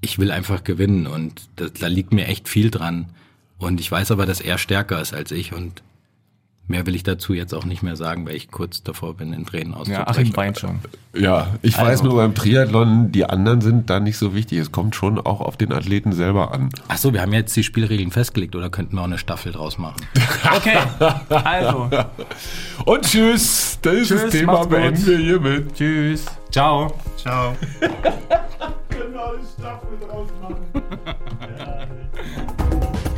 [0.00, 3.06] ich will einfach gewinnen und das, da liegt mir echt viel dran.
[3.58, 5.82] Und ich weiß aber, dass er stärker ist als ich und
[6.68, 9.46] mehr will ich dazu jetzt auch nicht mehr sagen, weil ich kurz davor bin, in
[9.46, 10.06] Tränen Ja, auszubrechen.
[10.08, 10.78] Achim weint schon.
[11.16, 14.58] Ja, ich weiß nur beim Triathlon, die anderen sind da nicht so wichtig.
[14.58, 16.68] Es kommt schon auch auf den Athleten selber an.
[16.88, 19.78] Ach so, wir haben jetzt die Spielregeln festgelegt oder könnten wir auch eine Staffel draus
[19.78, 19.96] machen?
[20.56, 20.78] Okay,
[21.28, 21.88] also,
[22.84, 24.70] Und tschüss, dieses Tschüss, Thema gut.
[24.70, 25.74] beenden wir hiermit.
[25.74, 26.26] tschüss.
[26.50, 26.92] Ciao.
[27.16, 27.54] Ciao.
[27.80, 30.56] Können wir eine Staffel draus machen?